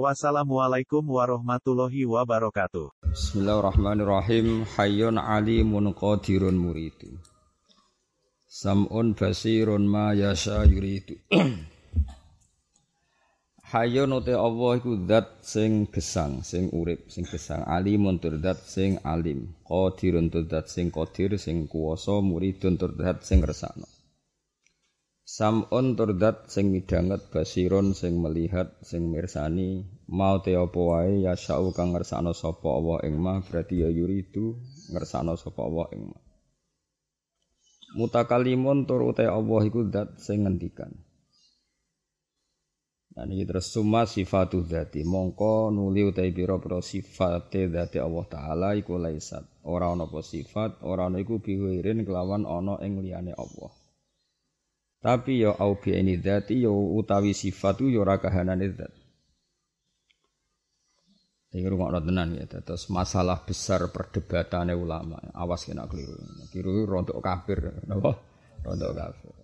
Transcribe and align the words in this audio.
Wassalamualaikum 0.00 1.04
warahmatullahi 1.04 2.08
wabarakatuh. 2.08 3.12
Bismillahirrahmanirrahim. 3.12 4.64
Hayyun 4.64 5.20
alimun 5.20 5.92
qadirun 5.92 6.56
muridu. 6.56 7.20
Sam'un 8.48 9.12
basirun 9.12 9.84
ma 9.84 10.16
yasha 10.16 10.64
yuridu. 10.64 11.20
Hayyun 13.76 14.16
uti 14.16 14.32
Allah 14.32 14.80
iku 14.80 14.96
zat 15.04 15.44
sing 15.44 15.84
gesang, 15.92 16.40
sing 16.40 16.72
urip, 16.72 17.12
sing 17.12 17.28
gesang. 17.28 17.60
Alimun 17.68 18.16
tur 18.16 18.40
zat 18.40 18.64
sing 18.64 18.96
alim. 19.04 19.52
Qadirun 19.68 20.32
tur 20.32 20.48
zat 20.48 20.72
sing 20.72 20.88
qadir, 20.88 21.36
sing 21.36 21.68
kuwasa, 21.68 22.16
muridun 22.24 22.80
tur 22.80 22.96
zat 22.96 23.28
sing 23.28 23.44
resakno. 23.44 23.84
Sam'un 25.32 25.96
turdat 25.96 26.52
sing 26.52 26.68
midhanget 26.68 27.32
basiron 27.32 27.96
sing 27.96 28.20
melihat 28.20 28.68
sing 28.84 29.08
mirsani 29.08 29.80
mau 30.04 30.44
te 30.44 30.52
apa 30.52 30.76
wae 30.76 31.24
ya 31.24 31.32
sa'u 31.32 31.72
kang 31.72 31.96
ngersakno 31.96 32.36
sapa 32.36 32.68
Allah 32.68 33.00
ing 33.08 33.16
mah 33.16 33.40
berarti 33.40 33.80
ya 33.80 33.88
yuridu 33.88 34.60
ngersakno 34.92 35.32
sapa 35.40 35.64
Allah 35.64 35.88
ing 35.96 36.12
mah. 36.12 36.22
Mutakalimun 37.96 38.84
tur 38.84 39.08
uta 39.08 39.24
Allah 39.24 39.60
iku 39.64 39.88
zat 39.88 40.20
sing 40.20 40.44
ngendikan. 40.44 40.92
Nah 43.16 43.24
ini 43.24 43.48
terus 43.48 43.72
summa 43.72 44.04
sifatu 44.04 44.60
mongko 45.08 45.72
nuli 45.72 46.04
utai 46.04 46.28
pira-pira 46.28 46.84
sifate 46.84 47.72
dzati 47.72 47.96
Allah 47.96 48.24
taala 48.28 48.68
iku 48.76 49.00
laisat. 49.00 49.64
Ora 49.64 49.96
ana 49.96 50.04
apa 50.04 50.20
sifat 50.20 50.84
ora 50.84 51.08
ana 51.08 51.16
iku 51.24 51.40
biwirin 51.40 52.04
kelawan 52.04 52.44
ana 52.44 52.76
ing 52.84 53.00
liyane 53.00 53.32
Allah 53.32 53.80
tapi 55.02 55.42
ya 55.42 55.58
au 55.58 55.74
bi 55.82 55.98
ini 55.98 56.14
dzati 56.22 56.62
ya 56.62 56.70
utawi 56.70 57.34
sifat 57.34 57.82
ya 57.82 57.98
ora 57.98 58.22
kahanane 58.22 58.70
zat. 58.70 58.92
Iki 61.52 61.68
rungokno 61.68 62.00
tenan 62.00 62.32
ya, 62.32 62.48
terus 62.48 62.88
masalah 62.88 63.44
besar 63.44 63.84
perdebatannya 63.92 64.72
ulama. 64.72 65.20
Awas 65.36 65.68
kena 65.68 65.84
keliru. 65.84 66.16
Keliru 66.48 66.88
rontok 66.88 67.20
kafir, 67.20 67.84
napa? 67.84 68.16
Rontok 68.64 68.92
kafir. 68.96 69.36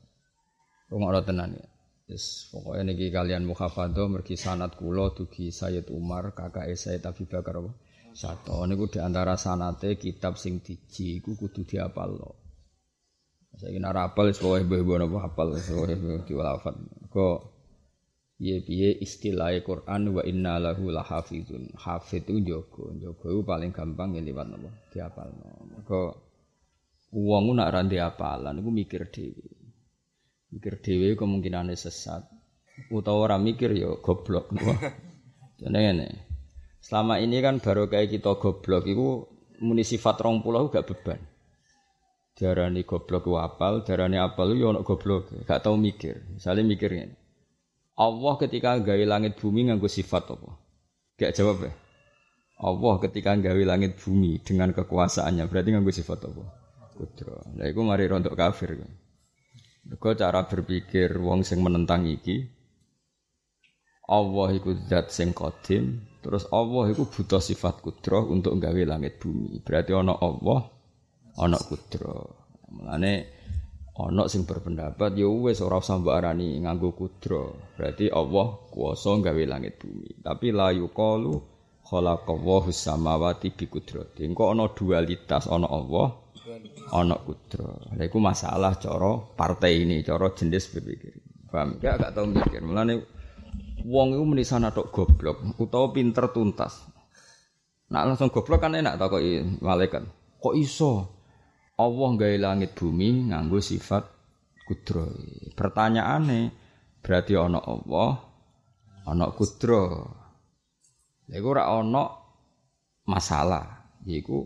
Rungokno 0.89 1.21
tenan 1.21 1.53
ya. 1.53 1.69
Wis 2.09 2.49
pokoke 2.49 2.81
niki 2.89 3.13
kalian 3.13 3.45
muhafadzah 3.45 4.09
mergi 4.09 4.41
sanad 4.41 4.73
kula 4.81 5.13
dugi 5.13 5.53
Sayyid 5.53 5.93
Umar, 5.93 6.33
kakake 6.33 6.73
Sayyid 6.73 7.05
Abi 7.05 7.29
Bakar 7.29 7.61
apa? 7.61 7.77
Sato 8.17 8.65
niku 8.65 8.89
di 8.89 8.97
antara 9.05 9.37
sanate 9.37 10.01
kitab 10.01 10.41
sing 10.41 10.65
diji 10.65 11.21
iku 11.21 11.37
kudu 11.37 11.69
diapalno. 11.69 12.48
Saya 13.59 13.75
kira 13.75 13.91
rapal 13.91 14.31
sebagai 14.31 14.71
ibu-ibu 14.71 15.03
nopo 15.03 15.19
hafal 15.19 15.59
sebagai 15.59 15.99
diwalafat. 16.31 16.79
Kok 17.11 17.39
piye 18.39 18.63
piye 18.63 18.95
istilah 19.03 19.51
Quran 19.67 20.15
wa 20.15 20.23
inna 20.23 20.63
lahu 20.63 20.95
lahafizun. 20.95 21.75
Hafid 21.75 22.31
itu 22.31 22.55
jogo, 22.55 22.95
jogo 22.95 23.27
itu 23.27 23.43
paling 23.43 23.75
gampang 23.75 24.15
ya 24.15 24.23
lewat 24.23 24.47
nopo 24.55 24.71
dihafal. 24.95 25.35
Kok 25.83 26.11
uang 27.19 27.59
nak 27.59 27.75
randi 27.75 27.99
apalan, 27.99 28.63
aku 28.63 28.71
mikir 28.71 29.11
dewi. 29.11 29.51
Mikir 30.55 30.79
dewi 30.79 31.19
kemungkinannya 31.19 31.75
sesat. 31.75 32.31
Utawa 32.95 33.27
orang 33.27 33.43
mikir 33.43 33.75
yo 33.75 33.99
goblok. 33.99 34.55
Jadi 35.61 35.75
ini. 35.83 36.09
Selama 36.79 37.19
ini 37.19 37.43
kan 37.43 37.59
baru 37.59 37.91
kayak 37.91 38.15
kita 38.15 38.39
goblok 38.39 38.87
itu 38.87 39.27
muni 39.67 39.83
sifat 39.83 40.23
rong 40.23 40.47
pulau 40.47 40.71
gak 40.71 40.87
beban. 40.87 41.19
Darani 42.39 42.87
goblok 42.87 43.27
ku 43.27 43.35
apal, 43.35 43.83
darani 43.83 44.15
apal 44.15 44.55
yo 44.55 44.71
ono 44.71 44.87
goblok, 44.87 45.43
gak 45.43 45.67
tau 45.67 45.75
mikir. 45.75 46.23
Misalnya 46.39 46.63
mikirnya, 46.63 47.11
Allah 47.99 48.35
ketika 48.39 48.79
gawe 48.79 49.05
langit 49.11 49.35
bumi 49.43 49.67
nganggo 49.67 49.91
sifat 49.91 50.31
apa? 50.31 50.55
Gak 51.19 51.35
jawab 51.35 51.67
ya. 51.67 51.75
Allah 52.63 52.95
ketika 53.03 53.35
gawe 53.35 53.63
langit 53.67 53.99
bumi 53.99 54.39
dengan 54.47 54.71
kekuasaannya 54.71 55.51
berarti 55.51 55.69
nganggo 55.75 55.91
sifat 55.91 56.31
apa? 56.31 56.47
Kudro. 56.95 57.43
Lah 57.59 57.67
iku 57.67 57.83
mari 57.83 58.07
rontok 58.07 58.39
kafir. 58.39 58.79
Mergo 59.83 60.15
cara 60.15 60.47
berpikir 60.47 61.19
wong 61.19 61.43
sing 61.43 61.59
menentang 61.59 62.07
iki 62.07 62.55
Allah 64.09 64.49
iku 64.57 64.73
zat 64.89 65.13
sing 65.13 65.37
qadim, 65.37 66.01
terus 66.25 66.49
Allah 66.49 66.89
iku 66.89 67.05
butuh 67.05 67.45
sifat 67.45 67.85
kudro 67.85 68.25
untuk 68.33 68.57
gawe 68.57 68.83
langit 68.89 69.21
bumi. 69.21 69.61
Berarti 69.61 69.93
ono 69.93 70.17
Allah, 70.17 70.65
ana 71.39 71.59
kudra. 71.63 72.19
Mulane 72.69 73.13
ana 73.99 74.27
sing 74.27 74.45
berpendapat 74.45 75.15
ya 75.19 75.27
wis 75.31 75.63
ora 75.63 75.79
usah 75.81 75.99
mbok 76.03 76.15
arani 76.15 76.59
nganggo 76.59 76.93
kudra. 76.99 77.55
Berarti 77.79 78.11
Allah 78.11 78.47
kuwasa 78.75 79.23
gawe 79.23 79.43
langit 79.47 79.79
bumi. 79.79 80.21
Tapi 80.23 80.51
la 80.51 80.75
yuqalu 80.75 81.39
khalaqallahu 81.89 82.69
samawati 82.69 83.55
bi 83.55 83.67
qudrati. 83.71 84.27
Engko 84.27 84.53
ana 84.53 84.69
dualitas 84.75 85.49
ana 85.49 85.67
Allah 85.71 86.19
ana 86.93 87.17
kudra. 87.23 87.97
Lha 87.97 88.03
iku 88.05 88.19
masalah 88.21 88.77
cara 88.77 89.17
partai 89.35 89.87
ini, 89.87 90.05
cara 90.05 90.29
jenis 90.37 90.69
berpikir. 90.75 91.15
Paham? 91.49 91.81
Ya 91.81 91.97
gak 91.97 92.13
tau 92.13 92.29
mikir. 92.29 92.61
Mulane 92.61 93.01
wong 93.89 94.13
iku 94.13 94.25
menisana 94.29 94.69
tok 94.69 94.93
goblok 94.93 95.57
utawa 95.57 95.89
pinter 95.97 96.29
tuntas. 96.29 96.85
Nak 97.89 98.05
langsung 98.05 98.29
goblok 98.29 98.61
kan 98.61 98.77
enak 98.77 99.01
tak 99.01 99.17
kok 99.17 99.25
malaikat. 99.65 100.05
Kok 100.39 100.55
iso? 100.61 101.18
Allah 101.79 102.09
gawe 102.19 102.37
langit 102.43 102.75
bumi 102.75 103.31
nganggo 103.31 103.63
sifat 103.63 104.03
kudro. 104.67 105.07
Pertanyaane 105.55 106.51
berarti 106.99 107.39
ana 107.39 107.63
Allah, 107.63 108.19
ana 109.07 109.31
kudro. 109.31 109.87
Lha 111.31 111.39
ora 111.39 111.71
ana 111.71 112.05
masalah. 113.07 113.95
Yaiku 114.03 114.43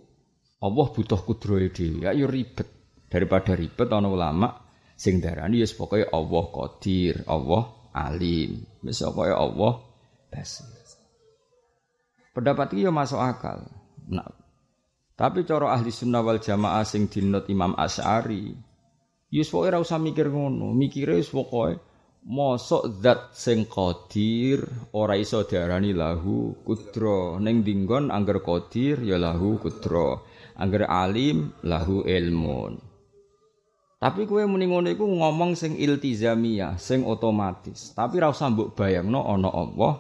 Allah 0.61 0.87
butuh 0.93 1.21
kudro 1.25 1.57
dhewe. 1.57 2.05
Ya 2.05 2.13
yo 2.13 2.29
ribet. 2.29 2.69
Daripada 3.09 3.57
ribet 3.57 3.89
ana 3.89 4.09
ulama 4.09 4.49
sing 4.97 5.19
darani 5.25 5.61
wis 5.61 5.73
pokoke 5.73 6.05
Allah 6.13 6.45
Qadir, 6.53 7.25
Allah 7.25 7.65
Alim. 7.97 8.61
Wis 8.85 9.01
pokoke 9.01 9.33
Allah 9.33 9.73
Basir. 10.29 10.69
Pendapat 12.33 12.73
iki 12.73 12.89
yo 12.89 12.93
masuk 12.93 13.21
akal. 13.21 13.69
Nah, 14.09 14.25
tapi 15.13 15.45
cara 15.45 15.77
ahli 15.77 15.93
sunnah 15.93 16.25
wal 16.25 16.41
jamaah 16.41 16.83
sing 16.89 17.07
dinut 17.07 17.45
Imam 17.53 17.77
Asy'ari, 17.77 18.57
yus 19.29 19.53
pokoke 19.53 19.69
ora 19.69 19.79
usah 19.79 20.01
mikir 20.01 20.33
ngono, 20.33 20.73
mikire 20.73 21.21
wis 21.21 21.29
pokoke 21.29 21.93
mosok 22.23 23.03
zat 23.03 23.35
sing 23.35 23.67
qadir 23.67 24.63
ora 24.95 25.19
iso 25.19 25.43
diarani 25.43 25.91
lahu 25.91 26.55
kudra. 26.63 27.39
Ning 27.43 27.67
dinggon 27.67 28.15
angger 28.15 28.43
qadir 28.43 29.03
ya 29.03 29.19
lahu 29.19 29.59
kudra. 29.59 30.23
Angger 30.59 30.87
alim 30.87 31.51
lahu 31.67 32.07
ilmun. 32.07 32.79
Tapi 34.03 34.27
kowe 34.27 34.43
muni 34.51 34.67
ngono 34.67 34.91
iku 34.91 35.07
ngomong 35.07 35.55
sing 35.55 35.79
iltizamiyah 35.79 36.75
sing 36.79 37.07
otomatis. 37.07 37.95
Tapi 37.95 38.19
ora 38.19 38.35
usah 38.35 38.51
mbok 38.51 38.75
bayangno 38.75 39.23
ana 39.27 39.51
Allah 39.51 39.95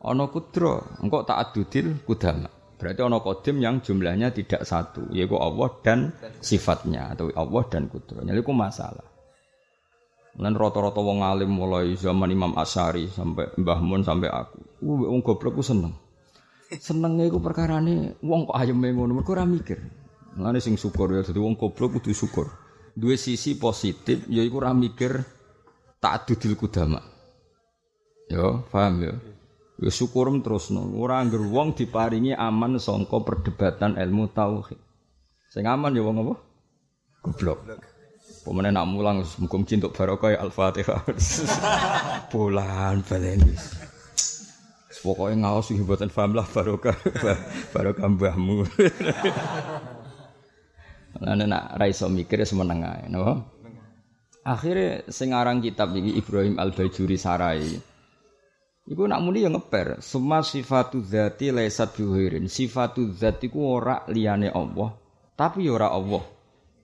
ana 0.00 0.24
kudra. 0.28 0.80
Engko 1.00 1.24
tak 1.24 1.50
adudil 1.50 2.00
kudama 2.04 2.61
Berarti 2.82 2.98
ono 2.98 3.22
kodim 3.22 3.62
yang 3.62 3.78
jumlahnya 3.78 4.34
tidak 4.34 4.66
satu, 4.66 5.06
yaitu 5.14 5.38
Allah 5.38 5.70
dan 5.86 6.10
sifatnya 6.42 7.14
atau 7.14 7.30
Allah 7.30 7.62
dan 7.70 7.86
kudrohnya. 7.86 8.34
Itu 8.34 8.50
masalah. 8.50 9.06
Dan 10.34 10.58
rata-rata 10.58 10.98
wong 10.98 11.22
alim 11.22 11.54
mulai 11.54 11.94
zaman 11.94 12.26
Imam 12.34 12.58
Asyari 12.58 13.06
sampai 13.06 13.54
Mbah 13.54 13.78
Mun 13.78 14.02
sampai 14.02 14.34
aku. 14.34 14.58
Uh, 14.82 15.14
wong 15.14 15.22
goblok 15.22 15.60
ku 15.60 15.62
seneng. 15.62 15.94
Senengnya 16.74 17.30
iku 17.30 17.38
perkarane 17.38 18.18
wong 18.18 18.50
kok 18.50 18.58
ayem 18.58 18.82
ngono, 18.82 19.14
mergo 19.22 19.38
mikir. 19.46 19.78
Mulane 20.34 20.58
sing 20.58 20.74
syukur 20.74 21.14
ya 21.14 21.22
dadi 21.22 21.38
wong 21.38 21.54
goblok 21.54 22.02
kudu 22.02 22.10
syukur. 22.10 22.50
Dua 22.98 23.14
sisi 23.14 23.54
positif 23.60 24.26
yaiku 24.26 24.58
ora 24.58 24.74
mikir 24.74 25.22
tak 26.02 26.26
dudil 26.26 26.58
kudama. 26.58 26.98
Yo, 28.26 28.66
paham 28.74 29.06
ya? 29.06 29.14
Ya 29.82 29.90
syukurum 29.90 30.46
terus 30.46 30.70
no. 30.70 30.86
Ora 30.94 31.18
angger 31.18 31.42
wong 31.42 31.74
diparingi 31.74 32.38
aman 32.38 32.78
sangka 32.78 33.18
perdebatan 33.18 33.98
ilmu 33.98 34.30
tauhid. 34.30 34.78
Sing 35.50 35.66
aman 35.66 35.90
ya 35.90 36.06
wong 36.06 36.22
apa? 36.22 36.34
Goblok. 37.26 37.58
Pemene 38.46 38.70
nak 38.70 38.86
mulang 38.86 39.26
mukum 39.42 39.66
cintuk 39.66 39.90
barokah 39.90 40.38
Al-Fatihah. 40.38 41.02
Bulan 42.30 43.02
baleni. 43.02 43.54
Pokoknya 45.02 45.50
ngawas 45.50 45.74
iki 45.74 45.82
mboten 45.82 46.14
paham 46.14 46.38
lah 46.38 46.46
barokah 46.46 46.94
barokah 47.74 48.06
mbahmu. 48.06 48.62
Lan 51.26 51.42
nak 51.42 51.74
ra 51.74 51.90
iso 51.90 52.06
mikir 52.06 52.46
semeneng 52.46 52.86
ae, 52.86 53.10
napa? 53.10 53.50
Akhirnya 54.46 55.06
sing 55.10 55.34
aran 55.34 55.58
kitab 55.58 55.90
iki 55.94 56.18
Ibrahim 56.22 56.58
Al-Bajuri 56.58 57.18
Sarai. 57.18 57.91
Iku 58.82 59.06
nak 59.06 59.22
muni 59.22 59.46
ya 59.46 59.50
ngeper, 59.50 60.02
semua 60.02 60.42
sifatu 60.42 61.06
dzati 61.06 61.54
laisat 61.54 61.94
bihuirin. 61.94 62.50
Sifatu 62.50 63.14
dzat 63.14 63.38
iku 63.46 63.78
ora 63.78 64.02
liyane 64.10 64.50
Allah, 64.50 64.98
tapi 65.38 65.70
ya 65.70 65.78
ora 65.78 65.94
Allah. 65.94 66.26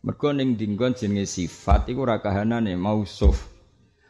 Mergo 0.07 0.31
ning 0.31 0.55
dinggon 0.55 0.95
jenenge 0.95 1.27
sifat 1.27 1.91
iku 1.91 2.07
ora 2.07 2.23
kahanane 2.23 2.79
mausuf. 2.79 3.51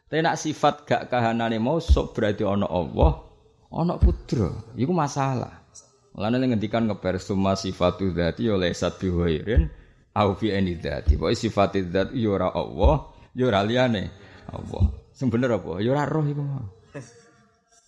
Tapi 0.05 0.20
nak 0.20 0.37
sifat 0.37 0.85
gak 0.85 1.08
kahanane 1.08 1.56
mausuf 1.56 2.12
berarti 2.12 2.44
ana 2.44 2.69
Allah, 2.69 3.25
ana 3.73 3.96
kudra. 3.96 4.52
Iku 4.76 4.93
masalah. 4.93 5.64
Mulane 6.12 6.44
ngendikan 6.44 6.85
ngeper 6.85 7.17
semua 7.17 7.56
sifatu 7.56 8.12
dzati 8.12 8.52
ya 8.52 8.61
laisat 8.61 9.00
bihuirin 9.00 9.64
au 10.12 10.37
fi 10.37 10.52
ani 10.52 10.76
dzati. 10.76 11.17
Pokoke 11.17 11.40
sifat 11.40 11.81
dzat 11.88 12.12
ya 12.12 12.37
ora 12.37 12.52
Allah, 12.52 13.17
ya 13.32 13.49
ora 13.49 13.64
Allah. 13.64 14.85
Sing 15.17 15.32
bener 15.32 15.56
apa? 15.56 15.81
Ya 15.81 16.05
roh 16.05 16.29
iku. 16.29 16.44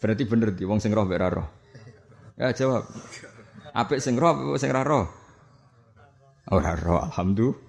Berarti 0.00 0.24
bener 0.24 0.56
di 0.56 0.64
wong 0.64 0.80
sing 0.80 0.96
roh 0.96 1.04
mek 1.04 1.20
roh. 1.20 1.46
Ya 2.40 2.56
jawab. 2.56 2.88
Apik 3.76 4.00
sing 4.00 4.16
roh 4.16 4.32
apa 4.32 4.56
sing 4.56 4.72
ora 4.72 4.82
roh? 4.82 5.04
Ora 6.50 6.72
roh, 6.74 7.04
alhamdulillah. 7.04 7.60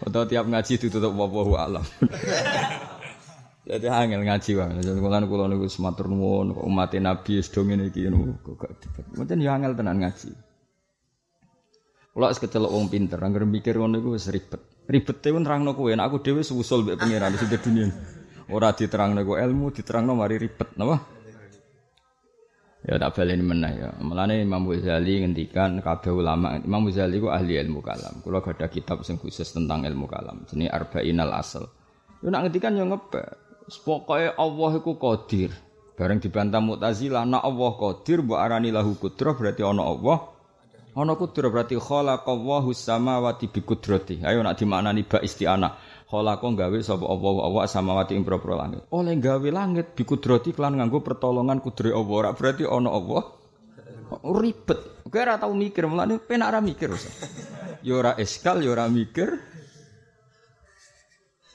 Atau 0.06 0.24
tiap 0.24 0.46
ngaji 0.46 0.72
ditutup 0.78 1.12
wawahu 1.12 1.58
alam. 1.58 1.84
Jadi 3.68 3.84
angel 3.84 4.24
ngaji 4.24 4.50
wae. 4.56 4.80
Jadi 4.80 4.96
kula 5.02 5.20
kula 5.28 5.44
niku 5.50 5.68
sematur 5.68 6.08
nuwun 6.08 6.56
umat 6.56 6.96
Nabi 6.96 7.36
wis 7.36 7.52
do 7.52 7.60
ngene 7.66 7.92
iki 7.92 8.08
kok 8.08 8.56
gak 8.56 8.72
dibet. 8.80 9.04
Mboten 9.12 9.44
ya 9.44 9.52
angel 9.58 9.76
tenan 9.76 10.00
ngaji. 10.00 10.32
Kula 12.16 12.32
wis 12.32 12.40
kecelok 12.40 12.72
wong 12.72 12.88
pinter, 12.88 13.20
anggere 13.20 13.44
mikir 13.44 13.76
ngono 13.76 14.00
iku 14.00 14.16
wis 14.16 14.30
ribet. 14.32 14.88
Ribete 14.88 15.28
ku 15.28 15.36
nerangno 15.36 15.76
kowe, 15.76 15.92
nek 15.92 16.08
aku 16.08 16.24
dhewe 16.24 16.40
susul 16.40 16.88
mbek 16.88 16.96
pangeran 16.96 17.36
sing 17.36 17.52
dunia. 17.52 17.92
Ora 18.48 18.72
diterangno 18.72 19.20
ku 19.28 19.36
ilmu, 19.36 19.68
diterangno 19.68 20.16
mari 20.16 20.40
ribet, 20.40 20.72
napa? 20.80 20.96
Ya 22.88 22.96
tak 22.96 23.20
baleni 23.20 23.44
meneh 23.44 23.72
ya. 23.76 23.90
Mulane 24.00 24.40
Imam 24.40 24.64
Ghazali 24.64 25.20
ngendikan 25.20 25.82
kabeh 25.84 26.14
ulama, 26.14 26.56
Imam 26.56 26.88
Ghazali 26.88 27.20
ku 27.20 27.28
ahli 27.28 27.60
ilmu 27.60 27.84
kalam. 27.84 28.24
Kula 28.24 28.40
ada 28.40 28.70
kitab 28.70 29.04
sing 29.04 29.20
khusus 29.20 29.50
tentang 29.52 29.84
ilmu 29.84 30.08
kalam, 30.08 30.48
jenenge 30.48 30.72
Arba'inal 30.72 31.34
Asal. 31.36 31.68
Yo 32.24 32.32
nak 32.32 32.48
ngendikan 32.48 32.78
yo 32.78 32.88
ngebak. 32.88 33.26
Pokoke 33.84 34.32
Allah 34.32 34.70
iku 34.80 34.96
qadir. 34.96 35.52
Bareng 35.92 36.22
dibantah 36.22 36.62
Mu'tazilah, 36.62 37.28
nak 37.28 37.44
Allah 37.44 37.70
qadir 37.76 38.24
mbok 38.24 38.38
arani 38.40 38.72
lahu 38.72 38.96
kudrah 38.96 39.36
berarti 39.36 39.60
ana 39.60 39.82
Allah. 39.84 40.18
Ana 40.96 41.12
kudrah 41.18 41.52
berarti 41.52 41.76
khalaqallahu 41.76 42.72
samawati 42.72 43.52
bi 43.52 43.60
qudrati. 43.60 44.24
Ayo 44.24 44.40
nak 44.40 44.56
dimaknani 44.56 45.04
ba 45.04 45.20
isti'anah. 45.20 45.72
Khalaqa 46.08 46.48
gawe 46.56 46.78
sapa 46.80 47.04
Allah 47.04 47.34
Allah 47.44 47.62
samawati 47.68 48.16
ing 48.16 48.24
propro 48.24 48.56
langit. 48.56 48.80
Oleh 48.96 49.12
gawe 49.20 49.48
langit 49.52 49.92
bi 49.92 50.08
qudrati 50.08 50.56
kelan 50.56 50.80
nganggo 50.80 51.04
pertolongan 51.04 51.60
kudre 51.60 51.92
Allah. 51.92 52.14
Ora 52.16 52.30
berarti 52.32 52.64
ana 52.64 52.88
Allah. 52.88 53.22
Ribet. 54.24 55.04
Kowe 55.04 55.20
ora 55.20 55.36
tau 55.36 55.52
mikir, 55.52 55.84
mulane 55.84 56.16
penak 56.16 56.48
ora 56.48 56.60
mikir. 56.64 56.96
Ya 57.84 57.92
ora 57.92 58.16
eskal, 58.16 58.64
ya 58.64 58.72
ora 58.72 58.88
mikir. 58.88 59.36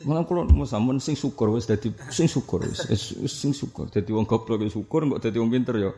Malah 0.05 0.27
kalau 0.27 0.45
mau 0.45 0.67
samun 0.67 1.01
sing 1.01 1.17
syukur 1.17 1.50
wis 1.55 1.65
dadi 1.65 1.89
sing 2.11 2.27
syukur 2.27 2.67
wis 2.67 2.83
sing 3.31 3.55
syukur 3.55 3.88
dadi 3.88 4.11
wong 4.11 4.27
goblok 4.27 4.59
ya 4.59 4.67
syukur 4.67 5.07
kok 5.07 5.21
dadi 5.23 5.39
wong 5.39 5.47
pinter 5.47 5.79
ya 5.79 5.91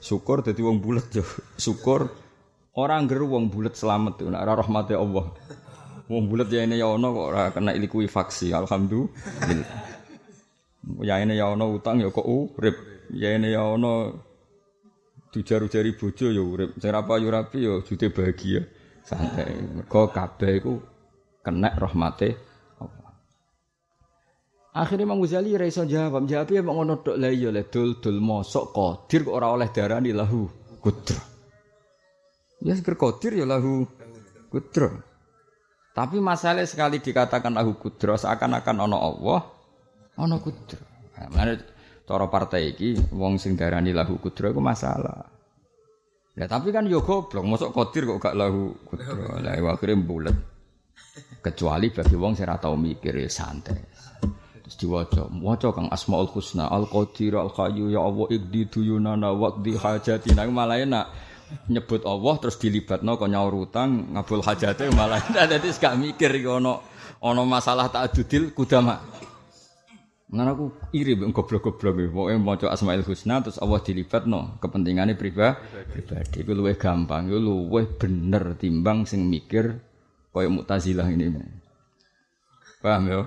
syukur 0.00 0.40
dadi 0.40 0.64
wong 0.64 0.80
bulet 0.80 1.04
ya 1.12 1.20
syukur 1.60 2.08
orang 2.72 3.04
geru 3.04 3.28
wong 3.36 3.52
bulet 3.52 3.76
selamat 3.76 4.24
nek 4.24 4.64
rahmate 4.64 4.96
Allah 4.96 5.36
wong 6.10 6.26
bulet 6.26 6.50
ya 6.50 6.66
ini 6.66 6.82
ya 6.82 6.90
ono 6.90 7.14
kok 7.14 7.26
ora 7.30 7.44
kena 7.54 7.70
faksi 8.10 8.50
alhamdulillah. 8.50 9.62
Ya 11.06 11.22
ini 11.22 11.38
ya 11.38 11.54
ono 11.54 11.70
utang 11.70 12.02
ya 12.02 12.10
kok 12.10 12.26
urip. 12.26 13.06
Ya 13.14 13.38
ini 13.38 13.54
ya 13.54 13.62
ono 13.62 14.18
dijaru-jari 15.30 15.94
bojo 15.94 16.26
ya 16.34 16.42
urip. 16.42 16.74
Sing 16.82 16.90
apa 16.90 17.14
yo 17.22 17.30
rapi 17.30 17.62
ya 17.62 17.78
jute 17.86 18.10
bahagia. 18.10 18.66
Santai. 19.06 19.54
Mergo 19.78 20.10
kabeh 20.10 20.50
iku 20.58 20.74
kena 21.46 21.72
rahmate 21.78 22.50
Akhirnya 24.70 25.02
Imam 25.02 25.18
Ghazali 25.18 25.58
ra 25.58 25.66
iso 25.66 25.82
jawab, 25.82 26.30
jawab 26.30 26.46
ya 26.46 26.62
ngono 26.62 27.02
tok? 27.02 27.18
Lah 27.18 27.34
iya 27.34 27.50
le 27.50 27.66
dul 27.66 27.98
dul 27.98 28.22
mosok 28.22 28.70
qadir 28.70 29.26
kok 29.26 29.34
ora 29.34 29.50
oleh 29.50 29.66
darani 29.74 30.14
lahu 30.14 30.46
kudra. 30.78 31.18
Ya 32.62 32.78
seger 32.78 32.94
qadir 32.94 33.34
ya 33.34 33.50
lahu 33.50 33.82
kudra. 34.46 35.09
Tapi 35.90 36.22
masalah 36.22 36.62
sekali 36.64 37.02
dikatakan 37.02 37.50
lahu 37.54 37.74
kudra 37.76 38.14
seakan-akan 38.14 38.76
ana 38.86 38.98
Allah, 38.98 39.40
ana 40.14 40.36
kudra. 40.38 40.80
Nah, 41.18 41.28
mana 41.34 41.58
cara 42.06 42.26
partai 42.30 42.74
iki 42.74 42.94
wong 43.10 43.42
sing 43.42 43.58
darani 43.58 43.90
lahu 43.90 44.22
kudra 44.22 44.54
iku 44.54 44.62
masalah. 44.62 45.26
Ya 46.38 46.46
tapi 46.46 46.70
kan 46.70 46.86
yo 46.86 47.02
goblok, 47.02 47.42
mosok 47.42 47.74
qadir 47.74 48.06
kok 48.06 48.22
gak 48.22 48.38
lahu 48.38 48.70
kudra. 48.86 49.42
Lah 49.42 49.58
akhirnya 49.58 49.98
bulet. 49.98 50.36
Kecuali 51.42 51.90
bagi 51.90 52.14
wong 52.14 52.38
sing 52.38 52.46
ora 52.46 52.70
mikir 52.78 53.18
ya 53.18 53.26
santai 53.26 53.78
diwaca 54.78 55.26
waca 55.42 55.68
kang 55.74 55.88
asmaul 55.90 56.30
husna 56.30 56.70
al 56.70 56.86
qadir 56.86 57.34
al 57.34 57.50
hayyu 57.50 57.90
ya 57.90 58.04
Allah 58.06 58.26
ikdi 58.30 58.70
duyunana 58.70 59.34
waqdi 59.34 59.74
hajatina 59.74 60.46
malah 60.46 60.78
enak 60.78 61.06
nyebut 61.68 62.02
Allah 62.06 62.34
terus 62.38 62.56
dilibatno 62.58 63.18
kok 63.18 63.30
nyaur 63.30 63.54
utang 63.54 64.14
ngabul 64.14 64.42
hajate 64.42 64.90
malah 64.94 65.22
dadi 65.50 65.70
gak 65.74 65.96
mikir 65.98 66.30
iki 66.34 66.48
ana 66.48 66.78
ana 67.20 67.42
masalah 67.44 67.90
ta'addudil 67.90 68.54
kudama 68.56 68.98
Ngan 70.30 70.46
aku 70.46 70.94
iri 70.94 71.18
mbek 71.18 71.34
goblok-goblok. 71.34 72.14
Pokoke 72.14 72.38
maca 72.38 72.70
Asmaul 72.70 73.02
Husna 73.02 73.42
terus 73.42 73.58
Allah 73.58 73.82
dilibatno 73.82 74.62
kepentingane 74.62 75.18
pribadi. 75.18 75.58
Pribadi 75.90 76.46
iku 76.46 76.54
luwih 76.54 76.78
gampang, 76.78 77.26
iku 77.26 77.38
luwih 77.42 77.98
bener 77.98 78.54
timbang 78.54 79.10
sing 79.10 79.26
mikir 79.26 79.74
kaya 80.30 80.46
Mu'tazilah 80.46 81.10
ini. 81.10 81.34
Paham 82.78 83.10
ya? 83.10 83.26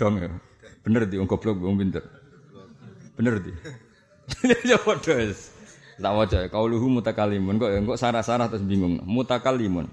Dong 0.00 0.14
ya. 0.16 0.32
Bener 0.80 1.04
di 1.04 1.20
goblok 1.20 1.60
wong 1.60 1.76
pinter. 1.76 2.04
Bener 3.20 3.36
di. 3.44 3.52
Ya 4.68 4.80
padha 4.80 5.20
wis. 5.20 5.52
Tak 5.98 6.14
waca 6.14 6.46
kauluhu 6.46 6.86
mutakalimun 7.02 7.58
kok 7.58 7.70
kok 7.74 7.98
sarah-sarah 7.98 8.46
terus 8.46 8.62
bingung. 8.62 9.02
Mutakalimun. 9.02 9.90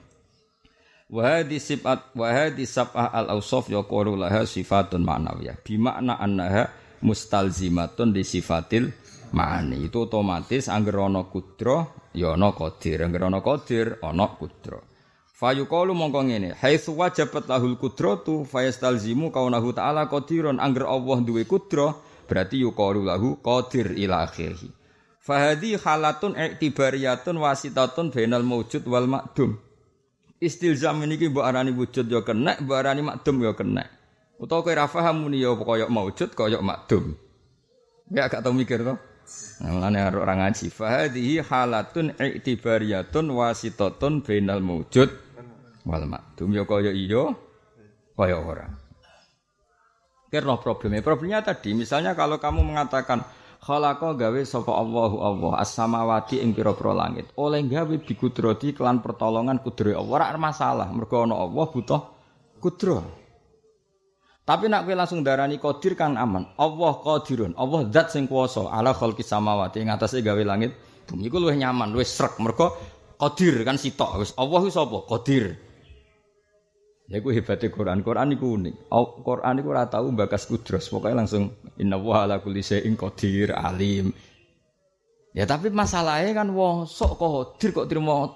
Wa 1.09 1.21
hadhi 1.21 1.57
sifat 1.57 2.13
wa 2.13 2.29
hadhi 2.29 2.69
sab'ah 2.69 3.09
al 3.09 3.33
awsaf 3.37 3.73
yaqulu 3.73 4.13
laha 4.13 4.45
sifatun 4.45 5.01
ma'nawiyah. 5.01 5.57
Bi 5.65 5.81
makna 5.81 6.21
annaha 6.21 6.69
mustalzimatun 7.01 8.13
di 8.13 8.21
sifatil 8.21 8.93
ma'ani. 9.33 9.81
Itu 9.81 10.05
otomatis 10.05 10.69
angger 10.69 11.01
ana 11.01 11.25
kudra 11.25 11.89
ya 12.13 12.37
ana 12.37 12.53
qadir. 12.53 13.01
Angger 13.01 13.25
ana 13.25 13.41
qadir 13.41 13.97
ana 14.05 14.29
kudra. 14.29 14.77
Fayuqalu 15.35 15.91
mongko 15.91 16.31
ngene, 16.31 16.55
haitsu 16.55 16.95
wajabat 16.95 17.51
lahul 17.51 17.75
qudratu 17.75 18.47
fayastalzimu 18.47 19.35
kaunahu 19.35 19.75
ta'ala 19.75 20.07
qadirun 20.07 20.63
angger 20.63 20.87
Allah 20.87 21.19
duwe 21.19 21.43
kudra 21.43 21.91
berarti 22.23 22.63
yuqalu 22.63 23.03
lahu 23.03 23.35
qadir 23.43 23.99
ila 23.99 24.23
akhirih. 24.23 24.84
Fahadi 25.25 25.73
halatun 25.81 26.37
i'tibariyatun 26.37 27.41
wasitatun 27.41 28.13
bainal 28.13 28.45
mawjud 28.45 28.85
wal 28.85 29.09
makdum. 29.09 29.57
Istilzam 30.37 31.01
niki 31.01 31.33
mbok 31.33 31.41
arani 31.41 31.73
wujud 31.73 32.05
ya 32.05 32.21
kena, 32.21 32.61
mbok 32.61 32.77
arani 32.77 33.01
makdum 33.01 33.41
ya 33.41 33.57
kena. 33.57 33.89
Utawa 34.37 34.61
kowe 34.61 34.75
ra 34.75 34.85
paham 34.85 35.25
muni 35.25 35.41
ya 35.41 35.55
kaya 35.57 35.89
maujud 35.89 36.29
kaya 36.35 36.61
makdum. 36.61 37.17
Ya 38.11 38.29
gak 38.29 38.45
tau 38.45 38.53
mikir 38.53 38.85
to. 38.85 38.93
Mulane 39.65 40.05
orang 40.05 40.45
ngaji. 40.45 40.69
Fahadihi 40.69 41.41
halatun 41.41 42.13
i'tibariyatun 42.19 43.25
wasitatun 43.31 44.21
bainal 44.21 44.61
mawjud 44.61 45.09
wal 45.87 46.05
makdum 46.05 46.53
ya 46.53 46.69
kaya 46.69 46.91
iya 46.93 47.33
kaya 48.13 48.37
ora. 48.37 48.67
Kira 50.29 50.59
problemnya. 50.59 50.99
Problemnya 51.01 51.39
tadi 51.41 51.71
misalnya 51.73 52.11
kalau 52.13 52.37
kamu 52.37 52.61
mengatakan 52.61 53.23
khalaqa 53.65 54.13
gawe 54.13 54.41
sapa 54.45 54.69
Allahu 54.69 55.17
Allah 55.25 55.51
as-samawati 55.65 56.45
ing 56.45 56.53
pira-pira 56.53 56.93
langit. 56.93 57.33
Oleh 57.33 57.65
gawe 57.65 57.95
bikudrati 57.97 58.77
kelan 58.77 59.01
pertolongan 59.01 59.57
kudre 59.65 59.97
Allah 59.97 60.29
ora 60.29 60.37
masalah. 60.37 60.87
Mergo 60.93 61.25
ana 61.25 61.41
Allah 61.41 61.65
butuh 61.65 62.01
kudro. 62.61 63.01
Tapi 64.45 64.69
nak 64.69 64.85
kowe 64.85 64.93
langsung 64.93 65.25
darani 65.25 65.57
qadir 65.57 65.97
kan 65.97 66.13
aman. 66.13 66.53
Allah 66.61 66.93
qadirun. 67.01 67.57
Allah 67.57 67.89
zat 67.89 68.13
sing 68.13 68.29
kuwasa 68.29 68.69
ala 68.69 68.93
khalqi 68.93 69.25
samawati 69.25 69.81
ing 69.81 69.89
atase 69.89 70.21
gawe 70.21 70.43
langit 70.45 70.77
bumi 71.09 71.29
iku 71.29 71.41
luwih 71.41 71.57
nyaman, 71.57 71.89
luwih 71.89 72.05
srek. 72.05 72.37
Mergo 72.37 72.77
qadir 73.17 73.65
kan 73.65 73.81
sitok 73.81 74.21
wis 74.21 74.31
Allah 74.37 74.61
ku 74.61 74.69
sapa? 74.69 75.01
Qadir. 75.09 75.64
Ya 77.05 77.21
ku 77.21 77.29
hebatnya 77.29 77.69
Quran. 77.69 78.01
Quran 78.01 78.33
itu 78.33 78.45
unik. 78.57 78.75
Quran 79.21 79.53
itu 79.61 79.67
ora 79.69 79.85
tahu 79.85 80.09
bakas 80.17 80.49
kudros. 80.49 80.89
Pokoknya 80.89 81.21
langsung 81.21 81.53
inna 81.77 82.01
wa 82.01 82.25
ala 82.25 82.41
kulli 82.41 82.65
syai'in 82.65 82.97
qadir 82.97 83.53
alim. 83.53 84.09
Ya 85.35 85.45
tapi 85.45 85.69
masalahnya 85.69 86.33
kan 86.33 86.49
wong 86.49 86.89
sok 86.89 87.19
qadir 87.21 87.75
kok 87.75 87.87
terima 87.91 88.31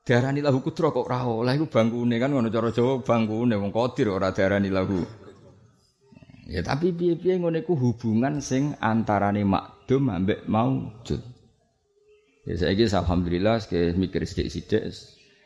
Darani 0.00 0.40
lahu 0.40 0.64
kudro 0.64 0.96
kok 0.96 1.12
ora 1.12 1.28
oleh 1.28 1.60
iku 1.60 1.68
bangkune 1.68 2.16
kan 2.16 2.32
ngono 2.32 2.48
cara 2.48 2.72
Jawa 2.72 3.04
bangkune 3.04 3.52
wong 3.60 3.68
qadir 3.68 4.08
ora 4.08 4.32
darani 4.32 4.72
lahu. 4.72 5.04
Ya 6.48 6.64
tapi 6.64 6.96
piye-piye 6.96 7.36
ngono 7.36 7.60
iku 7.60 7.76
hubungan 7.76 8.40
sing 8.40 8.74
antarane 8.80 9.44
makdum 9.44 10.08
ambek 10.08 10.48
maujud. 10.48 11.20
Ya 12.48 12.54
saiki 12.56 12.88
alhamdulillah 12.88 13.60
mikir 14.00 14.24
sithik-sithik 14.24 14.88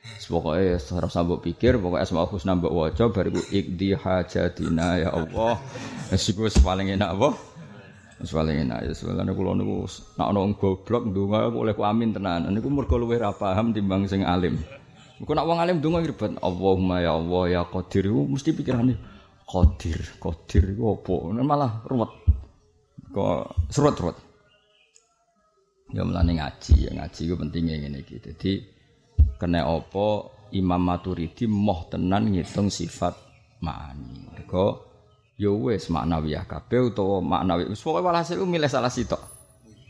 Pokoknya 0.04 0.80
ora 0.92 1.08
usah 1.08 1.24
mbok 1.24 1.40
pikir, 1.44 1.76
pokoknya 1.80 2.04
asmaul 2.04 2.28
husna 2.32 2.56
mbok 2.56 2.72
waca 2.72 3.08
bariku 3.12 3.40
ikdi 3.52 3.92
hajatina 3.96 5.00
ya 5.00 5.08
Allah. 5.12 5.60
Wis 6.12 6.28
iku 6.28 6.48
paling 6.64 6.92
enak 6.96 7.12
apa? 7.12 7.32
Paling 8.24 8.68
enak 8.68 8.88
ya 8.88 8.92
sebenarnya 8.96 9.36
kula 9.36 9.52
niku 9.52 9.84
nek 10.16 10.24
ana 10.24 10.38
wong 10.40 10.56
goblok 10.56 11.08
ndonga 11.12 11.52
oleh 11.52 11.76
ku 11.76 11.84
amin 11.84 12.16
tenan. 12.16 12.48
Niku 12.52 12.72
mergo 12.72 12.96
luwih 12.96 13.20
ra 13.20 13.36
paham 13.36 13.72
timbang 13.76 14.08
sing 14.08 14.24
alim. 14.24 14.56
Iku 15.20 15.32
nek 15.32 15.44
wong 15.44 15.60
alim 15.60 15.80
ndonga 15.80 16.04
ribet. 16.04 16.36
Allahumma 16.40 17.04
ya 17.04 17.16
Allah 17.20 17.42
ya 17.48 17.60
Qadir 17.68 18.08
mesti 18.12 18.56
pikirane 18.56 18.96
Qadir, 19.44 20.00
Qadir 20.20 20.72
iku 20.72 21.00
apa? 21.00 21.14
Malah 21.44 21.84
ruwet. 21.84 22.12
Kok 23.12 23.68
serut-serut. 23.72 24.16
Ya 25.92 26.00
mulane 26.00 26.32
ngaji, 26.40 26.74
ya 26.88 26.90
ngaji 26.96 27.20
ku 27.28 27.34
pentingnya 27.36 27.76
ngene 27.76 28.00
iki. 28.02 28.16
Dadi 28.24 28.73
kena 29.36 29.66
apa 29.66 30.30
Imam 30.54 30.78
Maturidi 30.78 31.50
moh 31.50 31.90
tenan 31.90 32.30
ngitung 32.30 32.70
sifat 32.70 33.14
ma'ani. 33.58 34.30
Mergo 34.30 34.66
ya 35.34 35.50
wis 35.50 35.90
maknawiyah 35.90 36.46
kabeh 36.46 36.94
utawa 36.94 37.18
maknawi 37.18 37.66
wis 37.70 37.82
pokoke 37.82 38.06
walhasil 38.06 38.38
milih 38.46 38.70
salah 38.70 38.92
sitok. 38.92 39.18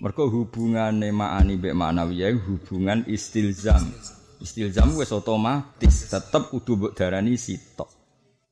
Mergo 0.00 0.26
hubungane 0.32 1.12
ma'ani 1.12 1.60
mbek 1.60 1.76
maknawiyah 1.76 2.32
hubungan 2.48 3.04
istilzam. 3.04 3.84
Istilzam 4.40 4.96
wis 4.96 5.12
otomatis 5.12 6.08
tetep 6.08 6.48
kudu 6.48 6.80
mbok 6.80 6.92
darani 6.96 7.36
sitok. 7.36 7.88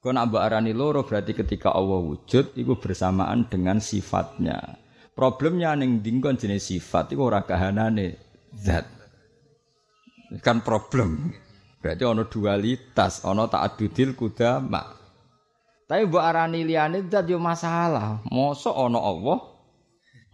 Kau 0.03 0.11
nak 0.11 0.35
arani 0.35 0.75
loro 0.75 1.07
berarti 1.07 1.31
ketika 1.31 1.71
Allah 1.71 2.03
wujud 2.03 2.59
itu 2.59 2.75
bersamaan 2.75 3.47
dengan 3.47 3.79
sifatnya. 3.79 4.59
Problemnya 5.15 5.79
ning 5.79 6.03
dingkon 6.03 6.35
jenis 6.35 6.75
sifat 6.75 7.15
iku 7.15 7.31
ora 7.31 7.47
kahanane 7.47 8.19
zat 8.51 9.02
kan 10.41 10.65
problem. 10.65 11.35
Berarti 11.83 12.07
ono 12.07 12.31
dualitas, 12.31 13.27
ono 13.27 13.51
ta'adudil 13.51 14.15
kudama. 14.15 15.03
Tapi 15.91 16.09
mbok 16.09 16.25
arani 16.25 16.63
liyane 16.63 17.05
zat 17.11 17.27
yo 17.27 17.43
masalah. 17.43 18.23
Mosok 18.31 18.73
ono 18.73 19.03
Allah, 19.03 19.39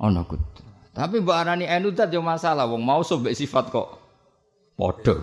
ono 0.05 0.21
kudu. 0.29 0.63
Tapi 0.93 1.25
mbok 1.25 1.35
arani 1.35 1.65
enu 1.65 1.91
zat 1.97 2.13
yo 2.13 2.21
masalah. 2.21 2.69
Wong 2.69 2.85
mau 2.85 3.01
sobek 3.01 3.33
sifat 3.33 3.73
kok 3.73 3.89
padha. 4.77 5.17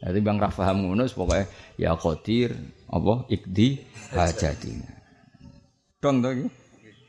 Jadi 0.00 0.18
bang 0.20 0.40
Rafaham 0.40 0.86
ngono 0.86 1.08
pokoke 1.12 1.48
ya 1.76 1.96
qadir 1.96 2.56
apa 2.88 3.28
ikdi 3.28 3.80
hajatina. 4.12 4.88
Dong 6.00 6.20
to 6.24 6.30
iki. 6.32 6.46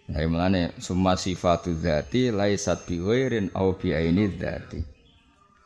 Nah, 0.07 0.23
mulane 0.23 0.71
summa 0.79 1.19
sifatu 1.19 1.75
dzati 1.75 2.31
laisat 2.31 2.87
bi 2.87 2.95
ghairin 2.95 3.51
au 3.51 3.75
bi 3.75 3.91
aini 3.91 4.31
dzati. 4.31 4.96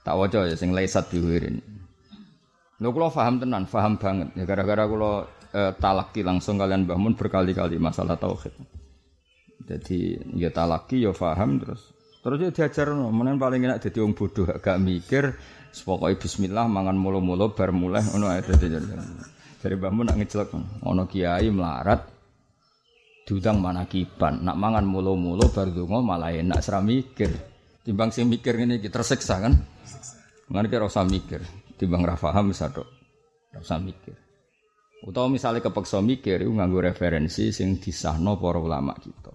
Tak 0.02 0.18
waca 0.18 0.50
ya 0.50 0.58
sing 0.58 0.74
laisat 0.74 1.14
biwirin. 1.14 1.62
Lho 2.82 2.90
kula 2.90 3.14
paham 3.14 3.38
tenan, 3.38 3.70
paham 3.70 4.02
banget. 4.02 4.34
Ya 4.34 4.50
gara-gara 4.50 4.90
kula 4.90 5.30
eh, 5.54 5.72
talaki 5.78 6.26
langsung 6.26 6.58
kalian 6.58 6.90
bangun 6.90 7.14
berkali-kali 7.14 7.78
masalah 7.78 8.18
tauhid. 8.18 8.54
Jadi 9.62 10.18
ya 10.34 10.50
talaki 10.50 11.06
ya 11.06 11.14
paham 11.14 11.62
terus. 11.62 11.94
Terus 12.22 12.38
ya 12.42 12.50
diajar 12.50 12.94
no, 12.94 13.14
menen 13.14 13.38
paling 13.38 13.66
enak 13.66 13.82
dadi 13.82 13.98
wong 14.02 14.14
bodoh 14.14 14.46
gak 14.46 14.78
mikir 14.78 15.38
pokoke 15.86 16.22
bismillah 16.22 16.70
mangan 16.70 16.94
mulu-mulu 16.94 17.54
bar 17.54 17.70
mulai 17.74 18.02
ngono 18.06 18.30
ae. 18.30 18.42
Dari 19.62 19.76
Mbah 19.78 19.94
Mun 19.94 20.10
nak 20.10 20.18
ngejelek 20.18 20.50
ono 20.82 21.06
kiai 21.06 21.50
melarat 21.54 22.02
diundang 23.30 23.62
mana 23.62 23.86
kiban 23.86 24.42
nak 24.42 24.58
mangan 24.58 24.86
mulu-mulu 24.90 25.54
bar 25.54 25.70
donga 25.70 26.02
malah 26.02 26.34
enak 26.34 26.62
seram 26.66 26.90
mikir. 26.90 27.51
Timbang 27.82 28.14
sing 28.14 28.30
mikir 28.30 28.54
ngene 28.62 28.78
iki 28.78 28.94
tersiksa 28.94 29.42
kan. 29.42 29.58
Mengenai 30.52 30.70
kira 30.70 30.86
usah 30.86 31.08
mikir, 31.08 31.40
timbang 31.80 32.04
rafaham 32.04 32.52
bisa 32.52 32.68
dok, 32.68 32.84
usah 33.56 33.80
mikir. 33.80 34.14
Utawa 35.08 35.32
misalnya 35.32 35.64
kepeksa 35.64 36.04
mikir, 36.04 36.44
itu 36.44 36.52
nganggu 36.52 36.92
referensi 36.92 37.56
sing 37.56 37.80
disahno 37.80 38.36
para 38.36 38.60
ulama 38.60 38.94
kita. 39.00 39.32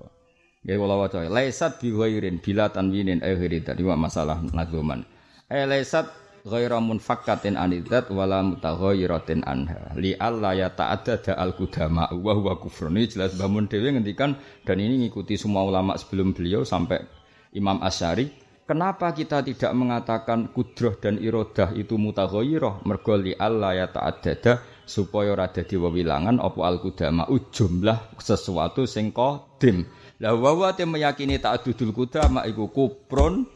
Ya 0.63 0.77
kalau 0.77 1.01
waca, 1.01 1.25
laisat 1.27 1.81
bi 1.81 1.91
ghairin 1.91 2.39
bila 2.39 2.69
tanwinin 2.69 3.25
akhiri 3.25 3.65
tadi 3.65 3.83
masalah 3.83 4.45
nazuman. 4.53 5.09
Eh 5.49 5.65
laisat 5.65 6.11
ghaira 6.47 6.79
munfakkatin 6.79 7.59
anidat 7.59 8.13
wala 8.15 8.43
mutaghayiratin 8.47 9.43
anha. 9.43 9.95
Li 9.99 10.15
alla 10.15 10.55
ya 10.55 10.71
ta'addada 10.71 11.35
al 11.35 11.59
qudama 11.59 12.13
wa 12.15 12.33
huwa 12.35 12.61
kufrun. 12.63 12.95
Ini 12.95 13.11
jelas 13.11 13.35
bangun 13.35 13.67
dhewe 13.67 13.95
ngendikan 13.95 14.39
dan 14.63 14.77
ini 14.79 15.07
ngikuti 15.07 15.35
semua 15.35 15.67
ulama 15.67 15.99
sebelum 15.99 16.31
beliau 16.31 16.63
sampai 16.63 17.16
Imam 17.57 17.81
Asy'ari 17.81 18.47
Kenapa 18.67 19.15
kita 19.15 19.47
tidak 19.47 19.71
mengatakan 19.79 20.51
kudroh 20.51 20.99
dan 20.99 21.23
irodah 21.23 21.71
itu 21.79 21.95
mutaghayyirah 21.95 22.83
mergo 22.83 23.15
li 23.15 23.31
Allah 23.31 23.79
ya 23.79 23.87
ta'addada 23.87 24.59
supaya 24.83 25.39
ora 25.39 25.47
dadi 25.47 25.79
apa 25.79 26.61
al 26.67 26.83
kudama 26.83 27.31
jumlah 27.31 28.19
sesuatu 28.19 28.83
sing 28.91 29.15
qadim. 29.15 29.87
Lah 30.19 30.35
wa 30.35 30.51
wa 30.59 30.71
meyakini 30.75 31.39
ta'addudul 31.39 31.95
kudama 31.95 32.43
iku 32.43 32.67
kuprun 32.75 33.47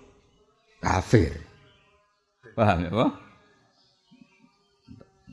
kafir. 0.78 1.35
Paham 2.54 2.87
ya, 2.87 2.90
Pak? 2.95 3.11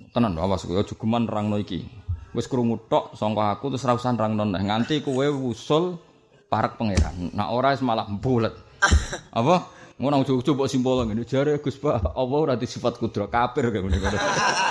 Tenan 0.09 0.41
awas 0.41 0.65
kowe 0.65 0.73
aja 0.73 0.97
geman 0.97 1.29
nerangno 1.29 1.61
iki. 1.61 1.85
Wis 2.33 2.49
krungu 2.49 2.81
tok 2.89 3.13
sangka 3.13 3.53
aku 3.53 3.69
terus 3.69 3.85
ra 3.85 3.93
usah 3.93 4.09
nerangno 4.17 4.49
nganti 4.57 5.05
kowe 5.05 5.25
wusul 5.37 6.01
parek 6.47 6.79
pangeran. 6.79 7.31
Nah 7.35 7.51
ora 7.51 7.75
malah 7.83 8.07
bulet. 8.07 8.55
Apa? 9.39 9.77
Ngono 9.97 10.21
coba 10.23 10.69
simbol 10.69 11.01
ngene 11.09 11.25
jare 11.25 11.57
Gus 11.57 11.73
Pak, 11.81 12.13
Allah 12.13 12.37
ora 12.37 12.53
sifat 12.53 13.01
kudro 13.01 13.25
kafir 13.27 13.73
kayak 13.73 13.81
ngene. 13.81 14.17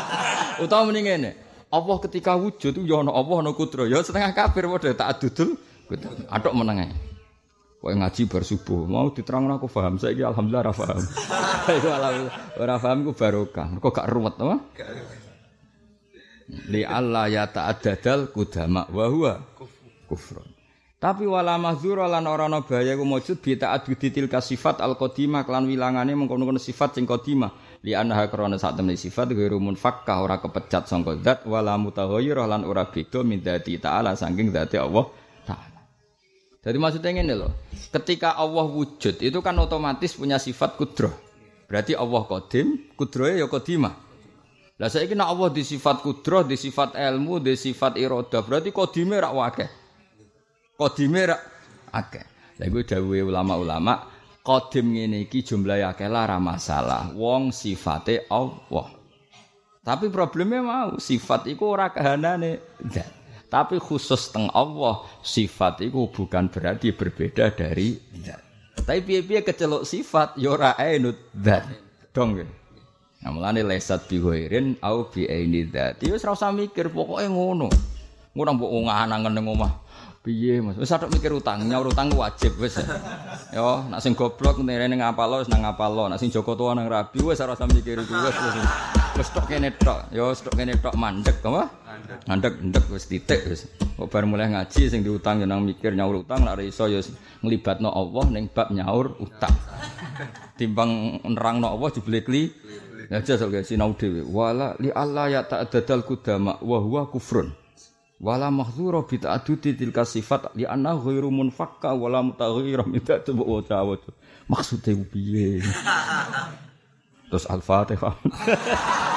Utawa 0.65 0.87
mending 0.87 1.07
ngene. 1.11 1.31
Allah 1.67 1.97
ketika 1.99 2.39
wujud 2.39 2.79
ya 2.87 3.03
ana 3.03 3.11
Allah 3.11 3.43
ana 3.43 3.51
kudro, 3.51 3.91
ya 3.91 3.99
setengah 3.99 4.31
kafir 4.33 4.71
padha 4.71 4.95
tak 4.95 5.19
adudul. 5.19 5.59
Atok 6.31 6.55
meneng 6.55 6.87
ae. 6.87 6.91
Kowe 7.83 7.93
ngaji 7.93 8.23
bar 8.27 8.43
subuh, 8.43 8.89
mau 8.89 9.11
diterangno 9.11 9.59
aku 9.59 9.69
paham. 9.71 9.99
Saiki 9.99 10.23
alhamdulillah 10.23 10.63
ora 10.63 10.75
paham. 10.75 11.03
Itu 11.79 11.89
alhamdulillah 11.91 12.35
ora 12.63 12.75
paham 12.79 12.99
ku 13.03 13.13
barokah. 13.13 13.67
Kok 13.83 13.93
gak 13.93 14.09
ruwet 14.11 14.35
apa? 14.39 14.57
Li 16.71 16.83
Allah 16.87 17.27
ya 17.27 17.45
ta'addadal 17.51 18.31
kudama 18.31 18.87
wa 18.91 19.07
huwa 19.11 19.35
kufrun. 20.07 20.56
Tapi 21.07 21.23
wala 21.23 21.55
mahdzura 21.55 22.11
lan 22.11 22.27
ora 22.27 22.51
ana 22.51 22.67
bahaya 22.67 22.99
ku 22.99 23.07
mujud 23.07 23.39
bi 23.39 23.55
ta'addudi 23.55 24.11
tilka 24.11 24.43
sifat 24.43 24.83
al 24.83 24.99
qadimah 24.99 25.47
kelan 25.47 25.71
wilangane 25.71 26.19
mengkono-kono 26.19 26.59
sifat 26.59 26.99
sing 26.99 27.07
qadimah 27.07 27.79
li 27.87 27.95
anha 27.95 28.27
krana 28.27 28.59
sak 28.59 28.75
temne 28.75 28.99
sifat 28.99 29.31
ghairu 29.31 29.63
munfakkah 29.63 30.19
ora 30.19 30.43
kepecat 30.43 30.91
sangka 30.91 31.15
zat 31.23 31.47
wala 31.47 31.79
mutaghayyir 31.79 32.43
lan 32.43 32.67
ora 32.67 32.91
beda 32.91 33.23
min 33.23 33.39
dzati 33.39 33.79
ta'ala 33.79 34.19
saking 34.19 34.51
dzati 34.51 34.83
Allah 34.83 35.07
taala. 35.47 35.81
Jadi 36.67 36.75
maksudnya 36.75 37.11
ngene 37.15 37.35
lho, 37.39 37.55
ketika 37.95 38.35
Allah 38.35 38.67
wujud 38.67 39.23
itu 39.23 39.39
kan 39.39 39.55
otomatis 39.63 40.19
punya 40.19 40.43
sifat 40.43 40.75
kudrah. 40.75 41.15
Berarti 41.71 41.95
Allah 41.95 42.27
qadim, 42.27 42.83
kudrahe 42.99 43.39
ya 43.39 43.47
qadimah. 43.47 43.95
Lah 44.83 44.91
saiki 44.91 45.15
nek 45.15 45.31
Allah 45.31 45.55
di 45.55 45.63
sifat 45.63 46.03
kudrah, 46.03 46.43
di 46.43 46.59
sifat 46.59 46.99
ilmu, 46.99 47.39
di 47.39 47.55
sifat 47.55 47.95
iradah, 47.95 48.43
berarti 48.43 48.75
qadime 48.75 49.23
rak 49.23 49.35
wakeh. 49.39 49.86
Kodime 50.77 51.25
rak 51.25 51.43
akeh. 51.89 52.27
Lah 52.61 52.67
iku 52.69 52.85
dawuhe 52.85 53.25
ulama-ulama, 53.25 54.13
kodim 54.45 54.93
ngene 54.93 55.25
iki 55.25 55.41
jumlahe 55.41 55.81
akeh 55.81 56.05
lara 56.05 56.37
masalah. 56.37 57.17
Wong 57.17 57.49
sifate 57.49 58.29
Allah. 58.29 58.93
Tapi 59.81 60.13
problemnya 60.13 60.61
mau 60.61 61.01
sifat 61.01 61.49
iku 61.49 61.73
ora 61.73 61.89
kahanane. 61.89 62.61
Tapi 63.49 63.81
khusus 63.81 64.29
teng 64.29 64.53
Allah, 64.53 65.01
sifat 65.25 65.81
iku 65.81 66.13
bukan 66.13 66.53
berarti 66.53 66.93
berbeda 66.93 67.57
dari 67.57 67.97
zat. 68.21 68.43
Tapi 68.77 69.01
piye-piye 69.01 69.41
kecelok 69.47 69.89
sifat 69.89 70.37
ya 70.37 70.53
ora 70.53 70.77
ainut 70.77 71.17
zat. 71.33 71.65
Dong 72.13 72.37
ya. 72.37 72.45
Nah, 73.25 73.31
mulane 73.33 73.65
lesat 73.65 74.11
ghairin 74.13 74.77
au 74.85 75.09
bi 75.09 75.25
aini 75.25 75.65
dzat. 75.73 76.05
Wis 76.05 76.21
ora 76.27 76.37
usah 76.37 76.53
mikir, 76.53 76.93
pokoke 76.93 77.25
ngono. 77.25 77.73
Ngono 78.37 78.51
mbok 78.61 78.73
ngangen 78.85 79.33
ning 79.33 79.49
omah. 79.49 79.86
Piye 80.27 80.59
Mas? 80.59 80.75
Wis 80.75 80.91
mikir 80.91 81.31
utang, 81.31 81.63
nyaur 81.63 81.87
utang 81.87 82.11
wajib 82.11 82.59
wis. 82.59 82.83
Yo, 83.55 83.87
nak 83.87 84.03
sing 84.03 84.19
goblok 84.19 84.59
nirene 84.59 84.99
ngapalo 84.99 85.39
wis 85.39 85.47
nang 85.47 85.63
ngapalo, 85.63 86.11
nak 86.11 86.19
sing 86.19 86.35
Joko 86.35 86.59
tua 86.59 86.75
nang 86.75 86.91
rabi 86.91 87.23
wis 87.23 87.39
ora 87.39 87.55
usah 87.55 87.71
mikir 87.71 87.95
iku 88.03 88.11
wis 88.11 88.35
wis. 89.15 89.29
Tok 89.31 89.47
kene 89.47 89.71
tok, 89.79 90.11
yo 90.11 90.35
wis 90.35 90.43
tok 90.43 90.59
kene 90.59 90.75
tok 90.83 90.99
mandek 90.99 91.39
apa? 91.47 91.71
Mandek 92.27 92.59
ndek 92.59 92.91
wis 92.91 93.07
titik 93.07 93.47
wis. 93.47 93.71
Kok 93.95 94.11
bar 94.11 94.27
mulai 94.27 94.51
ngaji 94.51 94.91
sing 94.91 95.07
diutang 95.07 95.39
yo 95.39 95.47
nang 95.47 95.63
mikir 95.63 95.95
nyaur 95.95 96.27
utang 96.27 96.43
nek 96.43 96.59
iso 96.59 96.91
yo 96.91 96.99
nglibatno 97.47 97.95
Allah 97.95 98.27
ning 98.27 98.51
bab 98.51 98.75
nyaur 98.75 99.15
utang. 99.23 99.55
Timbang 100.59 101.23
nerangno 101.23 101.71
Allah 101.71 101.89
jebule 101.95 102.27
kli 102.27 102.51
Ya 103.07 103.23
jajal 103.23 103.55
guys 103.55 103.71
sinau 103.71 103.95
dhewe. 103.95 104.27
Wala 104.27 104.75
li 104.83 104.91
Allah 104.91 105.31
ya 105.31 105.41
ta'dadal 105.47 106.03
kudama 106.03 106.59
wa 106.59 106.79
huwa 106.83 107.07
kufrun. 107.07 107.55
Wala 108.17 108.49
mahdzura 108.49 109.05
bi 109.05 109.21
ta'addudi 109.21 109.77
tilka 109.77 110.09
sifat 110.09 110.57
li 110.57 110.65
anna 110.65 110.97
ghairu 110.97 111.29
munfakka 111.29 111.93
wala 111.93 112.25
mutaghayyira 112.25 112.89
min 112.89 113.05
ta'tu 113.05 113.37
wa 113.37 113.61
ta'awud. 113.61 114.01
Maksude 114.49 114.97
piye? 115.13 115.61
Terus 117.29 117.45
Al-Fatihah. 117.51 118.15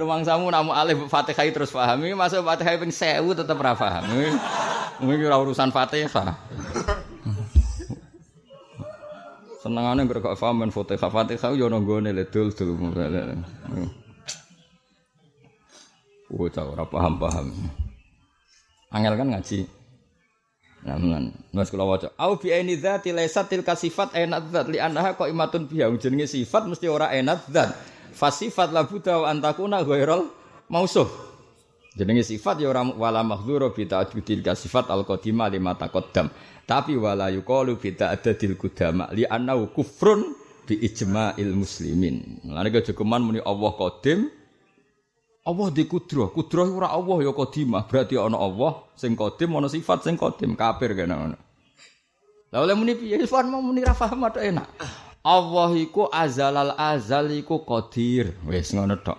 Rumang 0.00 0.24
samu 0.24 0.48
namu 0.48 0.72
alif 0.72 0.96
Fatihah 1.12 1.44
terus 1.52 1.76
pahami, 1.76 2.16
masuk 2.16 2.40
Fatihah 2.40 2.80
ping 2.80 2.88
1000 2.88 3.36
tetep 3.36 3.60
ra 3.60 3.76
paham. 3.76 4.08
Ini 4.08 5.28
ora 5.28 5.36
urusan 5.44 5.68
Fatihah. 5.68 6.24
Senengane 9.60 10.08
gak 10.08 10.40
paham 10.40 10.64
men 10.64 10.72
Fatihah. 10.72 11.12
Fatihah 11.12 11.52
yo 11.52 11.68
nang 11.68 11.84
gone 11.84 12.16
le 12.16 12.24
dul-dul. 12.24 12.80
Oh, 16.30 16.46
ora 16.46 16.86
paham-paham. 16.86 17.50
Angel 18.94 19.14
kan 19.18 19.28
ngaji. 19.34 19.66
Namun, 20.80 21.34
mas 21.52 21.68
kula 21.68 21.84
waca. 21.84 22.08
Au 22.16 22.40
bi 22.40 22.54
aini 22.54 22.78
dzati 22.78 23.12
laysat 23.12 23.52
tilka 23.52 23.76
sifat 23.76 24.16
enat 24.16 24.48
dzat 24.48 24.66
li 24.72 24.78
annaha 24.80 25.12
qaimatun 25.18 25.68
biha. 25.68 25.90
Jenenge 26.00 26.30
sifat 26.30 26.70
mesti 26.70 26.88
ora 26.88 27.12
enat 27.12 27.44
dzat. 27.50 27.74
Fasifat 28.16 28.72
la 28.72 28.86
buta 28.88 29.20
wa 29.20 29.26
antakuna 29.28 29.84
ghairal 29.84 30.30
mausuf. 30.72 31.10
Jenenge 31.98 32.24
sifat 32.24 32.62
ya 32.62 32.70
ora 32.72 32.86
wala 32.86 33.20
mahdzura 33.26 33.74
bi 33.74 33.84
ta'addudil 33.84 34.40
sifat 34.56 34.88
al 34.88 35.04
qadimah 35.04 35.52
lima 35.52 35.76
taqaddam. 35.76 36.32
Tapi 36.64 36.94
wala 36.96 37.28
yuqalu 37.28 37.76
bi 37.76 37.92
ta'addudil 37.92 38.56
qudama 38.56 39.10
li 39.12 39.26
annahu 39.26 39.74
kufrun 39.74 40.32
bi 40.64 40.80
ijma'il 40.80 41.52
muslimin. 41.52 42.46
Lan 42.46 42.70
jogeman 42.70 43.20
muni 43.20 43.40
Allah 43.44 43.70
qadim, 43.76 44.32
Allah 45.50 45.68
di 45.74 45.82
kudroh, 45.90 46.30
kudroh 46.30 46.70
ora 46.78 46.94
Allah 46.94 47.26
ya 47.26 47.34
kodimah, 47.34 47.82
berarti 47.90 48.14
ana 48.14 48.38
Allah 48.38 48.86
sing 48.94 49.18
kodim, 49.18 49.50
ana 49.58 49.66
sifat 49.66 50.06
sing 50.06 50.14
kodim, 50.14 50.54
kafir 50.54 50.94
kene 50.94 51.10
ngono. 51.10 51.36
Lah 52.54 52.58
oleh 52.62 52.74
muni 52.78 52.94
piye? 52.94 53.18
Sifat 53.18 53.50
mau 53.50 53.58
muni 53.58 53.82
ra 53.82 53.94
paham 53.98 54.30
enak. 54.30 54.70
Allah 55.26 55.70
iku 55.76 56.06
azalal 56.06 56.78
azal 56.78 57.28
iku 57.34 57.66
qadir. 57.66 58.38
Wis 58.46 58.70
ngono 58.70 58.94
tok. 59.02 59.18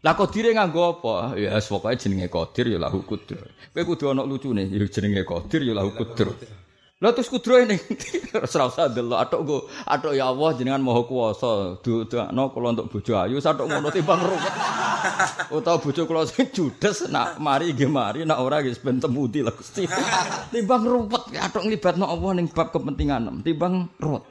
Lah 0.00 0.16
qadire 0.16 0.56
nganggo 0.56 0.80
apa? 0.96 1.36
Ya 1.36 1.56
wis 1.56 1.68
pokoke 1.68 1.96
jenenge 1.96 2.28
qadir 2.28 2.72
ya 2.72 2.78
lahu 2.80 3.00
kudroh. 3.04 3.48
Kowe 3.72 3.82
kudu 3.84 4.04
ana 4.12 4.22
lucune, 4.24 4.68
ya 4.68 4.84
jenenge 4.84 5.24
qadir 5.24 5.60
ya 5.64 5.72
lahu 5.76 5.92
kudroh. 5.96 6.36
Lah 7.00 7.16
terus 7.16 7.32
kudro 7.32 7.56
ini 7.56 7.80
ora 8.36 8.68
usah 8.68 8.92
delok 8.92 9.18
atok 9.24 9.40
go 9.48 9.56
atok 9.88 10.12
ya 10.12 10.28
Allah 10.28 10.52
jenengan 10.52 10.84
maha 10.84 11.00
kuwasa 11.08 11.80
dudakno 11.80 12.52
kula 12.52 12.76
untuk 12.76 12.92
bojo 12.92 13.16
ayu 13.16 13.40
satok 13.40 13.72
ngono 13.72 13.88
timbang 13.88 14.20
ruwet. 14.20 14.52
Utawa 15.56 15.80
bojo 15.80 16.04
kula 16.04 16.28
sing 16.28 16.52
judes 16.52 17.08
nak 17.08 17.40
mari 17.40 17.72
nggih 17.72 17.88
mari 17.88 18.20
nak 18.28 18.44
ora 18.44 18.60
nggih 18.60 18.76
ben 18.84 19.00
temudi 19.00 19.40
lah 19.40 19.56
Gusti. 19.56 19.88
Timbang 20.52 20.84
ruwet 20.84 21.32
atok 21.40 21.72
nglibatno 21.72 22.04
Allah 22.04 22.30
ning 22.36 22.52
bab 22.52 22.68
kepentingan 22.68 23.48
timbang 23.48 23.88
ruwet. 23.96 24.24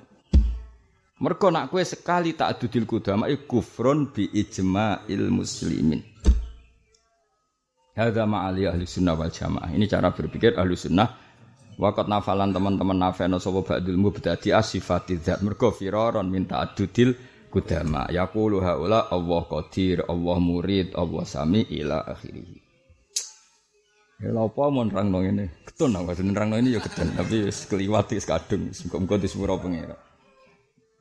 Mergo 1.26 1.50
nak 1.50 1.74
kowe 1.74 1.82
sekali 1.82 2.38
tak 2.38 2.54
adudil 2.54 2.86
kudama 2.86 3.26
kufrun 3.50 4.14
bi 4.14 4.30
ijma'il 4.30 5.26
muslimin. 5.34 6.06
Hadza 7.98 8.30
ma'ali 8.30 8.70
ahli 8.70 8.86
sunnah 8.86 9.18
wal 9.18 9.34
jamaah. 9.34 9.74
Ini 9.74 9.90
cara 9.90 10.14
berpikir 10.14 10.54
ahli 10.56 10.78
sunnah 10.78 11.29
Wakat 11.80 12.12
nafalan 12.12 12.52
teman-teman 12.52 13.00
nafeno 13.00 13.40
sapa 13.40 13.64
ba'dul 13.64 13.96
mubtadi 13.96 14.52
asifati 14.52 15.16
dzat 15.16 15.40
mergo 15.48 15.72
firaron 15.72 16.28
minta 16.28 16.60
adudil 16.60 17.16
kudama. 17.48 18.04
Yaqulu 18.12 18.60
haula 18.60 19.08
Allah 19.08 19.42
qadir 19.48 20.04
Allah 20.04 20.38
murid 20.44 20.92
Allah 21.00 21.24
sami 21.24 21.64
ila 21.72 22.04
akhirih. 22.04 22.60
Ya 24.20 24.36
lha 24.36 24.44
apa 24.44 24.64
mon 24.68 24.92
rangno 24.92 25.24
ngene? 25.24 25.64
Ketun 25.64 25.96
aku 25.96 26.12
rangno 26.36 26.60
ini 26.60 26.76
ya 26.76 26.84
ketun 26.84 27.16
tapi 27.16 27.48
wis 27.48 27.64
kliwat 27.72 28.12
wis 28.12 28.28
kadung. 28.28 28.68
Muga-muga 28.68 29.16
disepuro 29.16 29.56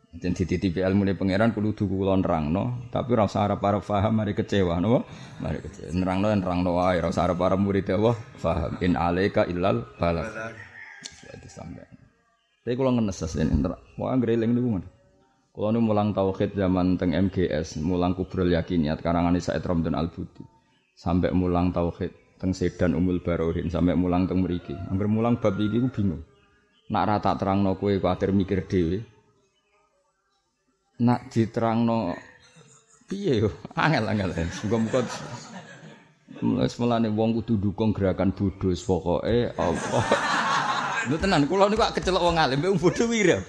Jen 0.08 0.32
dititipi 0.32 0.80
ilmu 0.80 1.04
ne 1.04 1.12
pangeran 1.12 1.52
kudu 1.52 1.76
duku 1.76 2.00
kula 2.00 2.16
nerangno, 2.16 2.88
tapi 2.88 3.12
ora 3.12 3.28
usah 3.28 3.44
arep-arep 3.44 3.84
paham 3.84 4.16
mari 4.16 4.32
kecewa 4.32 4.80
napa? 4.80 5.04
Mari 5.36 5.60
kecewa. 5.60 5.92
Nerangno 5.92 6.26
nerangno 6.32 6.70
wae, 6.80 6.96
ora 6.96 7.12
usah 7.12 7.28
arep-arep 7.28 7.60
murid 7.60 7.92
Allah 7.92 8.16
paham. 8.40 8.80
In 8.80 8.96
alaika 8.96 9.44
illal 9.44 9.84
balagh 10.00 10.32
itu 11.34 11.48
sampai. 11.50 11.84
Tapi 12.64 12.74
kalau 12.76 12.92
ngenes 12.96 13.24
asline, 13.24 13.64
wah 13.96 14.16
greling 14.16 14.52
niku 14.52 14.68
men. 14.80 14.84
Kalau 15.58 15.74
nu 15.74 15.82
mulang 15.82 16.14
tauhid 16.14 16.54
zaman 16.54 16.94
teng 16.94 17.18
MGS, 17.18 17.82
mulang 17.82 18.14
kubrul 18.14 18.46
yakiniat 18.46 19.02
karangan 19.02 19.34
Said 19.42 19.66
Ramdan 19.66 19.98
Al 19.98 20.06
Budi, 20.06 20.46
sampai 20.94 21.34
mulang 21.34 21.74
tauhid 21.74 22.38
teng 22.38 22.54
Sedan 22.54 22.94
Umul 22.94 23.18
Barohin, 23.18 23.66
sampai 23.66 23.98
mulang 23.98 24.30
teng 24.30 24.46
mriki. 24.46 24.78
Angger 24.86 25.10
mulang 25.10 25.42
bab 25.42 25.58
iki 25.58 25.82
ku 25.82 25.90
bingung. 25.90 26.22
Nak 26.94 27.04
rata 27.10 27.34
terangno 27.34 27.74
kowe 27.74 27.90
kuwatir 27.90 28.30
mikir 28.30 28.70
dhewe. 28.70 29.02
Nak 31.02 31.26
diterangno 31.26 32.14
piye 33.10 33.42
yo? 33.42 33.50
Angel-angel. 33.74 34.30
Muga-muga 34.62 35.02
Mulai 36.38 36.70
semulane 36.70 37.10
wong 37.10 37.42
kudu 37.42 37.58
dukung 37.58 37.90
gerakan 37.90 38.30
bodoh 38.30 38.70
pokoke 38.70 39.58
Allah. 39.58 40.04
Lho 41.08 41.16
tenan 41.16 41.48
kula 41.48 41.72
niku 41.72 41.80
kecelok 41.96 42.20
wong 42.20 42.36
alim 42.36 42.60
wong 42.60 42.76
bodho 42.76 43.08
wira. 43.08 43.40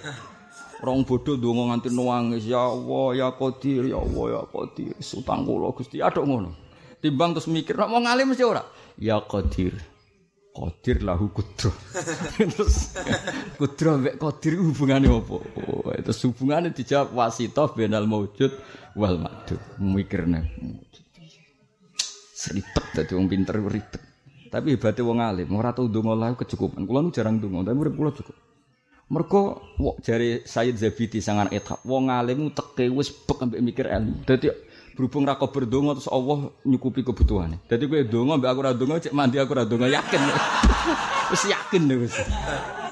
Rong 0.79 1.03
bodho 1.03 1.35
ndonga 1.35 1.75
nganti 1.75 1.91
nangis 1.91 2.47
ya 2.47 2.71
Allah 2.71 3.07
ya 3.19 3.27
Qadir 3.35 3.83
ya 3.91 3.99
Allah 3.99 4.25
ya 4.31 4.41
Qadir 4.47 4.95
utang 4.95 5.43
kula 5.43 5.75
Gusti 5.75 5.99
aduk 5.99 6.23
ngono. 6.23 6.55
Timbang 7.03 7.35
terus 7.35 7.51
mikir 7.51 7.75
nek 7.75 7.91
wong 7.91 8.07
alim 8.07 8.31
mesti 8.31 8.47
ora. 8.47 8.63
Ya 8.95 9.19
Qadir. 9.19 9.75
Qadir 10.55 11.03
lahu 11.03 11.35
kudro. 11.35 11.75
terus 12.39 12.95
kudro 13.59 13.99
mek 13.99 14.15
Qadir 14.15 14.55
hubungane 14.55 15.11
apa? 15.11 15.37
Oh, 15.43 15.91
itu 15.91 16.11
hubungane 16.31 16.71
dijawab 16.71 17.11
wasithah 17.11 17.75
benal 17.75 18.07
maujud 18.07 18.55
wal 18.95 19.19
madud. 19.19 19.59
Mikirne. 19.83 20.47
Seribet 22.31 22.85
dadi 22.95 23.19
wong 23.19 23.27
pinter 23.27 23.59
ribet. 23.59 24.08
Tapi 24.49 24.73
hebatnya 24.73 25.05
wong 25.05 25.21
alim, 25.21 25.47
ora 25.53 25.69
tau 25.69 25.85
ndonga 25.85 26.13
lah 26.17 26.33
kecukupan. 26.33 26.89
Kula 26.89 27.05
nu 27.05 27.13
jarang 27.13 27.37
ndonga, 27.37 27.69
tapi 27.69 27.77
urip 27.85 27.93
kula 27.93 28.11
cukup. 28.17 28.35
Mergo 29.09 29.61
jari 30.05 30.45
Sayyid 30.45 30.77
Zabidi 30.77 31.17
sangan 31.17 31.49
ethak, 31.49 31.81
wong 31.81 32.13
alim 32.13 32.53
teke 32.53 32.89
wis 32.93 33.09
bek 33.09 33.41
ambek 33.41 33.61
mikir 33.61 33.85
ilmu. 33.89 34.21
Dadi 34.21 34.53
berhubung 34.93 35.25
ra 35.25 35.33
berdonga 35.33 35.97
terus 35.97 36.09
Allah 36.13 36.53
nyukupi 36.61 37.01
kebutuhane. 37.01 37.57
Dadi 37.65 37.89
kowe 37.89 38.01
ndonga 38.05 38.37
mbek 38.37 38.49
aku 38.53 38.59
ora 38.61 39.01
cek 39.01 39.13
mandi 39.13 39.41
aku 39.41 39.53
ora 39.57 39.65
ndonga 39.65 39.89
yakin. 39.89 40.21
wis 41.33 41.43
yakin 41.49 41.81
wis. 42.05 42.13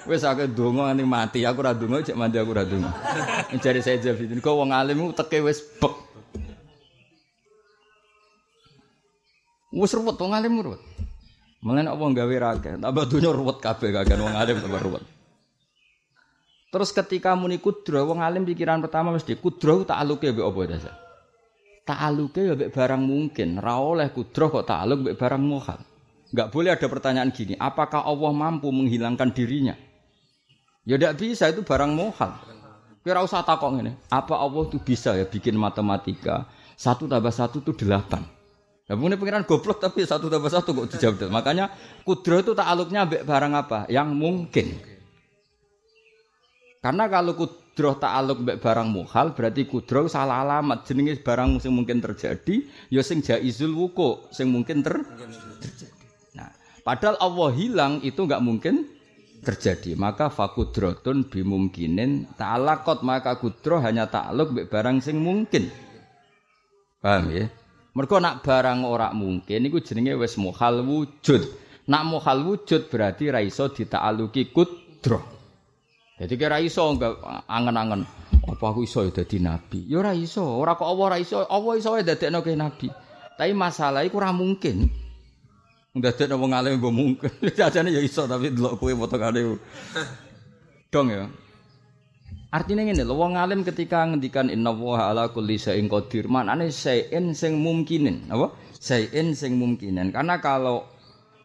Wis 0.10 0.26
aku 0.26 0.50
ndonga 0.50 0.94
ning 0.98 1.06
mati 1.06 1.46
aku 1.46 1.62
ora 1.62 1.78
ndonga 1.78 2.02
cek 2.02 2.18
mandi 2.18 2.42
aku 2.42 2.50
ora 2.50 2.66
ndonga. 2.66 2.90
Jari 3.62 3.86
Sayyid 3.86 4.02
Zabidi, 4.02 4.42
kok 4.42 4.58
wong 4.58 4.74
alim 4.74 5.14
teke 5.14 5.38
wis 5.46 5.62
bek. 5.78 5.94
Wis 9.70 9.94
ruwet 9.94 10.18
wong 10.18 10.34
alim 10.34 10.66
ruwet. 10.66 10.97
Mulane 11.58 11.90
apa 11.90 12.04
gawe 12.06 12.36
raga, 12.38 12.72
tambah 12.78 13.06
dunya 13.10 13.34
ruwet 13.34 13.58
kabeh 13.58 13.90
kagan 13.90 14.22
wong 14.22 14.36
alim 14.38 14.62
tambah 14.62 14.82
ruwet. 14.82 15.04
Terus 16.70 16.94
ketika 16.94 17.34
muni 17.34 17.58
kudro 17.58 18.06
wong 18.06 18.22
alim 18.22 18.46
pikiran 18.46 18.78
pertama 18.84 19.10
mesti 19.10 19.34
kudro 19.40 19.82
ta'aluke 19.82 20.30
mbek 20.30 20.46
apa 20.46 20.60
dasar? 20.70 20.96
Ta'aluke 21.88 22.46
ya 22.46 22.54
mbek 22.54 22.70
barang 22.70 23.02
mungkin, 23.02 23.58
ra 23.58 23.82
oleh 23.82 24.14
kudro 24.14 24.54
kok 24.54 24.70
ta'aluk 24.70 25.02
mbek 25.02 25.16
barang 25.18 25.42
muhal. 25.42 25.80
Enggak 26.30 26.48
boleh 26.54 26.70
ada 26.76 26.88
pertanyaan 26.92 27.32
gini, 27.34 27.58
apakah 27.58 28.06
Allah 28.06 28.32
mampu 28.36 28.70
menghilangkan 28.70 29.34
dirinya? 29.34 29.74
Ya 30.86 31.00
tidak 31.02 31.18
bisa 31.18 31.50
itu 31.50 31.66
barang 31.66 31.92
muhal. 31.96 32.38
Kira 33.02 33.24
usah 33.24 33.42
takok 33.42 33.80
ini, 33.80 33.96
apa 34.12 34.36
Allah 34.36 34.68
itu 34.68 34.78
bisa 34.84 35.16
ya 35.16 35.24
bikin 35.24 35.56
matematika 35.56 36.46
satu 36.78 37.10
tambah 37.10 37.32
satu 37.34 37.64
itu 37.64 37.74
delapan. 37.74 38.28
Ya 38.88 38.96
punya 38.96 39.20
pengiran 39.20 39.44
goblok 39.44 39.84
tapi 39.84 40.08
satu 40.08 40.32
tambah 40.32 40.48
satu 40.48 40.72
kok 40.72 40.88
dijawab. 40.96 41.28
Makanya 41.28 41.68
kudro 42.08 42.40
itu 42.40 42.56
takluknya 42.56 43.04
ambek 43.04 43.28
barang 43.28 43.54
apa? 43.54 43.80
Yang 43.92 44.10
mungkin. 44.16 44.68
Karena 46.80 47.12
kalau 47.12 47.36
kudro 47.36 48.00
takluk 48.00 48.48
ambek 48.48 48.64
barang 48.64 48.88
muhal 48.88 49.36
berarti 49.36 49.68
kudro 49.68 50.08
salah 50.08 50.40
alamat 50.40 50.88
jenenge 50.88 51.20
barang 51.20 51.60
yang 51.60 51.76
mungkin 51.76 52.00
terjadi 52.00 52.64
ya 52.88 53.04
sing 53.04 53.20
jaizul 53.20 53.76
wuku 53.76 54.32
sing 54.32 54.48
mungkin 54.56 54.80
ter 54.80 55.04
terjadi. 55.60 55.92
Nah, 56.40 56.48
padahal 56.88 57.20
Allah 57.20 57.50
hilang 57.60 58.00
itu 58.08 58.24
nggak 58.24 58.40
mungkin 58.40 58.88
terjadi. 59.44 60.00
Maka 60.00 60.32
fakudrotun 60.32 61.28
bimungkinin 61.28 62.40
ta'alakot 62.40 63.04
maka 63.04 63.36
kudro 63.36 63.84
hanya 63.84 64.08
takluk 64.08 64.56
ambek 64.56 64.72
barang 64.72 65.04
sing 65.04 65.20
mungkin. 65.20 65.68
Paham 67.04 67.36
ya? 67.36 67.52
Mergo 67.98 68.22
nak 68.22 68.46
barang 68.46 68.86
ora 68.86 69.10
mungkin 69.10 69.66
iku 69.66 69.82
jenenge 69.82 70.14
wis 70.22 70.38
muhal 70.38 70.86
wujud. 70.86 71.42
Nak 71.90 72.04
muhal 72.06 72.46
wujud 72.46 72.94
berarti 72.94 73.34
ra 73.34 73.42
iso 73.42 73.74
ditaaluki 73.74 74.54
kudroh. 74.54 75.26
Jadi 76.22 76.34
kira 76.38 76.62
iso 76.62 76.94
angen-angen. 77.50 78.06
Apa 78.46 78.70
aku 78.70 78.86
iso 78.86 79.02
ya 79.02 79.10
dadi 79.10 79.42
nabi? 79.42 79.90
Ya 79.90 79.98
ora 79.98 80.14
iso, 80.14 80.46
ora 80.46 80.78
kok 80.78 80.86
Allah 80.86 81.06
ora 81.10 81.18
iso, 81.18 81.42
Allah 81.42 81.74
iso 81.74 81.98
ya 81.98 82.06
dadekno 82.06 82.46
ke 82.46 82.54
nabi. 82.54 82.86
Tapi 83.34 83.54
masalah 83.58 84.06
iku 84.06 84.22
ora 84.22 84.30
mungkin. 84.30 84.86
Ndadekno 85.98 86.38
wong 86.38 86.54
alim 86.54 86.78
mbok 86.78 86.94
mungkin. 86.94 87.34
Jajane 87.58 87.98
ya 87.98 88.02
iso 88.06 88.30
tapi 88.30 88.54
delok 88.54 88.78
kowe 88.78 88.94
potongane. 88.94 89.58
Dong 90.94 91.10
ya. 91.10 91.26
Artinya 92.48 92.88
ngene 92.88 93.04
lho, 93.04 93.12
wong 93.12 93.36
alim 93.36 93.68
ketika 93.68 94.08
ngendikan 94.08 94.48
innallaha 94.48 95.12
ala 95.12 95.24
kulli 95.36 95.60
syai'in 95.60 95.92
qadir, 95.92 96.32
maknane 96.32 96.72
syai'in 96.72 97.36
sing 97.36 97.60
mungkinin, 97.60 98.32
apa? 98.32 98.56
Syai'in 98.80 99.36
sing 99.36 99.60
mungkinin. 99.60 100.16
Karena 100.16 100.40
kalau 100.40 100.88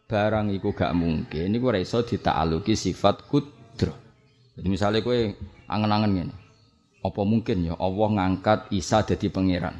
barang 0.07 0.55
iku 0.55 0.71
gak 0.71 0.95
mungkin, 0.95 1.51
iku 1.51 1.75
ora 1.75 1.83
iso 1.83 2.07
dita'aluki 2.07 2.79
sifat 2.79 3.27
kudro. 3.27 3.91
Jadi 4.55 4.67
misalnya 4.71 5.03
kowe 5.03 5.19
angen-angen 5.67 6.11
ngene. 6.15 6.35
Apa 7.03 7.21
mungkin 7.27 7.67
ya 7.67 7.75
Allah 7.75 8.07
ngangkat 8.15 8.71
Isa 8.71 9.03
jadi 9.03 9.27
pangeran? 9.27 9.75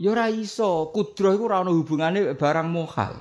Ya 0.00 0.16
ora 0.16 0.32
iso, 0.32 0.88
kudro 0.96 1.36
iku 1.36 1.44
ora 1.44 1.60
ono 1.60 1.76
hubungane 1.76 2.32
barang 2.32 2.68
mohal. 2.72 3.20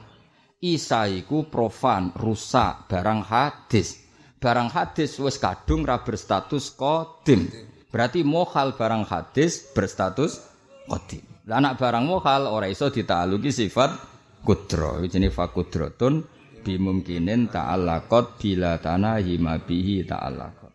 Isa 0.63 1.11
iku 1.11 1.43
profan, 1.51 2.15
rusak, 2.15 2.87
barang 2.87 3.19
hadis 3.27 4.02
barang 4.43 4.75
hadis 4.75 5.15
wis 5.23 5.39
kadung 5.39 5.87
ra 5.87 6.03
berstatus 6.03 6.75
qadim. 6.75 7.47
Berarti 7.87 8.27
mohal 8.27 8.75
barang 8.75 9.07
hadis 9.07 9.71
berstatus 9.71 10.43
qadim. 10.91 11.23
Anak 11.47 11.79
barang 11.79 12.03
mohal 12.03 12.51
ora 12.51 12.67
iso 12.67 12.91
dita'aluki 12.91 13.55
sifat 13.55 13.95
kudro. 14.43 14.99
Jenenge 15.07 15.31
fakudrotun 15.31 16.27
bimungkinin 16.59 17.47
ta'allaqat 17.47 18.25
bila 18.43 18.75
tanahi 18.83 19.39
bihi 19.39 20.03
ta'allaqat. 20.03 20.71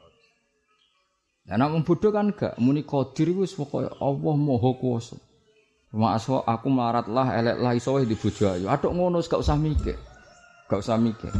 Lah 1.48 1.56
nek 1.56 1.68
wong 1.72 1.84
kan 2.12 2.28
gak 2.36 2.60
muni 2.60 2.84
wis 3.36 3.56
pokoke 3.56 3.88
Allah 4.00 4.34
Maha 4.36 4.70
Kuwasa. 4.76 5.16
Maksud 5.88 6.44
aku 6.44 6.68
melarat 6.68 7.08
lah, 7.08 7.32
elek 7.32 7.56
lah, 7.64 7.72
iso 7.72 7.96
di 8.04 8.12
bojo 8.12 8.52
ayu. 8.52 8.68
Atuk 8.68 8.92
ngono 8.92 9.24
gak 9.24 9.40
usah 9.40 9.56
mikir. 9.56 9.96
Gak 10.68 10.84
usah 10.84 11.00
mikir. 11.00 11.32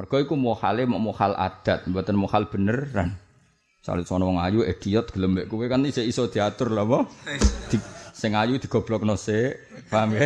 Mergo 0.00 0.16
iku 0.16 0.32
mohale 0.32 0.88
mau 0.88 0.96
mohal 0.96 1.36
adat, 1.36 1.84
mboten 1.84 2.16
mohal 2.16 2.48
beneran. 2.48 3.20
Salit 3.84 4.08
sono 4.08 4.32
wong 4.32 4.40
ayu 4.40 4.64
idiot 4.64 5.12
gelem 5.12 5.36
mek 5.36 5.44
kowe 5.52 5.60
kan 5.68 5.84
isih 5.84 6.08
iso 6.08 6.24
diatur 6.24 6.72
lho 6.72 6.88
apa? 6.88 6.98
Di, 7.68 7.76
sing 8.16 8.32
ayu 8.32 8.56
digoblokno 8.56 9.12
sik, 9.20 9.60
paham 9.92 10.16
ya? 10.16 10.24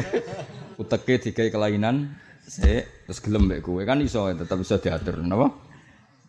Uteke 0.79 1.19
digawe 1.19 1.51
kelainan 1.51 2.15
sik, 2.47 3.11
terus 3.11 3.19
gelem 3.19 3.51
mek 3.51 3.67
kowe 3.67 3.83
kan 3.83 3.99
iso 3.99 4.31
tetep 4.31 4.63
iso 4.63 4.79
diatur 4.79 5.27
napa? 5.27 5.51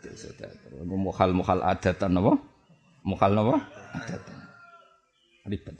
Iso 0.01 0.34
diatur. 0.34 0.81
Mohal-mohal 0.81 1.62
adatan 1.69 2.17
napa? 2.17 2.34
Mohal 3.05 3.31
napa? 3.38 3.55
Adatan. 3.93 4.38
Ribet. 5.45 5.77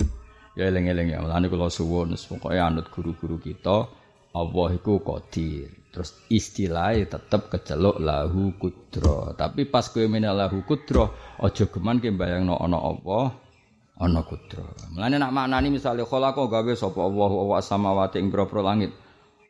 Ya 0.54 0.70
eling-eling 0.70 1.18
ya, 1.18 1.18
mulane 1.18 1.50
kula 1.50 1.74
suwun 1.74 2.14
pokoke 2.14 2.62
anut 2.62 2.94
guru-guru 2.94 3.42
kita 3.42 3.90
Allah 4.38 4.70
iku 4.78 5.02
qadir. 5.02 5.85
Terus 5.96 6.12
istilahnya 6.28 7.08
tetap 7.08 7.48
kecelok 7.48 8.04
lahu 8.04 8.52
kudro. 8.60 9.32
Tapi 9.32 9.64
pas 9.64 9.88
kowe 9.88 10.04
meneh 10.04 10.28
lahu 10.28 10.68
kudro, 10.68 11.16
aja 11.40 11.72
geman 11.72 12.04
ki 12.04 12.12
bayangno 12.12 12.60
ana 12.60 12.76
apa, 12.84 13.32
ana 14.04 14.20
kudro. 14.28 14.76
Mulane 14.92 15.16
nak 15.16 15.32
maknani 15.32 15.72
misale 15.72 16.04
khalaqa 16.04 16.52
gawe 16.52 16.74
sapa 16.76 17.00
Allah 17.00 17.32
wa 17.32 17.60
samawati 17.64 18.20
ing 18.20 18.28
boro 18.28 18.60
langit. 18.60 18.92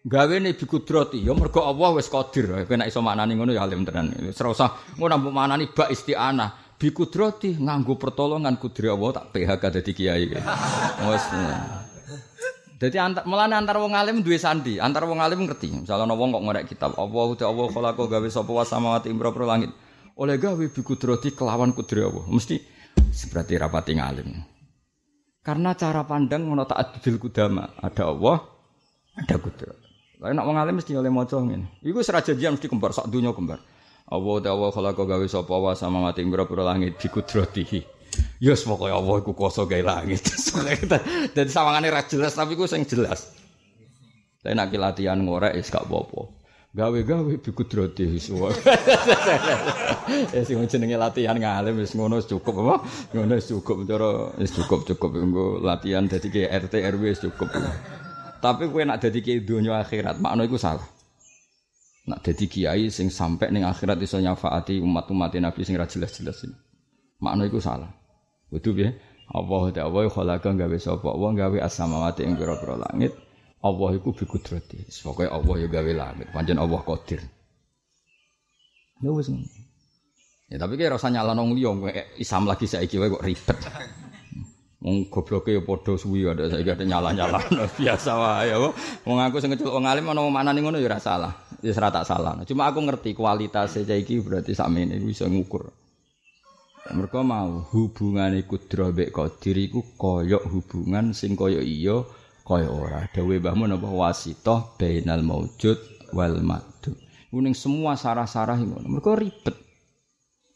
Gawe 0.05 0.38
ne 0.38 0.53
bi 0.53 0.69
kudrati 0.69 1.17
ya 1.17 1.34
mergo 1.34 1.65
Allah 1.65 1.97
wis 1.97 2.13
qadir. 2.13 2.69
Kowe 2.69 2.77
nek 2.77 2.93
iso 2.93 3.01
maknani 3.01 3.34
ngono 3.34 3.49
ya 3.49 3.65
alim 3.65 3.81
tenan. 3.81 4.13
Usah 4.29 5.01
ngono 5.01 5.17
mbok 5.17 5.34
maknani 5.34 5.65
bak 5.73 5.89
isti'anah. 5.89 6.77
Bi 6.77 6.93
kudrati 6.93 7.58
nganggo 7.58 7.97
pertolongan 7.97 8.62
kudri 8.62 8.86
Allah 8.86 9.17
tak 9.17 9.34
PHK 9.34 9.63
dadi 9.81 9.91
kiai. 9.97 10.29
Wes. 11.10 11.25
Jadi 12.75 12.99
antar, 12.99 13.23
melane 13.23 13.55
antar 13.55 13.79
wong 13.79 13.95
alim 13.95 14.19
duwe 14.19 14.35
sandi, 14.35 14.83
antar 14.83 15.07
wong 15.07 15.23
alim 15.23 15.47
ngerti. 15.47 15.71
Misalnya 15.71 16.11
wong 16.11 16.35
kok 16.35 16.43
ngorek 16.43 16.65
kitab, 16.67 16.91
Allah 16.99 17.25
uta 17.31 17.47
Allah 17.47 17.67
khalaqa 17.71 18.03
gawe 18.03 18.27
sapa 18.27 18.51
wa 18.51 18.67
samawati 18.67 19.07
ing 19.07 19.15
pro 19.15 19.31
langit. 19.47 19.71
Oleh 20.19 20.35
gawe 20.35 20.59
bi 20.59 20.81
kudrati 20.83 21.31
kelawan 21.31 21.71
kudri 21.71 22.03
Allah. 22.03 22.27
Mesti 22.27 22.59
seperti 23.15 23.55
rapati 23.55 23.95
ngalim. 23.95 24.27
Karena 25.39 25.71
cara 25.77 26.03
pandang 26.03 26.51
ngono 26.51 26.67
ta'addudul 26.67 27.15
kudama, 27.21 27.79
ada 27.79 28.11
Allah, 28.11 28.43
ada 29.23 29.35
kudrat. 29.39 29.79
Lah 30.19 30.35
nek 30.35 30.43
wong 30.43 30.57
alim 30.59 30.75
mesti 30.75 30.99
oleh 30.99 31.11
maca 31.11 31.39
ngene. 31.39 31.79
Iku 31.79 32.03
serajajian 32.03 32.59
mesti 32.59 32.67
kembar 32.67 32.91
sak 32.91 33.07
dunya 33.07 33.31
kembar. 33.31 33.63
Allah 34.11 34.35
ta 34.43 34.51
Allah 34.51 34.69
khalaqa 34.75 35.03
gawe 35.07 35.25
sapa 35.31 35.55
wa 35.55 35.71
samawati 35.71 36.19
ing 36.19 36.27
pro 36.27 36.43
langit 36.59 36.99
bi 36.99 37.07
kudratihi. 37.07 37.94
Ya 38.43 38.51
yes, 38.51 38.67
pokoke 38.67 38.91
Allah 38.91 39.15
iku 39.23 39.32
kuwasa 39.32 39.63
gawe 39.63 39.84
langit. 39.84 40.21
Dadi 41.36 41.51
sawangane 41.51 41.88
ra 41.88 42.04
jelas 42.04 42.36
tapi 42.36 42.60
ku 42.60 42.67
sing 42.67 42.84
jelas. 42.84 43.32
Tapi 44.45 44.54
nek 44.54 44.75
latihan 44.78 45.17
ngorek 45.17 45.58
wis 45.58 45.73
gak 45.73 45.89
apa-apa. 45.89 46.30
Gawe-gawe 46.75 47.39
bikudrati 47.39 48.06
wis. 48.06 48.30
Ya 50.36 50.45
sing 50.45 50.62
jenenge 50.69 51.01
latihan 51.01 51.34
ngalim 51.39 51.82
wis 51.82 51.97
ngono 51.97 52.21
cukup 52.21 52.62
apa? 52.62 52.75
Ngono 53.15 53.41
cukup 53.41 53.78
cara 53.89 54.36
wis 54.38 54.54
cukup 54.54 54.86
cukup 54.86 55.17
engko 55.17 55.63
latihan 55.65 56.06
dadi 56.06 56.30
ke 56.30 56.45
RT 56.45 56.78
RW 56.78 57.04
wis 57.10 57.23
cukup. 57.23 57.49
Tapi 58.38 58.69
kowe 58.69 58.84
nak 58.86 59.01
dadi 59.01 59.25
kiai 59.25 59.41
donya 59.41 59.82
akhirat, 59.82 60.21
makna 60.21 60.45
iku 60.45 60.62
salah. 60.62 60.86
Nak 62.06 62.21
dadi 62.21 62.45
kiai 62.45 62.93
sing 62.93 63.10
sampai 63.10 63.49
ning 63.49 63.65
akhirat 63.65 63.97
iso 64.06 64.21
nyafaati 64.21 64.78
umat-umat 64.78 65.34
Nabi 65.41 65.65
sing 65.65 65.73
ra 65.73 65.89
jelas-jelas 65.89 66.45
ini. 66.45 66.54
Makna 67.17 67.49
iku 67.49 67.58
salah. 67.58 67.89
Kudu 68.56 68.72
piye? 68.72 68.89
Allah 69.36 69.63
ta 69.74 69.89
Allah 69.89 70.08
khalaqa 70.08 70.54
gawe 70.56 70.78
sapa 70.78 71.12
Allah 71.12 71.32
gawe 71.34 71.58
as-samawati 71.65 72.24
ing 72.24 72.39
pira-pira 72.39 72.78
langit. 72.78 73.12
Allah 73.65 73.89
iku 73.98 74.13
bi 74.13 74.24
kudrati. 74.30 74.86
Pokoke 75.02 75.26
Allah 75.26 75.56
ya 75.60 75.68
gawe 75.68 75.91
langit. 75.91 76.28
Pancen 76.30 76.62
Allah 76.62 76.80
qadir. 76.86 77.20
Ya 79.04 79.12
wis 79.12 79.28
Ya 80.46 80.62
tapi 80.62 80.78
kira 80.78 80.94
rasa 80.94 81.10
nyala 81.10 81.34
nong 81.34 81.58
liya 81.58 81.74
Islam 82.22 82.46
lagi 82.46 82.70
saiki 82.70 83.02
wae 83.02 83.10
kok 83.10 83.26
ribet. 83.26 83.58
Wong 84.86 85.10
gobloke 85.10 85.50
ya 85.50 85.65
padha 85.65 85.98
suwi 85.98 86.22
ada 86.30 86.46
saiki 86.46 86.70
ada 86.70 86.86
nyala-nyala 86.86 87.41
biasa 87.82 88.12
wae 88.13 88.54
ya. 88.54 88.62
Wong 89.10 89.18
aku 89.26 89.41
sing 89.41 89.50
kecil 89.58 89.74
wong 89.74 89.89
alim 89.89 90.06
ana 90.06 90.22
manani 90.30 90.62
ngono 90.62 90.78
ya 90.78 90.86
ora 90.86 91.02
salah. 91.02 91.34
Ya 91.65 91.74
ora 91.74 91.89
tak 91.89 92.06
salah. 92.06 92.38
Cuma 92.46 92.70
aku 92.70 92.78
ngerti 92.86 93.18
kualitas 93.18 93.74
saiki 93.74 94.22
berarti 94.22 94.54
sakmene 94.54 95.02
bisa 95.02 95.26
ngukur. 95.26 95.74
Mereka 96.86 97.26
mau 97.26 97.65
hubungane 97.74 98.45
kudro 98.45 98.93
mbek 98.93 99.10
qadir 99.10 99.58
iku 99.58 99.82
kaya 99.98 100.38
hubungan 100.38 101.17
sing 101.17 101.34
kaya 101.34 101.58
iya 101.58 102.06
kaya 102.45 102.69
ora. 102.69 103.10
Dawe 103.10 103.41
Mbah 103.41 103.58
napa 103.58 103.89
wasitoh 103.89 104.78
bainal 104.78 105.26
maujud 105.26 105.82
wal 106.13 106.45
madu. 106.45 106.93
Kuning 107.34 107.58
semua 107.58 107.98
sarah-sarah 107.98 108.62
ngono. 108.62 108.86
Mereka 108.86 109.17
ribet. 109.17 109.58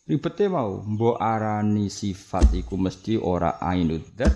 Ribete 0.06 0.46
mau 0.54 0.86
mbok 0.86 1.18
arani 1.18 1.90
sifat 1.90 2.54
iku 2.54 2.78
mesti 2.78 3.18
ora 3.18 3.58
ainudzat. 3.58 4.30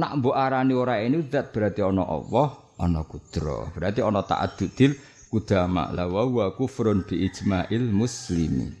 Nak 0.00 0.12
mbok 0.24 0.36
arani 0.40 0.72
ora 0.72 1.04
ainudzat 1.04 1.52
berarti 1.52 1.84
ana 1.84 2.08
Allah, 2.08 2.48
ana 2.80 3.04
kudro. 3.04 3.68
Berarti 3.76 4.00
ana 4.00 4.24
ta'addudil 4.24 4.96
kudama 5.28 5.92
la 5.92 6.08
wa 6.08 6.48
kufrun 6.56 7.04
bi 7.04 7.28
ijma'il 7.28 7.92
muslimin. 7.92 8.72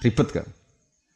Ribet 0.00 0.28
kan? 0.32 0.48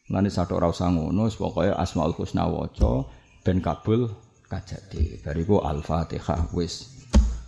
Lani 0.08 0.32
satu 0.32 0.56
ora 0.56 0.72
usah 0.72 0.88
ngono, 0.88 1.28
Asmaul 1.28 2.16
Husna 2.16 2.48
waca 2.48 3.04
ben 3.44 3.60
kabul 3.60 4.08
kajati. 4.48 5.20
Bariku 5.20 5.60
Al-Fatihah 5.60 6.48
wis. 6.56 6.96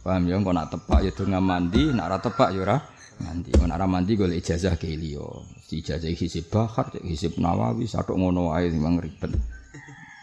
Paham 0.01 0.29
ya 0.29 0.41
kok 0.41 0.53
nak 0.57 0.69
tepak 0.73 1.01
ya 1.05 1.11
donga 1.13 1.41
mandi, 1.41 1.93
nak 1.93 2.09
ora 2.09 2.19
tepak 2.21 2.53
ya 2.53 2.77
mandi. 3.21 3.53
Nak 3.57 3.81
mandi 3.89 4.13
golek 4.17 4.45
ijazah 4.45 4.77
ke 4.77 4.93
liya. 4.93 5.25
Ijazah 5.73 6.13
hisib 6.13 6.53
Bahar, 6.53 6.93
hisib 7.01 7.37
Nawawi, 7.41 7.89
satu 7.89 8.17
ngono 8.17 8.53
wae 8.53 8.69
memang 8.69 9.01
ribet. 9.01 9.33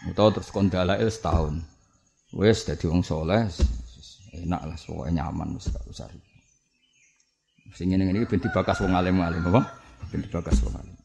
Utawa 0.06 0.30
terus 0.30 0.50
kon 0.54 0.70
dalail 0.70 1.10
setahun. 1.10 1.58
Wis 2.36 2.62
dadi 2.68 2.86
wong 2.86 3.00
saleh 3.00 3.48
enak 4.36 4.62
lah 4.68 4.76
pokoknya 4.76 5.24
nyaman 5.24 5.56
wis 5.56 5.72
gak 5.72 5.82
usah. 5.88 6.06
Sing 7.72 7.88
ngene 7.90 8.12
iki 8.12 8.28
ben 8.28 8.40
dibakas 8.44 8.78
wong 8.84 8.92
alim-alim 8.92 9.42
apa? 9.48 9.62
Ben 10.12 10.20
dibakas 10.20 10.60
wong 10.60 10.76
alim. 10.76 10.97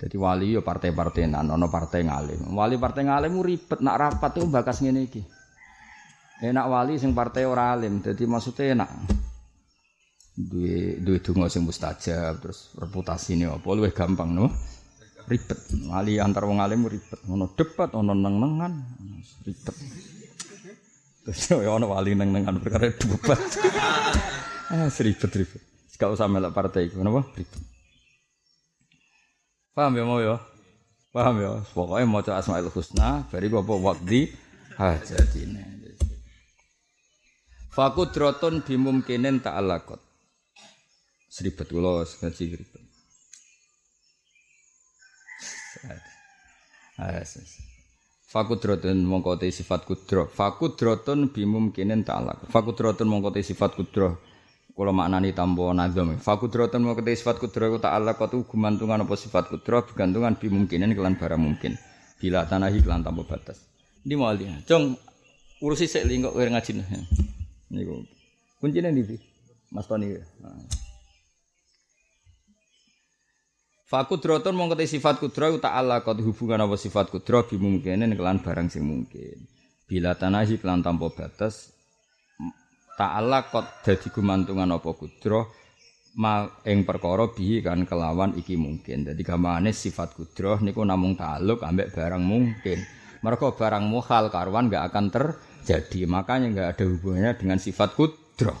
Jadi 0.00 0.16
wali 0.16 0.56
yo 0.56 0.64
partai-partai 0.64 1.28
nan, 1.28 1.52
ono 1.52 1.68
partai 1.68 2.08
ngalim. 2.08 2.56
Wali 2.56 2.80
partai 2.80 3.04
ngalim 3.04 3.36
ribet 3.44 3.84
nak 3.84 4.00
rapat 4.00 4.40
tuh 4.40 4.48
bakas 4.48 4.80
ngene 4.80 5.04
iki. 5.04 5.20
Enak 6.40 6.66
wali 6.72 6.96
sing 6.96 7.12
partai 7.12 7.44
ora 7.44 7.76
alim, 7.76 8.00
jadi 8.00 8.24
maksudnya 8.24 8.80
enak. 8.80 8.90
Duwe 10.40 11.20
donga 11.20 11.52
sing 11.52 11.68
mustajab, 11.68 12.40
terus 12.40 12.72
reputasi 12.80 13.36
ini 13.36 13.44
apa 13.44 13.68
luwih 13.68 13.92
gampang 13.92 14.32
no. 14.32 14.48
Ribet. 15.28 15.68
Wali 15.92 16.16
antar 16.16 16.48
wong 16.48 16.64
alim 16.64 16.88
ribet. 16.88 17.20
Ono 17.28 17.52
debat, 17.52 17.92
ono 17.92 18.16
neng-nengan, 18.16 18.72
ribet. 19.44 19.76
Terus 21.28 21.60
yo 21.60 21.76
ono 21.76 21.92
wali 21.92 22.16
neng-nengan 22.16 22.56
perkara 22.56 22.88
debat. 22.88 23.36
ah, 24.72 24.88
ribet 24.88 25.32
ribet. 25.36 25.62
Gak 26.00 26.08
usah 26.16 26.24
melok 26.24 26.56
partai 26.56 26.88
iku, 26.88 27.04
napa? 27.04 27.20
Ribet. 27.36 27.79
Paham 29.70 29.92
ya 29.94 30.04
mau 30.04 30.18
ya? 30.18 30.36
Paham 31.14 31.38
ya? 31.38 31.62
Pokoknya 31.74 32.06
maca 32.06 32.32
Asmaul 32.38 32.70
Husna 32.70 33.26
bari 33.30 33.46
apa 33.46 33.74
waqdi 33.74 34.30
hajatine. 34.74 35.62
Fakudrotun 37.70 38.66
bimumkinin 38.66 39.38
ta'alakot. 39.38 40.02
Seribet 41.30 41.70
kula 41.70 42.02
ngaji 42.02 42.44
ribet. 42.58 42.84
Fakudrotun 48.26 48.98
mongko 49.06 49.38
sifat 49.54 49.86
kudro. 49.86 50.26
Fakudrotun 50.26 51.30
bimumkinin 51.30 52.02
ta'alakot. 52.02 52.50
Fakudrotun 52.50 53.06
mongko 53.06 53.38
te 53.38 53.46
sifat 53.46 53.78
kudro. 53.78 54.18
Kula 54.70 54.94
maknani 54.94 55.34
tanpa 55.34 55.74
nazam. 55.74 56.14
Fakudrotun 56.16 56.86
mongko 56.86 57.02
te 57.02 57.16
sifat 57.18 57.42
kudro 57.42 57.66
iku 57.66 57.78
ta'alakot 57.82 58.46
gumantungan 58.46 59.02
apa 59.02 59.14
sifat 59.18 59.50
kudro 59.50 59.82
bergantungan 59.82 60.38
bimumkinin 60.38 60.94
kelan 60.94 61.18
barang 61.18 61.40
mungkin. 61.40 61.74
Bila 62.20 62.46
tanahi 62.46 62.78
kelan 62.84 63.02
tanpa 63.02 63.26
batas. 63.26 63.66
Ini 64.06 64.14
mau 64.14 64.30
lihat. 64.30 64.64
Jong 64.70 64.94
urusi 65.60 65.90
sik 65.90 66.06
li 66.06 66.22
kok 66.22 66.36
ngaji. 66.36 66.70
Niku. 67.74 67.94
Kuncine 68.60 68.92
ndi, 68.92 69.16
Mas 69.72 69.88
Tony. 69.88 70.14
Fakudrotun 73.90 74.54
mongko 74.54 74.78
te 74.78 74.86
sifat 74.86 75.18
kudro 75.18 75.58
ta'ala 75.58 76.06
qad 76.06 76.22
hubungan 76.22 76.62
apa 76.62 76.78
sifat 76.78 77.10
kudro 77.10 77.42
bimungkinin 77.42 78.14
kelan 78.14 78.38
barang 78.38 78.70
sing 78.70 78.86
mungkin. 78.86 79.50
Bila 79.90 80.14
tanahi 80.14 80.62
kelan 80.62 80.86
tanpa 80.86 81.10
batas 81.10 81.79
ta'ala 83.00 83.48
qad 83.48 83.80
dadi 83.80 84.12
gumantungan 84.12 84.76
apa 84.76 84.92
kudro 84.92 85.48
ma 86.20 86.44
ing 86.68 86.84
perkara 86.84 87.32
bihi 87.32 87.64
kan 87.64 87.88
kelawan 87.88 88.36
iki 88.36 88.60
mungkin. 88.60 89.08
Dadi 89.08 89.24
gampangane 89.24 89.72
sifat 89.72 90.12
kudro 90.12 90.60
niku 90.60 90.84
namung 90.84 91.16
ta'aluk 91.16 91.64
ambek 91.64 91.96
barang 91.96 92.20
mungkin. 92.20 92.84
Mereka 93.24 93.56
barang 93.56 93.84
muhal 93.88 94.28
karuan 94.28 94.68
nggak 94.68 94.84
akan 94.92 95.04
terjadi. 95.08 96.04
Makanya 96.04 96.46
nggak 96.52 96.68
ada 96.76 96.84
hubungannya 96.84 97.32
dengan 97.40 97.56
sifat 97.56 97.96
kudro. 97.96 98.52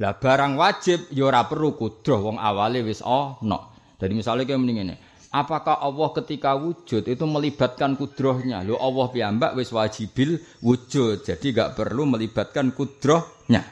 Lah 0.00 0.16
barang 0.16 0.56
wajib 0.56 1.12
ya 1.12 1.28
ora 1.28 1.44
perlu 1.44 1.76
kudro 1.76 2.32
wong 2.32 2.40
awale 2.40 2.80
wis 2.80 3.04
oh 3.04 3.36
no. 3.44 3.76
Jadi 4.00 4.18
misalnya 4.18 4.42
kayak 4.42 4.58
mending 4.58 4.82
ini, 4.82 4.96
apakah 5.30 5.78
Allah 5.78 6.10
ketika 6.10 6.58
wujud 6.58 7.06
itu 7.06 7.22
melibatkan 7.22 7.94
kudrohnya? 7.94 8.66
Lo 8.66 8.82
Allah 8.82 9.06
piyambak 9.14 9.54
wis 9.54 9.70
wajibil 9.70 10.42
wujud, 10.58 11.22
jadi 11.22 11.46
gak 11.54 11.78
perlu 11.78 12.10
melibatkan 12.10 12.74
kudrohnya. 12.74 13.62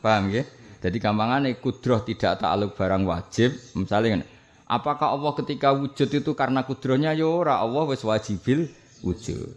Paham 0.00 0.32
ya? 0.32 0.44
Jadi 0.80 0.96
gampangannya 0.96 1.60
kudroh 1.60 2.00
tidak 2.00 2.40
takluk 2.40 2.72
barang 2.72 3.04
wajib. 3.04 3.52
Misalnya 3.76 4.24
apakah 4.64 5.12
Allah 5.12 5.32
ketika 5.36 5.76
wujud 5.76 6.08
itu 6.08 6.32
karena 6.32 6.64
kudrohnya? 6.64 7.12
Ya 7.12 7.28
Allah 7.28 7.84
wis 7.84 8.00
wajibil 8.00 8.72
wujud. 9.04 9.52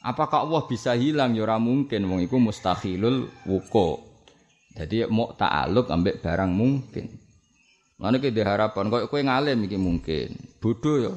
Apakah 0.00 0.48
Allah 0.48 0.64
bisa 0.64 0.96
hilang? 0.96 1.36
Ya 1.36 1.44
mungkin. 1.60 2.08
Wong 2.08 2.24
iku 2.24 2.40
mustahilul 2.40 3.28
wuko. 3.44 4.00
Jadi 4.76 5.08
mau 5.08 5.32
ta'aluk 5.32 5.88
ambek 5.88 6.20
barang 6.20 6.52
mungkin. 6.52 7.08
Mana 7.96 8.20
kita 8.20 8.44
harapan 8.44 8.92
kok 8.92 9.08
kowe 9.08 9.20
ngalim 9.20 9.64
iki 9.64 9.80
mungkin. 9.80 10.36
Bodoh 10.60 10.96
ya. 11.00 11.14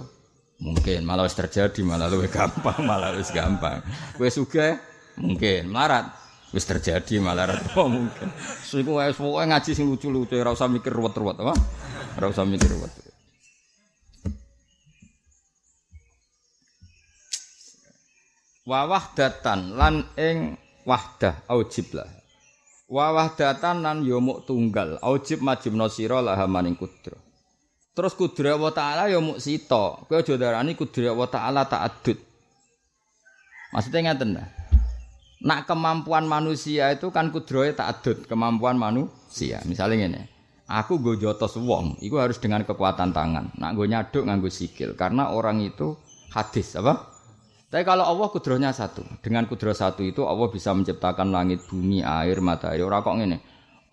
Mungkin 0.60 1.08
malah 1.08 1.24
wis 1.24 1.36
terjadi 1.36 1.80
malah 1.88 2.12
luwih 2.12 2.28
gampang, 2.28 2.84
malah 2.89 3.15
wis 3.15 3.32
gampang. 3.32 3.80
Kowe 4.15 4.28
sugih 4.28 4.80
mungkin 5.19 5.67
marat 5.72 6.08
wis 6.50 6.66
terjadi 6.66 7.22
malah 7.22 7.54
ra 7.54 7.58
mungkin. 7.86 8.30
Iku 8.70 8.92
wis 9.00 9.18
pokoke 9.18 9.46
ngaji 9.50 9.72
sing 9.74 9.86
lucu-lucu 9.90 10.36
ora 10.38 10.54
usah 10.54 10.70
mikir 10.70 10.94
ruwet-ruwet 10.94 11.38
apa? 11.40 11.56
Ora 12.18 12.28
usah 12.30 12.46
mikir 12.46 12.70
ruwet. 12.70 12.94
Wa 18.70 18.86
wahdatan 18.86 19.78
lan 19.78 20.06
ing 20.18 20.58
wahdah 20.86 21.46
aujiblah. 21.50 22.20
wa 22.90 23.14
wahdatan 23.14 23.86
nan 23.86 24.02
yo 24.02 24.18
muk 24.18 24.50
tunggal 24.50 24.98
aujib 25.06 25.46
majibna 25.46 25.86
sira 25.94 26.26
laha 26.26 26.50
maning 26.50 26.74
kudra 26.74 27.14
terus 27.94 28.18
kudra 28.18 28.58
wa 28.58 28.74
taala 28.74 29.06
yo 29.14 29.22
muk 29.22 29.38
sita 29.38 30.02
kowe 30.10 30.18
aja 30.18 30.34
darani 30.42 30.74
kudra 30.74 31.14
wa 31.14 31.30
taala 31.30 31.70
ta'addud 31.70 32.18
maksudnya 33.70 34.10
ngaten 34.10 34.30
nah 34.34 34.50
nak 35.39 35.67
kemampuan 35.67 36.28
manusia 36.28 36.91
itu 36.91 37.08
kan 37.15 37.32
kudrahe 37.32 37.71
ta'addud 37.71 38.28
kemampuan 38.28 38.75
manusia 38.75 39.63
misalnya 39.63 40.08
ngene 40.08 40.21
aku 40.67 40.99
go 40.99 41.15
jotos 41.15 41.56
wong 41.56 41.95
iku 42.04 42.19
harus 42.19 42.38
dengan 42.43 42.67
kekuatan 42.67 43.15
tangan 43.15 43.56
nak 43.56 43.71
go 43.73 43.88
nyaduk 43.88 44.28
nganggo 44.28 44.52
sikil 44.52 44.99
karena 44.99 45.32
orang 45.32 45.63
itu 45.63 45.95
hadis 46.36 46.75
apa 46.75 47.19
Tapi 47.69 47.86
kalau 47.86 48.02
Allah 48.02 48.34
kudrohnya 48.34 48.73
satu, 48.73 49.06
dengan 49.21 49.45
kudroh 49.45 49.78
satu 49.78 50.02
itu 50.02 50.25
Allah 50.25 50.49
bisa 50.49 50.73
menciptakan 50.73 51.30
langit, 51.30 51.69
bumi, 51.69 52.02
air, 52.02 52.41
matahari. 52.41 52.82
Orang 52.82 53.06
kok 53.06 53.13
ini, 53.21 53.38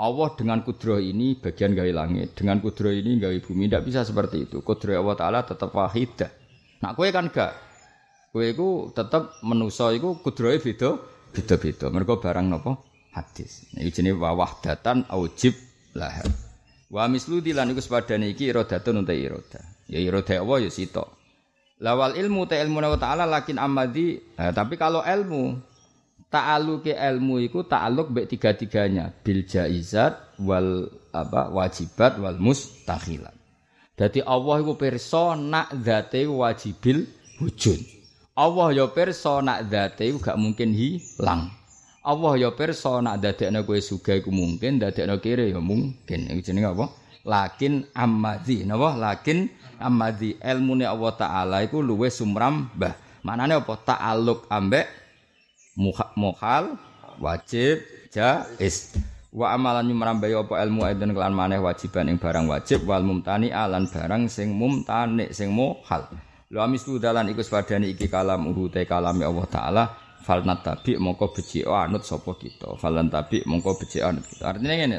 Allah 0.01 0.29
dengan 0.33 0.65
kudroh 0.65 0.97
ini 0.97 1.37
bagian 1.37 1.77
gawe 1.77 1.93
langit, 1.93 2.33
dengan 2.33 2.65
kudroh 2.65 2.89
ini 2.89 3.21
gawe 3.21 3.37
bumi. 3.45 3.69
Tidak 3.69 3.85
bisa 3.85 4.01
seperti 4.01 4.49
itu. 4.49 4.65
Kudroh 4.65 4.97
Allah 4.97 5.17
Taala 5.21 5.41
tetap 5.45 5.77
wahidah. 5.77 6.33
Nah, 6.81 6.97
kue 6.97 7.13
kan 7.13 7.29
gak. 7.29 7.53
Kue 8.33 8.57
itu 8.57 8.97
tetap 8.97 9.37
menuso 9.45 9.93
itu 9.93 10.25
kudrohnya 10.25 10.57
beda, 10.57 10.97
beda 11.37 11.61
beda. 11.61 11.87
Mereka 11.93 12.17
barang 12.17 12.47
nopo 12.49 12.73
hadis. 13.13 13.69
Ini 13.77 13.93
jenis 13.93 14.17
wawah 14.17 14.65
datan 14.65 15.05
aujib 15.13 15.53
lahir. 15.93 16.25
Wa 16.89 17.05
mislu 17.13 17.45
dilan 17.45 17.77
iku 17.77 17.85
sepadane 17.85 18.33
iki 18.33 18.49
iradatun 18.49 19.05
uta 19.05 19.13
irada. 19.13 19.61
Ya 19.91 20.01
irada 20.01 20.41
Allah 20.41 20.65
ya 20.65 20.71
sitok. 20.73 21.13
Lawal 21.77 22.17
ilmu 22.17 22.49
ta 22.49 22.57
ilmu 22.57 22.81
wa 22.81 22.97
ta'ala 22.97 23.29
lakin 23.29 23.61
amadi. 23.61 24.17
Nah, 24.41 24.49
tapi 24.57 24.81
kalau 24.81 25.05
ilmu 25.05 25.61
ta'aluk 26.33 26.89
ilmu 26.89 27.37
iku 27.45 27.69
ta'aluk 27.69 28.13
baik 28.13 28.33
tiga-tiganya 28.33 29.13
bil 29.13 29.45
jaizat 29.45 30.37
wal 30.41 30.89
apa 31.13 31.53
wajibat 31.53 32.17
wal 32.17 32.41
mustakhilat. 32.41 33.35
Jadi 33.97 34.21
Allah 34.25 34.61
iku 34.61 34.77
pirsa 34.77 35.37
nak 35.37 35.73
zate 35.81 36.29
wajibil 36.29 37.09
wujud. 37.41 37.96
Allah 38.37 38.69
ya 38.77 38.85
pirsa 38.93 39.41
nak 39.41 39.73
zate 39.73 40.13
gak 40.21 40.37
mungkin 40.37 40.77
hilang. 40.77 41.49
Allah 42.05 42.33
ya 42.37 42.53
pirsa 42.53 43.01
nak 43.01 43.25
dadekno 43.25 43.65
kowe 43.65 43.81
sugih 43.81 44.21
iku 44.21 44.29
mungkin, 44.29 44.77
dadekno 44.77 45.17
kire 45.25 45.49
ya 45.49 45.57
mungkin. 45.57 46.29
Iku 46.29 46.41
jenenge 46.45 46.69
apa? 46.77 46.93
Lakin 47.25 47.89
amadi. 47.97 48.69
Napa? 48.69 48.93
Lakin 48.93 49.49
amadi 49.81 50.37
ilmune 50.37 50.85
Allah 50.85 51.17
taala 51.17 51.65
iku 51.65 51.81
luwih 51.81 52.13
sumrambah. 52.13 53.25
Maknane 53.25 53.57
apa? 53.57 53.73
Ta'alluq 53.73 54.53
ambek 54.53 54.85
muhal, 56.15 56.77
wajib, 57.17 57.81
jaiz. 58.13 59.01
Wa 59.33 59.57
amalan 59.57 59.89
nyumrambai 59.89 60.37
apa 60.37 60.61
ilmu 60.61 60.85
aidon 60.85 61.17
kelan 61.17 61.33
maneh 61.33 61.61
wajiban 61.61 62.09
ing 62.09 62.21
barang 62.21 62.49
wajib 62.53 62.85
wal 62.85 63.05
mumtani 63.05 63.49
alan 63.49 63.89
barang 63.89 64.29
sing 64.29 64.53
mumtani 64.53 65.33
sing 65.33 65.53
muhal. 65.53 66.05
Lu 66.53 66.63
amis 66.63 66.87
dalan 66.87 67.31
iku 67.33 67.43
sepadane 67.43 67.91
iki 67.91 68.07
kalam 68.07 68.47
urute 68.47 68.87
kalame 68.87 69.27
Allah 69.27 69.47
taala 69.51 69.85
falnat 70.23 70.63
tabi 70.63 70.95
mongko 70.95 71.35
beci 71.35 71.67
anut 71.67 72.07
sapa 72.07 72.39
kita. 72.39 72.79
Falan 72.79 73.11
tabi 73.11 73.43
mongko 73.43 73.79
beci 73.83 73.99
anut 73.99 74.23
kita. 74.23 74.55
Artinya 74.55 74.75
ngene. 74.79 74.99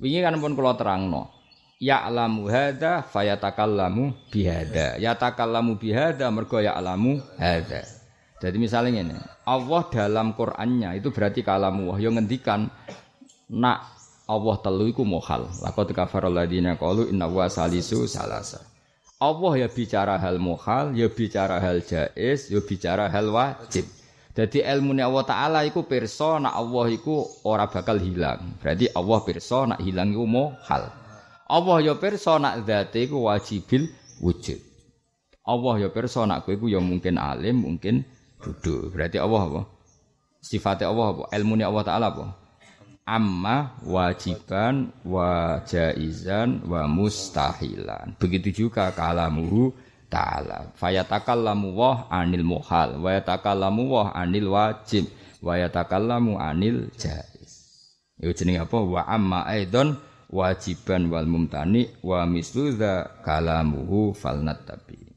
Wingi 0.00 0.24
kan 0.24 0.40
pun 0.40 0.56
kula 0.56 0.80
terangno 0.80 1.40
ya'lamu 1.80 2.44
hadza 2.52 3.00
fayatakallamu 3.08 4.28
bihada 4.28 5.00
yatakallamu 5.00 5.80
bihada 5.80 6.28
mergo 6.28 6.60
ya'lamu 6.60 7.24
hadza 7.40 7.88
jadi 8.36 8.56
misalnya 8.60 9.00
ini 9.00 9.16
Allah 9.48 9.82
dalam 9.88 10.36
Qur'annya 10.36 11.00
itu 11.00 11.08
berarti 11.08 11.40
kalamu 11.40 11.96
wahyu 11.96 12.12
ngendikan 12.12 12.68
nak 13.48 13.96
Allah 14.28 14.56
telu 14.60 14.92
iku 14.92 15.02
mohal 15.08 15.48
laqad 15.64 15.90
kafara 15.96 16.28
alladziina 16.28 16.76
qalu 16.76 17.08
inna 17.08 17.26
wa 17.26 17.48
salisu 17.48 18.04
salasa 18.04 18.60
Allah 19.20 19.52
ya 19.60 19.68
bicara 19.68 20.16
hal 20.16 20.40
mohal 20.40 20.96
ya 20.96 21.12
bicara 21.12 21.60
hal 21.60 21.84
jaiz 21.84 22.48
ya 22.48 22.60
bicara 22.64 23.12
hal 23.12 23.28
wajib 23.28 23.84
jadi 24.32 24.64
ilmu 24.78 24.96
Allah 24.96 25.24
Ta'ala 25.28 25.58
iku 25.68 25.84
pirsa 25.84 26.40
nak 26.40 26.56
Allah 26.56 26.88
iku 26.88 27.28
ora 27.44 27.68
bakal 27.68 28.00
hilang 28.00 28.56
berarti 28.64 28.88
Allah 28.96 29.18
pirsa 29.20 29.68
nak 29.68 29.84
hilang 29.84 30.16
iku 30.16 30.24
mohal 30.24 30.88
Allah 31.50 31.82
ya 31.82 31.98
pirsa 31.98 32.38
nak 32.38 32.62
zate 32.62 33.10
iku 33.10 33.26
wajibil 33.26 33.90
wujud. 34.22 34.62
Allah 35.42 35.74
ya 35.82 35.88
pirsa 35.90 36.22
nak 36.22 36.46
iku 36.46 36.70
ya 36.70 36.78
mungkin 36.78 37.18
alim, 37.18 37.66
mungkin 37.66 38.06
bodoh. 38.38 38.86
Berarti 38.94 39.18
Allah 39.18 39.42
apa? 39.50 39.62
Sifatnya 40.38 40.94
Allah 40.94 41.06
apa? 41.10 41.22
Ilmune 41.34 41.66
Allah 41.66 41.82
taala 41.82 42.06
apa? 42.14 42.38
Amma 43.06 43.80
wajiban 43.82 44.94
wa 45.02 45.58
jaizan 45.66 46.62
wa 46.64 46.86
mustahilan. 46.86 48.14
Begitu 48.20 48.66
juga 48.66 48.94
kalamuhu 48.94 49.74
ta'ala. 50.06 50.70
Fayatakallamu 50.78 51.74
wah 51.74 52.06
anil 52.10 52.46
muhal 52.46 53.02
wa 53.02 53.10
yatakallamu 53.10 53.82
wah 53.90 54.08
anil 54.14 54.54
wajib 54.54 55.10
wa 55.42 55.58
yatakallamu 55.58 56.38
anil 56.38 56.86
jaiz. 56.94 57.52
Itu 58.20 58.30
jenenge 58.36 58.68
apa? 58.68 58.78
Wa 58.78 59.02
amma 59.08 59.48
aidon 59.48 59.96
wajiban 60.30 61.10
wal 61.10 61.26
mumtani 61.26 61.90
wa 62.06 62.22
mislu 62.26 62.78
kalamuhu 63.26 64.14
falnat 64.14 64.62
tabi 64.62 65.10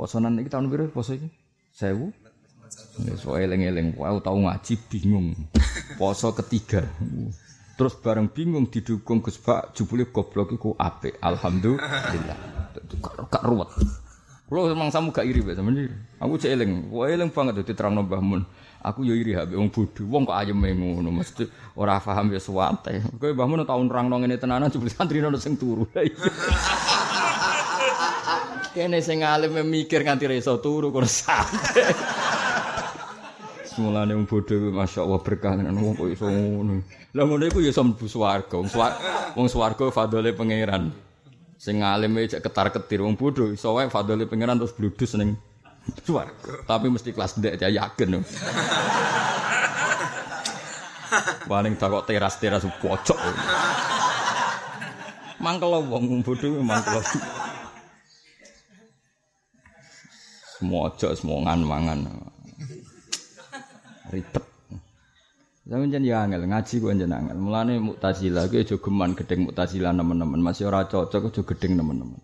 Posonan 0.00 0.40
iki 0.40 0.48
tahun 0.48 0.72
piro 0.72 0.88
poso 0.88 1.12
iki? 1.12 1.28
1000. 1.76 2.19
So 3.20 3.38
eling-eling, 3.38 3.96
aku 3.96 4.18
tau 4.20 4.36
ngaji 4.36 4.74
bingung. 4.90 5.36
Poso 5.96 6.34
ketiga. 6.34 6.84
Terus 7.78 7.96
bareng 7.96 8.28
bingung 8.28 8.68
didukung 8.68 9.24
Gus 9.24 9.40
Pak 9.40 9.72
jebule 9.72 10.04
goblok 10.10 10.52
iku 10.52 10.76
apik. 10.76 11.16
Alhamdulillah. 11.24 12.38
Gak 13.30 13.44
ruwet. 13.46 13.72
Kulo 14.50 14.66
memang 14.66 14.90
samu 14.90 15.14
gak 15.14 15.24
iri 15.24 15.40
sama 15.54 15.70
ini. 15.70 15.86
Aku 16.18 16.34
cek 16.34 16.50
eling, 16.50 16.90
wah 16.90 17.06
eling 17.06 17.30
banget 17.30 17.62
dadi 17.62 17.72
terang 17.72 17.94
Mbah 17.94 18.18
Mun. 18.18 18.42
Aku 18.82 19.06
yo 19.06 19.14
iri 19.14 19.32
habe 19.38 19.54
wong 19.54 19.70
bodho. 19.70 20.02
Wong 20.10 20.26
kok 20.26 20.34
ayem 20.34 20.58
ngono 20.58 21.08
mesti 21.14 21.46
ora 21.78 22.02
paham 22.02 22.34
ya 22.34 22.42
suwate. 22.42 22.98
Kowe 23.16 23.30
Mbah 23.30 23.46
Mun 23.46 23.62
tau 23.62 23.78
nerangno 23.78 24.18
ngene 24.18 24.36
tenanan 24.42 24.66
jebule 24.66 24.90
santri 24.90 25.22
ono 25.22 25.38
sing 25.38 25.54
turu. 25.54 25.86
Kene 28.74 28.98
sing 29.00 29.22
alim 29.22 29.54
mikir 29.70 30.02
nganti 30.02 30.26
ra 30.26 30.34
iso 30.34 30.58
turu 30.58 30.90
kok. 30.90 31.06
Mulane 33.80 34.12
wong 34.12 34.28
bodho 34.28 34.60
masyaallah 34.76 35.24
berkah 35.24 35.56
tenan 35.56 35.80
wong 35.80 35.96
kok 35.96 36.12
iso 36.12 36.28
ngono. 36.28 36.84
Lah 37.16 37.24
ngono 37.24 37.48
iku 37.48 37.64
ya 37.64 37.72
iso 37.72 37.80
mlebu 37.80 38.04
swarga. 38.04 38.60
Wong 39.32 39.48
swarga 39.48 39.88
fadhole 39.88 40.36
pangeran. 40.36 40.92
Sing 41.56 41.80
alim 41.80 42.20
cek 42.20 42.44
ketar-ketir 42.44 43.00
wong 43.00 43.16
bodho 43.16 43.48
iso 43.48 43.72
wae 43.72 43.88
fadhole 43.88 44.28
pangeran 44.28 44.60
terus 44.60 44.76
bludus 44.76 45.16
ning 45.16 45.40
swarga. 46.04 46.60
Tapi 46.68 46.92
mesti 46.92 47.16
kelas 47.16 47.40
ndek 47.40 47.56
ya 47.56 47.72
yakin. 47.72 48.20
Paling 51.48 51.74
tak 51.80 51.88
kok 51.88 52.04
teras-teras 52.04 52.68
pojok. 52.84 53.16
Mangkel 55.40 55.72
wong 55.88 56.20
bodho 56.20 56.60
mangkel. 56.60 57.00
Semua 60.60 60.92
aja 60.92 61.16
semua 61.16 61.48
ngan-mangan. 61.48 62.28
Ribet. 64.10 64.44
Jen 65.70 66.02
ya 66.02 66.26
angel 66.26 66.50
ngaji 66.50 66.74
ku 66.82 66.90
jen 66.90 67.14
angel. 67.14 67.38
Mulane 67.38 67.78
Mu'tazilah 67.78 68.50
ku 68.50 68.58
aja 68.58 68.74
geman 68.74 69.14
gedeng 69.14 69.46
Mu'tazilah 69.46 69.94
nemen-nemen. 69.94 70.42
Masih 70.42 70.66
ora 70.66 70.90
cocok 70.90 71.30
aja 71.30 71.42
gedeng 71.46 71.78
nemen-nemen. 71.78 72.18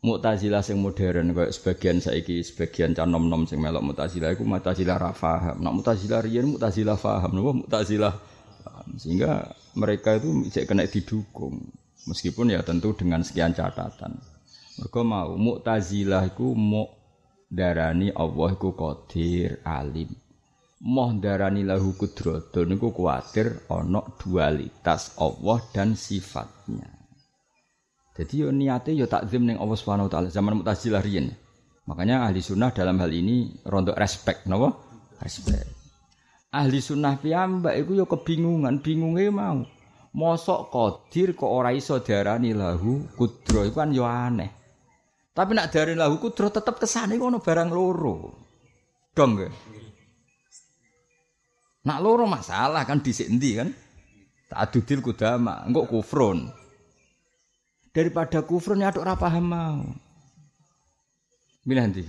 Mu'tazilah 0.00 0.64
sing 0.64 0.80
modern 0.80 1.36
kayak 1.36 1.52
sebagian 1.52 2.00
saiki 2.00 2.40
sebagian 2.40 2.96
can 2.96 3.12
nom-nom 3.12 3.44
sing 3.44 3.60
melok 3.60 3.84
Mu'tazilah 3.92 4.32
iku 4.32 4.48
Mu'tazilah 4.48 4.96
ra 4.96 5.12
paham. 5.12 5.60
Nek 5.60 5.72
Mu'tazilah 5.76 6.24
riyen 6.24 6.56
Mu'tazilah 6.56 6.96
paham, 6.96 7.30
napa 7.36 7.52
Mu'tazilah 7.52 8.14
sehingga 8.96 9.52
mereka 9.76 10.16
itu 10.16 10.48
cek 10.48 10.72
kena 10.72 10.88
didukung. 10.88 11.68
Meskipun 12.08 12.54
ya 12.54 12.64
tentu 12.64 12.96
dengan 12.96 13.20
sekian 13.20 13.52
catatan. 13.52 14.16
Mereka 14.80 15.00
mau 15.04 15.36
Mu'tazilah 15.36 16.32
iku 16.32 16.56
mau 16.56 16.86
darani 17.52 18.08
Allah 18.14 18.56
iku 18.56 18.72
qadir 18.72 19.60
alim 19.66 20.25
moh 20.84 21.10
darani 21.16 21.64
lahu 21.64 21.96
kudratun 21.96 22.76
niku 22.76 22.92
kuwatir 22.92 23.64
ana 23.72 24.04
dualitas 24.20 25.16
Allah 25.16 25.58
dan 25.72 25.96
sifatnya. 25.96 26.96
Jadi 28.16 28.34
yo 28.44 28.48
niate 28.48 28.96
yo 28.96 29.04
takzim 29.04 29.44
ning 29.44 29.60
Allah 29.60 29.76
Subhanahu 29.76 30.08
wa 30.08 30.12
taala 30.12 30.28
zaman 30.32 30.60
Mu'tazilah 30.60 31.04
riyen. 31.04 31.36
Makanya 31.86 32.24
ahli 32.26 32.40
sunnah 32.40 32.72
dalam 32.72 32.96
hal 32.98 33.12
ini 33.12 33.60
rontok 33.62 33.94
respect 33.94 34.48
napa? 34.48 34.72
Respect. 35.20 35.68
Ahli 36.50 36.80
sunnah 36.80 37.20
piyambak 37.20 37.76
iku 37.76 37.92
yo 37.92 38.08
kebingungan, 38.08 38.80
bingunge 38.80 39.28
mau. 39.28 39.60
Mosok 40.16 40.72
qadir 40.72 41.36
kok 41.36 41.52
ora 41.52 41.76
iso 41.76 42.00
diarani 42.00 42.56
lahu 42.56 43.04
kudro 43.12 43.68
iku 43.68 43.84
kan 43.84 43.92
yo 43.92 44.08
aneh. 44.08 44.48
Tapi 45.36 45.52
nak 45.52 45.68
diarani 45.68 46.00
lahu 46.00 46.16
kudro 46.16 46.48
tetep 46.48 46.80
kesane 46.80 47.20
ono 47.20 47.36
barang 47.44 47.68
loro. 47.68 48.32
Dong 49.12 49.36
nggih. 49.36 49.52
Nak 51.86 52.02
loro 52.02 52.26
masalah 52.26 52.82
kan 52.82 52.98
di 52.98 53.14
endi 53.22 53.54
kan? 53.54 53.70
Ta'adudil 54.50 54.98
kudama, 55.02 55.62
engko 55.62 55.86
kufrun. 55.86 56.50
Daripada 57.94 58.42
kufrun 58.42 58.82
ya 58.82 58.90
ora 58.98 59.14
paham 59.14 59.46
mau. 59.46 59.82
Milih 61.66 61.86
ndi? 61.90 62.02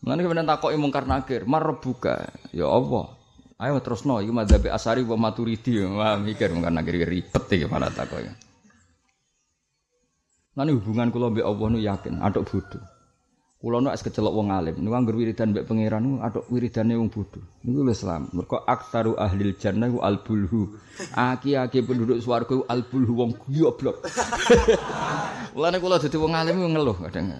Mulane 0.00 0.20
kemudian 0.24 0.48
takoki 0.48 0.78
mungkar 0.80 1.04
nakir, 1.04 1.44
marbuka. 1.44 2.30
Ya 2.54 2.66
Allah. 2.66 3.14
Ayo 3.60 3.76
terusno 3.84 4.16
iki 4.24 4.32
madzhab 4.32 4.64
Asari 4.72 5.04
wa 5.04 5.20
Maturidi. 5.20 5.84
Wah 5.84 6.16
mikir 6.16 6.48
mungkar 6.54 6.72
nakir 6.72 7.04
ribet 7.04 7.44
iki 7.52 7.68
malah 7.68 7.92
takoki. 7.92 8.32
Lan 10.56 10.66
hubungan 10.72 11.12
kula 11.14 11.30
mbek 11.30 11.46
Allah 11.46 11.66
nu 11.70 11.78
yakin, 11.78 12.14
aduk 12.24 12.48
bodoh. 12.48 12.82
Kulo 13.60 13.76
nek 13.76 13.92
kecelok 13.92 14.32
wong 14.32 14.56
alim, 14.56 14.72
niku 14.80 14.96
anggar 14.96 15.12
wiridan 15.12 15.52
mbek 15.52 15.68
pangeran 15.68 16.00
niku 16.00 16.16
atok 16.24 16.48
wiridane 16.48 16.96
wong 16.96 17.12
bodho. 17.12 17.44
Niku 17.60 17.84
lho 17.84 17.92
Islam. 17.92 18.32
Mergo 18.32 18.64
aktsaru 18.64 19.20
ahlil 19.20 19.52
jannah 19.60 19.92
al 20.00 20.24
bulhu. 20.24 20.80
Aki-aki 21.12 21.84
penduduk 21.84 22.24
swarga 22.24 22.56
al 22.72 22.88
bulhu 22.88 23.20
wong 23.20 23.36
goblok. 23.36 24.00
Mulane 25.52 25.76
kula 25.76 26.00
dadi 26.00 26.16
wong 26.16 26.32
alim 26.32 26.56
ngeluh 26.56 27.04
kadang. 27.04 27.36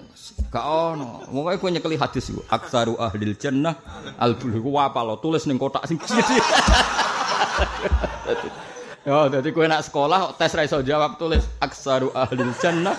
Gak 0.53 0.61
ono. 0.61 1.25
Mokoke 1.33 1.57
kowe 1.57 1.73
nyekeli 1.73 1.97
hadis 1.97 2.29
iku. 2.29 2.45
Aktsaru 2.53 3.01
ahlil 3.01 3.41
jannah 3.41 3.81
al 4.21 4.37
bulhu 4.37 4.61
ku 4.61 4.77
apa 4.77 5.01
lo 5.01 5.17
tulis 5.25 5.49
ning 5.49 5.57
kotak 5.57 5.89
sing 5.89 5.97
cilik. 6.05 6.29
Ya, 9.01 9.33
jadi 9.33 9.57
kowe 9.57 9.65
nak 9.65 9.89
sekolah 9.89 10.37
tes 10.37 10.53
ra 10.53 10.69
jawab 10.69 11.17
tulis 11.17 11.49
aksaru 11.57 12.13
ahlil 12.13 12.53
jannah 12.61 12.93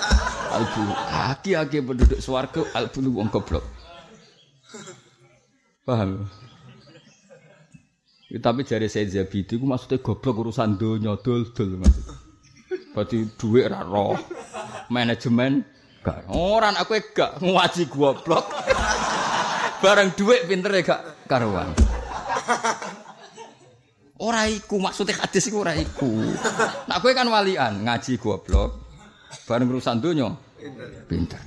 albu. 0.52 0.84
Aki-aki 1.32 1.80
penduduk 1.80 2.20
swarga 2.20 2.68
albu 2.76 3.00
wong 3.08 3.32
goblok. 3.32 3.64
Paham? 5.88 6.30
Ya, 8.32 8.40
tapi 8.40 8.64
jari 8.64 8.88
saya 8.88 9.12
Zabidi 9.12 9.60
itu 9.60 9.66
maksudnya 9.68 10.00
goblok 10.00 10.48
urusan 10.48 10.80
donya 10.80 11.20
dol-dol 11.20 11.76
maksudnya. 11.76 12.16
Berarti 12.96 13.18
duit 13.36 13.68
ra 13.68 13.84
roh. 13.84 14.16
Manajemen 14.88 15.64
gak. 16.04 16.28
Orang 16.32 16.76
aku 16.80 17.00
gak 17.12 17.44
ngaji 17.44 17.92
goblok. 17.92 18.48
Barang 19.84 20.16
duit 20.16 20.48
pinter 20.48 20.72
ya 20.80 20.82
gak 20.84 21.02
karuan. 21.28 21.76
Ora 24.22 24.46
maksudnya 24.70 25.18
hadis 25.18 25.50
iku 25.50 25.66
ora 25.66 25.74
iku. 25.74 26.08
Nak 26.88 27.02
kowe 27.02 27.12
kan 27.12 27.28
walian 27.28 27.84
ngaji 27.84 28.22
goblok. 28.22 28.91
Bareng 29.48 29.72
urusan 29.72 30.04
donya 30.04 30.36
pinter. 31.08 31.40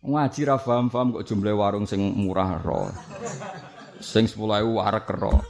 Ngaji 0.00 0.40
ra 0.48 0.56
paham-paham 0.56 1.20
kok 1.20 1.24
jumlah 1.28 1.52
warung 1.52 1.84
sing 1.84 2.00
murah 2.00 2.56
ro. 2.60 2.88
Sing 4.00 4.24
10.000 4.24 4.64
warek 4.64 5.08
ro. 5.12 5.44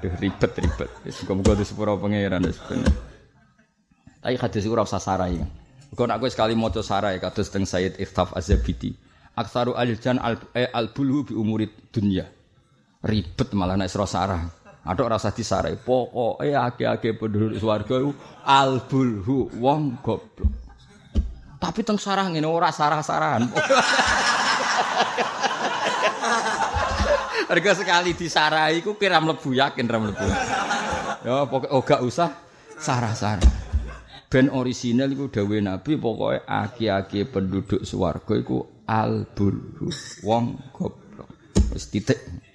Duh 0.00 0.14
ribet-ribet. 0.16 0.90
Wis 1.04 1.20
muga-muga 1.24 1.60
di 1.60 1.64
sepuro 1.68 2.00
pangeran 2.00 2.48
wis 2.48 2.56
ben. 2.64 2.80
Tapi 4.20 4.36
hadis 4.40 4.64
ora 4.64 4.88
usah 4.88 5.00
sarai. 5.00 5.36
Kok 5.92 6.06
nak 6.08 6.24
kowe 6.24 6.30
sekali 6.32 6.56
maca 6.56 6.80
sarai 6.80 7.20
kados 7.20 7.52
teng 7.52 7.68
Sayyid 7.68 8.00
Iftaf 8.00 8.32
Az-Zabidi. 8.32 8.96
Aksaru 9.36 9.76
al-jan 9.76 10.16
al-bulhu 10.72 11.28
bi 11.28 11.34
umuri 11.36 11.68
dunya 11.92 12.24
ribet 13.04 13.52
malah 13.56 13.76
nek 13.76 13.88
sira 13.88 14.08
sarah. 14.08 14.42
Atok 14.80 15.12
rasa 15.12 15.28
disarai. 15.28 15.76
Pokoke 15.76 16.56
akeh-akeh 16.56 17.12
penduduk 17.20 17.60
swarga 17.60 18.00
iku 18.00 18.16
albulhu 18.48 19.52
wong 19.60 20.00
goblok. 20.00 20.48
Tapi 21.60 21.84
teng 21.84 22.00
sarah 22.00 22.24
ngene 22.24 22.48
ora 22.48 22.72
sarah-sarahan. 22.72 23.44
Harga 27.50 27.72
sekali 27.76 28.16
disarai 28.16 28.80
iku 28.80 28.96
kira 28.96 29.20
mlebu 29.20 29.52
yakin 29.52 29.84
ra 29.84 29.98
mlebu. 30.00 30.24
Ya 31.28 31.44
oh 31.44 31.82
gak 31.84 32.00
usah 32.00 32.32
sarah-sarah. 32.80 33.44
Ben 34.32 34.48
orisinal 34.48 35.12
iku 35.12 35.28
dawuhe 35.28 35.60
Nabi 35.60 36.00
pokoke 36.00 36.40
aki-aki 36.48 37.28
penduduk 37.28 37.84
swarga 37.84 38.32
iku 38.40 38.64
albulhu 38.88 39.92
wong 40.24 40.72
goblok. 40.72 41.28
Wis 41.76 41.92
titik. 41.92 42.48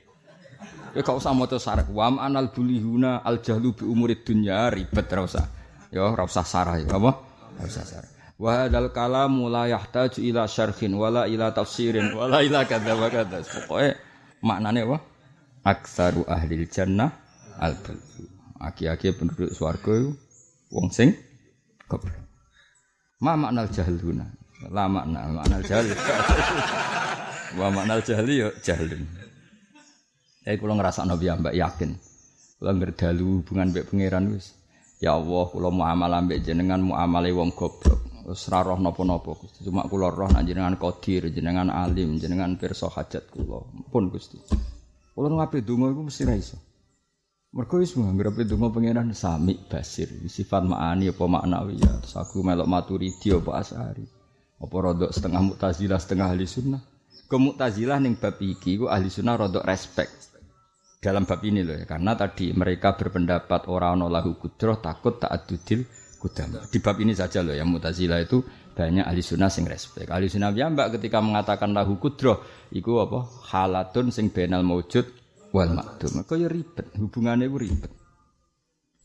Ya 0.95 1.03
kau 1.03 1.19
usah 1.19 1.35
maca 1.35 1.59
sarah. 1.59 1.83
Wa 1.91 2.07
anal 2.07 2.55
bulihuna 2.55 3.19
al 3.19 3.43
jahlu 3.43 3.75
bi 3.75 3.83
umurid 3.83 4.23
dunya 4.23 4.71
ribet 4.71 5.11
ora 5.11 5.27
usah. 5.27 5.45
Ya 5.91 6.07
ora 6.07 6.23
usah 6.23 6.47
sarah 6.47 6.79
ya 6.79 6.87
apa? 6.87 7.11
Ora 7.59 7.67
usah 7.67 7.83
sarah. 7.83 8.11
Wa 8.39 8.63
hadzal 8.63 8.95
kalamu 8.95 9.51
la 9.51 9.67
yahtaju 9.67 10.23
ila 10.23 10.47
syarhin 10.47 10.95
wala 10.95 11.27
ila 11.27 11.51
tafsirin 11.51 12.15
wala 12.15 12.39
ila 12.39 12.63
kadza 12.63 12.95
wa 12.95 13.11
kadza. 13.11 13.43
Pokoke 13.43 13.99
maknane 14.39 14.87
apa? 14.87 14.97
Aksaru 15.67 16.23
ahli 16.31 16.63
jannah 16.71 17.11
al 17.59 17.75
Aki-aki 18.55 19.11
penduduk 19.19 19.51
swarga 19.51 19.99
wong 20.71 20.87
sing 20.95 21.11
goblok. 21.91 22.15
Ma 23.19 23.35
maknal 23.35 23.67
jahluna. 23.67 24.25
La 24.71 24.87
makna 24.87 25.27
maknal 25.27 25.61
jahil. 25.67 25.91
Wa 27.59 27.67
maknal 27.71 27.99
jahli 28.01 28.41
ya 28.41 28.49
jahlun. 28.63 29.24
Tapi 30.45 30.61
kalau 30.61 30.77
ngerasa 30.77 31.09
nabi 31.09 31.25
mbak 31.25 31.57
yakin, 31.57 31.97
kalau 32.61 32.73
ngerdalu 32.77 33.41
hubungan 33.41 33.73
mbak 33.73 33.89
pangeran 33.89 34.29
wis 34.29 34.53
Ya 35.03 35.19
Allah, 35.19 35.43
kula 35.51 35.69
muamal 35.75 36.07
ambek 36.07 36.39
jenengan 36.39 36.79
muamale 36.79 37.27
wong 37.35 37.51
goblok. 37.51 37.99
Wis 38.25 38.47
ora 38.49 38.73
roh 38.73 38.79
napa-napa 38.79 39.35
Gusti. 39.35 39.67
Cuma 39.67 39.83
kula 39.85 40.07
roh 40.07 40.31
nek 40.31 40.47
jenengan 40.47 40.79
qadir, 40.79 41.27
jenengan 41.35 41.67
alim, 41.67 42.15
jenengan 42.15 42.55
pirsa 42.55 42.87
hajat 42.87 43.27
kula. 43.27 43.59
Pun 43.91 44.07
Gusti. 44.07 44.39
Kula 45.11 45.29
ngape 45.29 45.61
donga 45.61 45.91
iku 45.91 46.01
mesti 46.07 46.23
ra 46.23 46.33
iso. 46.33 46.57
Mergo 47.53 47.79
wis 47.79 47.93
nganggep 47.95 48.47
donga 48.47 48.71
pangeran 48.71 49.11
sami 49.15 49.55
basir, 49.67 50.09
sifat 50.27 50.63
ma'ani 50.63 51.11
apa 51.11 51.23
maknawi 51.27 51.75
ya. 51.79 51.91
Terus 52.01 52.15
aku 52.15 52.41
melok 52.41 52.67
maturidi 52.67 53.35
apa 53.35 53.51
asari. 53.61 54.03
Apa 54.57 54.75
rodok 54.79 55.11
setengah 55.11 55.43
mutazilah 55.43 55.99
setengah 55.99 56.31
ahli 56.31 56.47
sunnah. 56.47 56.81
Ke 57.27 57.35
mutazilah 57.35 57.99
ning 57.99 58.15
bab 58.15 58.39
iki 58.39 58.79
ku 58.79 58.87
ahli 58.87 59.11
sunnah 59.11 59.35
rodok 59.35 59.63
respect 59.67 60.34
dalam 61.01 61.23
bab 61.27 61.41
ini 61.45 61.61
loh 61.61 61.75
ya. 61.77 61.85
Karena 61.85 62.17
tadi 62.17 62.51
mereka 62.51 62.97
berpendapat 62.97 63.67
orang 63.69 64.01
ono 64.01 64.07
lahu 64.09 64.35
kudroh 64.39 64.79
takut 64.81 65.21
tak 65.21 65.31
adudil 65.31 65.85
kudam. 66.17 66.57
Di 66.67 66.79
bab 66.81 66.97
ini 66.97 67.13
saja 67.13 67.45
loh 67.45 67.53
ya 67.53 67.63
mutazila 67.67 68.17
itu 68.17 68.41
banyak 68.75 69.07
ahli 69.07 69.23
sunnah 69.23 69.47
sing 69.47 69.63
respect. 69.69 70.11
Ahli 70.11 70.27
sunnah 70.27 70.51
mbak 70.51 70.99
ketika 70.99 71.23
mengatakan 71.23 71.71
lahu 71.71 71.95
kudroh, 71.95 72.43
itu 72.75 72.91
apa? 72.99 73.23
Halatun 73.55 74.11
sing 74.11 74.35
benal 74.35 74.67
maujud 74.67 75.07
wal 75.55 75.71
makdum. 75.71 76.27
Kok 76.27 76.35
ya 76.35 76.51
ribet, 76.51 76.91
hubungannya 76.99 77.47
itu 77.47 77.57
ribet. 77.57 77.91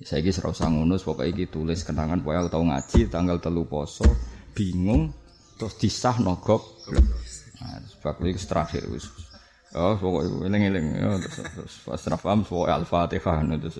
Saya 0.00 0.24
ini 0.24 0.32
serau 0.32 0.56
sangunus, 0.56 1.04
pokoknya 1.04 1.28
ini 1.28 1.44
tulis 1.44 1.84
kenangan, 1.84 2.24
pokoknya 2.24 2.48
tahu 2.48 2.64
ngaji, 2.72 3.00
tanggal 3.12 3.36
telu 3.36 3.68
poso, 3.68 4.08
bingung, 4.56 5.12
terus 5.60 5.76
disah 5.76 6.16
nogok. 6.24 6.88
Nah, 7.60 7.84
sebab 7.84 8.16
itu 8.24 8.40
terakhir. 8.48 8.88
Oh, 9.70 9.94
pokoknya 9.94 10.50
eling-eling 10.50 10.86
ya 10.98 11.14
terus 11.22 11.38
terus 11.46 11.74
pas 11.86 12.02
paham 12.18 12.42
pokoknya 12.42 12.82
Al-Fatihah 12.82 13.38
terus. 13.62 13.78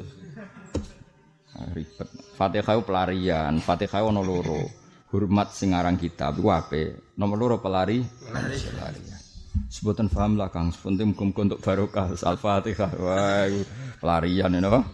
Nah, 1.51 1.67
ribet. 1.75 2.09
Fatihah 2.39 2.75
itu 2.79 2.87
pelarian, 2.87 3.53
Fatihah 3.59 4.07
ono 4.07 4.23
loro. 4.23 4.63
Hormat 5.11 5.51
sing 5.51 5.75
aran 5.75 5.99
kitab 5.99 6.39
iku 6.39 6.55
ape? 6.55 7.11
Nomor 7.19 7.35
loro 7.35 7.57
pelari, 7.59 7.99
pelarian. 8.31 9.19
Sebutan 9.67 10.07
paham 10.07 10.39
lah 10.39 10.47
Kang, 10.55 10.71
sepenting 10.71 11.11
muga 11.11 11.43
untuk 11.43 11.59
barokah 11.59 12.15
Al-Fatihah. 12.15 12.91
Wah, 12.95 13.51
pelarian 13.99 14.55
ini 14.55 14.67
apa? 14.71 14.87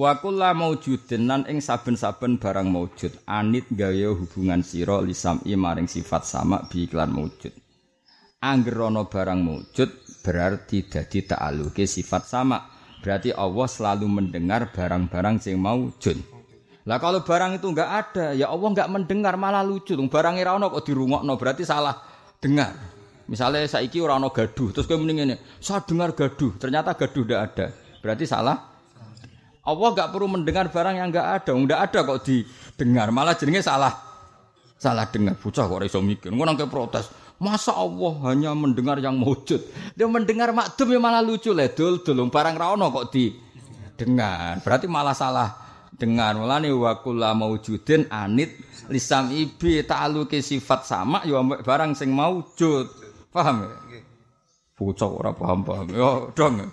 Wa 0.00 0.16
kulla 0.16 0.56
maujudin 0.56 1.28
nan 1.28 1.42
ing 1.44 1.60
saben-saben 1.60 2.40
barang 2.40 2.68
maujud 2.72 3.12
anit 3.28 3.68
gawe 3.68 4.16
hubungan 4.16 4.64
sira 4.64 4.96
lisami 5.04 5.52
maring 5.52 5.88
sifat 5.88 6.24
sama 6.24 6.64
bi 6.68 6.88
iklan 6.88 7.12
maujud. 7.12 7.52
Angger 8.40 8.88
ana 8.88 9.04
barang 9.04 9.40
wujud 9.44 9.90
berarti 10.24 10.88
dadi 10.88 11.28
ta'aluke 11.28 11.84
sifat 11.84 12.24
sama. 12.24 12.56
Berarti 13.04 13.36
Allah 13.36 13.68
selalu 13.68 14.08
mendengar 14.08 14.72
barang-barang 14.72 15.44
sing 15.44 15.60
maujud. 15.60 16.16
Lah 16.88 16.96
kalau 16.96 17.20
barang 17.20 17.60
itu 17.60 17.68
enggak 17.68 17.90
ada, 17.92 18.32
ya 18.32 18.48
Allah 18.48 18.68
enggak 18.72 18.88
mendengar 18.88 19.36
malah 19.36 19.60
lucu. 19.60 19.92
Barang 20.08 20.40
ora 20.40 20.56
ana 20.56 20.72
kok 20.72 20.88
dirungokno 20.88 21.36
berarti 21.36 21.68
salah 21.68 22.00
dengar. 22.40 22.72
Misalnya 23.28 23.68
saiki 23.68 24.00
ora 24.00 24.16
ana 24.16 24.32
gaduh, 24.32 24.72
terus 24.72 24.88
kowe 24.88 24.96
mending 24.96 25.20
ngene, 25.20 25.36
saya 25.60 25.84
dengar 25.84 26.16
gaduh, 26.16 26.56
ternyata 26.56 26.96
gaduh 26.96 27.28
ndak 27.28 27.40
ada. 27.52 27.66
Berarti 28.00 28.24
salah. 28.24 28.56
Allah 29.60 29.88
enggak 29.92 30.08
perlu 30.16 30.32
mendengar 30.32 30.72
barang 30.72 30.96
yang 30.96 31.12
enggak 31.12 31.44
ada, 31.44 31.52
enggak 31.52 31.80
ada 31.92 31.98
kok 32.08 32.24
didengar, 32.24 33.12
malah 33.12 33.36
jenenge 33.36 33.60
salah. 33.60 33.92
Salah 34.80 35.04
dengar, 35.12 35.36
bocah 35.36 35.68
kok 35.68 35.76
ora 35.76 35.84
iso 35.84 36.00
mikir. 36.00 36.32
Ngono 36.32 36.56
protes. 36.64 37.19
Masa 37.40 37.72
Allah 37.72 38.12
hanya 38.28 38.52
mendengar 38.52 39.00
yang 39.00 39.16
wujud? 39.24 39.64
Dia 39.96 40.04
mendengar 40.04 40.52
makdum 40.52 40.92
ya 40.92 41.00
malah 41.00 41.24
lucu 41.24 41.56
lah. 41.56 41.72
Dul, 41.72 42.04
dul, 42.04 42.20
barang 42.28 42.52
rawono 42.52 42.92
kok 42.92 43.08
di 43.16 43.32
dengar. 43.96 44.60
Berarti 44.60 44.84
malah 44.84 45.16
salah 45.16 45.48
dengar. 45.96 46.36
Mulane 46.36 46.68
wa 46.68 47.00
kula 47.00 47.32
maujudin 47.32 48.12
anit 48.12 48.60
lisam 48.92 49.32
ibi 49.32 49.80
ta'aluki 49.80 50.44
sifat 50.44 50.84
sama 50.84 51.24
ya 51.24 51.40
barang 51.40 51.96
sing 51.96 52.12
maujud. 52.12 52.92
Paham 53.32 53.64
ya? 53.64 53.72
Bocah 54.76 55.08
ora 55.08 55.32
paham-paham. 55.32 55.86
Yo 55.96 56.36
dong. 56.36 56.68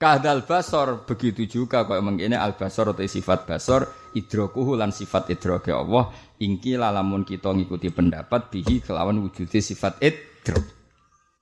Kadal 0.00 0.48
basor 0.48 1.04
begitu 1.04 1.44
juga 1.44 1.84
kok 1.84 2.00
mengkene 2.00 2.32
al 2.32 2.56
basor 2.56 2.96
atau 2.96 3.04
sifat 3.04 3.44
basor 3.44 3.84
idrokuhu 4.16 4.72
lan 4.72 4.88
sifat 4.88 5.28
idroke 5.28 5.68
Allah 5.68 6.08
ingki 6.40 6.80
lalamun 6.80 7.22
kita 7.22 7.52
ngikuti 7.52 7.92
pendapat 7.92 8.48
bihi 8.48 8.80
kelawan 8.80 9.20
wujudnya 9.20 9.60
sifat 9.60 10.00
idrok. 10.00 10.64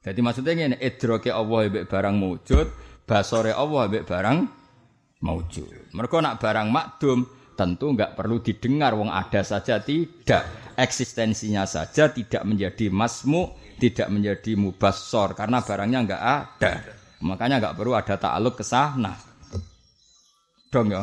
Jadi 0.03 0.21
maksudnya 0.23 0.53
ini 0.75 0.77
idroke 0.79 1.31
Allah 1.31 1.71
mbek 1.71 1.87
barang 1.87 2.15
wujud, 2.19 2.67
basore 3.07 3.55
Allah 3.55 3.87
mbek 3.87 4.05
barang 4.07 4.39
maujud. 5.23 5.95
Mereka 5.95 6.17
nak 6.23 6.39
barang 6.43 6.69
makdum 6.71 7.19
tentu 7.59 7.91
enggak 7.91 8.15
perlu 8.15 8.39
didengar 8.39 8.95
wong 8.95 9.11
ada 9.11 9.43
saja 9.43 9.83
tidak 9.83 10.75
eksistensinya 10.79 11.67
saja 11.67 12.07
tidak 12.15 12.47
menjadi 12.47 12.87
masmu 12.87 13.51
tidak 13.83 14.07
menjadi 14.15 14.55
mubassor 14.55 15.35
karena 15.35 15.63
barangnya 15.63 15.99
enggak 16.07 16.23
ada. 16.23 16.73
Makanya 17.19 17.59
nggak 17.59 17.75
perlu 17.75 17.99
ada 17.99 18.15
ta'aluk 18.15 18.63
ke 18.63 18.65
sana. 18.67 19.15
Dong 20.71 20.95
ya. 20.95 21.03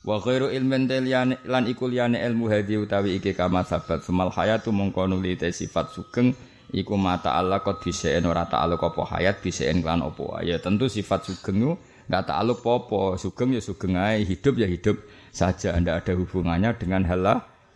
Wa 0.00 0.16
khairu 0.16 0.48
ilmin 0.48 0.88
liyane 0.88 1.44
lan 1.44 1.68
iku 1.68 1.84
liyane 1.84 2.24
ilmu 2.24 2.48
hadi 2.48 2.80
utawi 2.80 3.20
iki 3.20 3.36
kama 3.36 3.68
sabat. 3.68 4.00
Semal 4.00 4.32
hayatu 4.32 4.72
mongko 4.72 5.04
nuli 5.04 5.36
sifat 5.36 5.92
sugeng 5.92 6.32
iku 6.72 6.96
mata 6.96 7.36
Allah 7.36 7.60
kot 7.60 7.84
bisaen 7.84 8.24
ora 8.24 8.48
ta'aluk 8.48 8.80
apa 8.80 9.02
hayat 9.12 9.44
bisaen 9.44 9.84
kan 9.84 10.00
apa 10.00 10.40
ya 10.40 10.56
tentu 10.56 10.88
sifat 10.88 11.28
sugeng 11.28 11.58
itu 11.60 11.72
enggak 12.08 12.32
ta'aluk 12.32 12.64
apa 12.64 13.20
sugeng 13.20 13.52
ya 13.52 13.60
sugeng 13.60 14.00
ae 14.00 14.24
hidup 14.24 14.56
ya 14.56 14.64
hidup 14.64 14.96
saja. 15.36 15.76
Ndak 15.76 16.08
ada 16.08 16.12
hubungannya 16.16 16.70
dengan 16.80 17.04
hal 17.04 17.20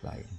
lain. 0.01 0.29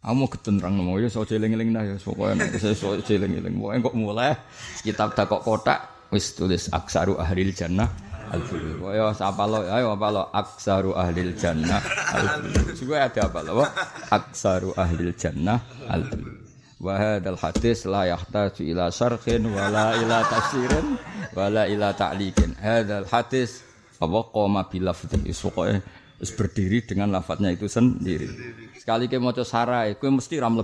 Kamu 0.00 0.24
ketentrang 0.32 0.72
nomo 0.72 0.96
ya 0.96 1.12
so 1.12 1.20
jeling-eling 1.20 1.68
nah 1.68 1.84
ya. 1.84 2.00
Saya 2.00 2.72
so 2.72 2.96
jeling-eling. 2.96 3.60
Pokoknya 3.60 3.84
kok 3.84 3.92
mulai 3.92 4.32
kitab 4.80 5.12
tak 5.12 5.28
kok 5.28 5.44
kotak 5.44 5.97
wis 6.08 6.32
tulis 6.36 6.72
aksaru 6.72 7.20
ahlil 7.20 7.52
jannah 7.52 7.88
al-fulu. 8.28 8.92
Ya 8.92 9.08
apa 9.12 9.44
lo 9.48 9.64
ayo 9.64 9.96
apa 9.96 10.08
lo 10.12 10.22
aksaru 10.32 10.92
ahlil 10.96 11.32
jannah 11.36 11.80
al-fulu. 12.12 12.72
Juga 12.76 13.08
ada 13.08 13.20
apa 13.28 13.40
lo? 13.44 13.64
Aksaru 14.12 14.72
ahlil 14.76 15.12
jannah 15.16 15.60
al-fulu. 15.88 16.32
Wa 16.78 17.18
hadis 17.18 17.90
la 17.90 18.06
yahtaju 18.06 18.62
ila 18.62 18.86
syarhin 18.94 19.50
wala 19.50 19.98
ila 19.98 20.22
tafsirin 20.30 20.94
wala 21.34 21.66
ila 21.66 21.90
ta'liqin. 21.90 22.54
Hadzal 22.54 23.08
hadis 23.10 23.66
apa 23.98 24.18
qoma 24.30 24.70
bil 24.70 24.86
lafdhi. 24.86 25.26
Pokoknya 25.34 25.82
wis 26.22 26.30
berdiri 26.34 26.86
dengan 26.86 27.10
lafadznya 27.14 27.50
itu 27.50 27.66
sendiri. 27.66 28.30
Sekali 28.78 29.10
ke 29.10 29.18
maca 29.18 29.42
sarai, 29.42 29.98
kowe 29.98 30.10
mesti 30.10 30.38
ram. 30.38 30.54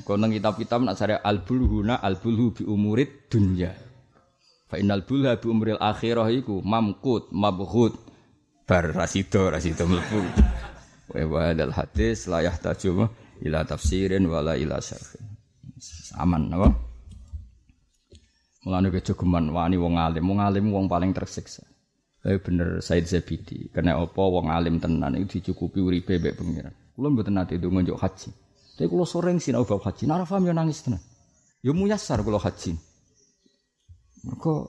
Kau 0.00 0.16
nang 0.18 0.32
kitab-kitab 0.34 0.82
nak 0.82 0.98
sarai 0.98 1.22
al 1.22 1.46
bulhuna 1.46 2.02
al 2.02 2.18
bulhu 2.18 2.50
bi 2.50 2.62
umurid 2.66 3.30
dunya. 3.30 3.70
Fa 4.70 4.78
innal 4.78 5.02
bulha 5.02 5.34
bi 5.34 5.50
umril 5.50 5.82
akhirah 5.82 6.30
iku 6.30 6.62
mamkut 6.62 7.34
mabghut 7.34 7.98
bar 8.70 8.94
rasido 8.94 9.50
rasido 9.50 9.82
mlebu. 9.90 10.22
Wa 11.10 11.26
wadal 11.26 11.74
hadis 11.74 12.30
la 12.30 12.46
yahtaju 12.46 13.10
ila 13.42 13.66
tafsirin 13.66 14.30
wala 14.30 14.54
ila 14.54 14.78
syarhin. 14.78 15.26
Aman 16.22 16.54
apa? 16.54 16.70
Mulane 18.62 18.94
kejogeman 18.94 19.50
wani 19.50 19.74
wong 19.80 19.98
alim, 19.98 20.22
wong 20.22 20.38
alim 20.38 20.70
wong 20.70 20.86
paling 20.86 21.10
tersiksa. 21.10 21.66
Tapi 22.20 22.36
bener 22.44 22.84
Said 22.84 23.08
Zabidi, 23.08 23.72
karena 23.72 23.96
apa 23.96 24.20
wong 24.20 24.52
alim 24.52 24.76
tenan 24.76 25.16
itu 25.16 25.40
dicukupi 25.40 25.80
uripe 25.80 26.20
mbek 26.20 26.36
pengiran. 26.36 26.74
Kulo 26.92 27.10
mboten 27.10 27.40
nate 27.40 27.56
ndonga 27.56 27.80
njuk 27.80 27.96
haji. 27.96 28.28
Tapi 28.76 28.86
kulo 28.86 29.08
sering 29.08 29.40
sinau 29.40 29.64
bab 29.64 29.80
haji, 29.80 30.04
nara 30.04 30.28
paham 30.28 30.44
yo 30.44 30.52
nangis 30.52 30.84
tenan. 30.84 31.00
Yo 31.64 31.72
muyasar 31.72 32.20
kulo 32.20 32.36
haji. 32.36 32.76
Mergo 34.24 34.68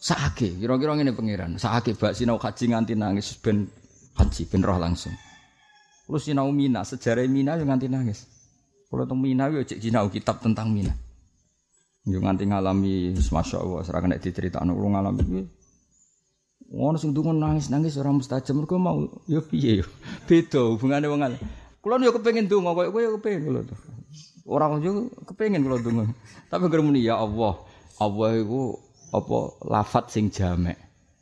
sakake, 0.00 0.56
kira-kira 0.58 0.96
ngene 0.96 1.12
pangeran, 1.14 1.60
sakake 1.60 1.94
bak 1.94 2.16
sinau 2.16 2.40
haji 2.40 2.64
nganti 2.72 2.94
nangis 2.96 3.36
ben 3.38 3.68
haji 4.18 4.42
ben 4.48 4.62
roh 4.64 4.80
langsung. 4.80 5.14
Kulo 6.10 6.18
sinau 6.18 6.50
Mina, 6.50 6.82
sejarah 6.82 7.22
Mina 7.30 7.54
yo 7.54 7.62
nganti 7.62 7.86
nangis. 7.86 8.26
Kulo 8.90 9.06
teng 9.06 9.22
Mina 9.22 9.46
yo 9.46 9.62
cek 9.62 9.78
sinau 9.78 10.10
kitab 10.10 10.42
tentang 10.42 10.74
Mina. 10.74 10.90
Yo 12.02 12.18
nganti 12.18 12.50
ngalami 12.50 13.14
masya 13.14 13.62
Allah, 13.62 13.86
serah 13.86 14.02
kena 14.02 14.18
diceritakno 14.18 14.74
kulo 14.74 14.90
ngalami 14.90 15.46
Ngono 16.70 16.98
sing 16.98 17.14
dungo 17.14 17.30
nangis-nangis 17.30 17.98
ora 17.98 18.10
mustajab 18.14 18.58
mergo 18.58 18.78
mau 18.78 19.06
yo 19.30 19.42
piye 19.42 19.82
yo. 19.82 19.86
Beda 20.26 20.66
hubungane 20.66 21.06
wong 21.06 21.22
alim. 21.22 21.40
Kulo 21.78 22.02
yo 22.02 22.10
kepengin 22.10 22.50
donga 22.50 22.74
koyo 22.74 22.90
kowe 22.90 23.02
yo 23.06 23.10
kepengin 23.18 23.42
kulo 23.46 23.60
to. 23.62 23.74
Ora 24.50 24.66
yo 24.82 25.14
kepengin 25.30 25.62
donga. 25.62 26.10
Tapi 26.50 26.64
ngremuni 26.66 27.06
ya 27.06 27.22
Allah. 27.22 27.69
Allah 28.00 28.32
iku 28.40 28.80
apa 29.12 29.38
lafat 29.68 30.08
sing 30.08 30.32
jamek. 30.32 30.80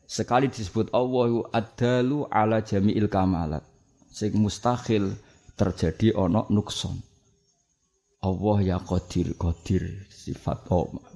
Sekali 0.09 0.47
disebut 0.49 0.95
Allah 0.95 1.22
iku 1.26 1.41
adalu 1.51 2.18
ala 2.31 2.62
jami'il 2.62 3.11
kamalat. 3.11 3.66
Sing 4.09 4.39
mustahil 4.39 5.18
terjadi 5.59 6.14
ana 6.14 6.47
nukson. 6.49 7.03
Allah 8.22 8.59
ya 8.62 8.79
qadir, 8.83 9.35
qadir 9.35 10.07
sifat 10.11 10.66
Allah. 10.70 11.07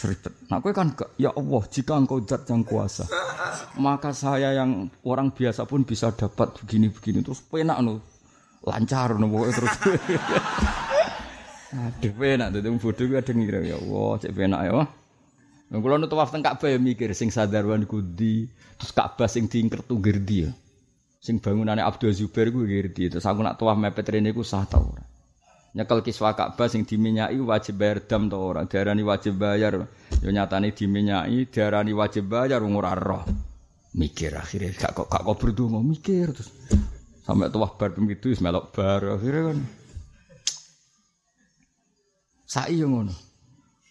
Ribet. 0.00 0.32
Nah, 0.48 0.64
kowe 0.64 0.72
kan 0.72 0.96
ya 1.20 1.28
Allah, 1.36 1.60
jika 1.68 1.92
engkau 1.92 2.24
zat 2.24 2.48
yang 2.48 2.64
kuasa, 2.64 3.04
maka 3.76 4.16
saya 4.16 4.56
yang 4.56 4.88
orang 5.04 5.28
biasa 5.28 5.68
pun 5.68 5.84
bisa 5.84 6.08
dapat 6.16 6.56
begini-begini. 6.56 7.20
Terus 7.20 7.44
penak 7.44 7.84
no, 7.84 8.00
lancar 8.64 9.12
pokoknya 9.12 9.52
terus. 9.52 9.74
Aduh, 11.70 12.10
penak 12.10 12.50
tuh, 12.50 12.66
bodoh 12.82 13.04
gue 13.06 13.18
ada 13.18 13.30
ngira 13.30 13.62
ya 13.62 13.78
Allah, 13.78 14.10
cek 14.18 14.32
penak 14.34 14.60
ya. 14.66 14.72
Nah, 15.70 15.78
kalau 15.78 16.02
nu 16.02 16.10
tawaf 16.10 16.34
teng 16.34 16.42
Ka'bah 16.42 16.66
ya 16.66 16.82
mikir 16.82 17.14
sing 17.14 17.30
sadarwan 17.30 17.86
kudi, 17.86 18.50
terus 18.74 18.90
Ka'bah 18.90 19.30
sing 19.30 19.46
diingker 19.46 19.86
tuh 19.86 20.02
gerdi 20.02 20.46
ya. 20.46 20.50
Sing 21.22 21.38
bangunannya 21.38 21.86
Abdul 21.86 22.10
Zubair 22.10 22.50
gue 22.50 22.66
gerdi, 22.66 23.06
terus 23.06 23.22
aku 23.22 23.46
nak 23.46 23.54
tawaf 23.54 23.78
mepet 23.78 24.02
rene 24.10 24.34
ku 24.34 24.42
sah 24.42 24.66
tau 24.66 24.82
ora. 24.82 25.06
Nyekel 25.70 26.02
kiswa 26.02 26.34
Ka'bah 26.34 26.66
sing 26.66 26.82
diminyai 26.82 27.38
wajib 27.38 27.78
bayar 27.78 28.02
dam 28.02 28.26
to 28.26 28.34
ora, 28.34 28.66
diarani 28.66 29.06
wajib 29.06 29.38
bayar. 29.38 29.86
Yo 30.18 30.28
nyatane 30.34 30.74
diminyai, 30.74 31.46
diarani 31.46 31.94
wajib 31.94 32.26
bayar 32.26 32.58
wong 32.66 32.74
ora 32.74 32.98
roh. 32.98 33.22
Mikir 33.94 34.34
akhirnya 34.34 34.74
gak 34.74 34.94
kok 34.94 35.06
gak 35.10 35.22
kok 35.26 35.38
berdua 35.38 35.82
mikir 35.82 36.30
terus 36.30 36.50
sampai 37.26 37.50
tawaf 37.50 37.74
bar 37.74 37.90
itu 37.90 38.30
wis 38.30 38.38
melok 38.38 38.70
bar 38.70 39.02
akhirnya 39.02 39.54
kan. 39.54 39.58
Sai 42.50 42.82
yo 42.82 42.90
ngono. 42.90 43.14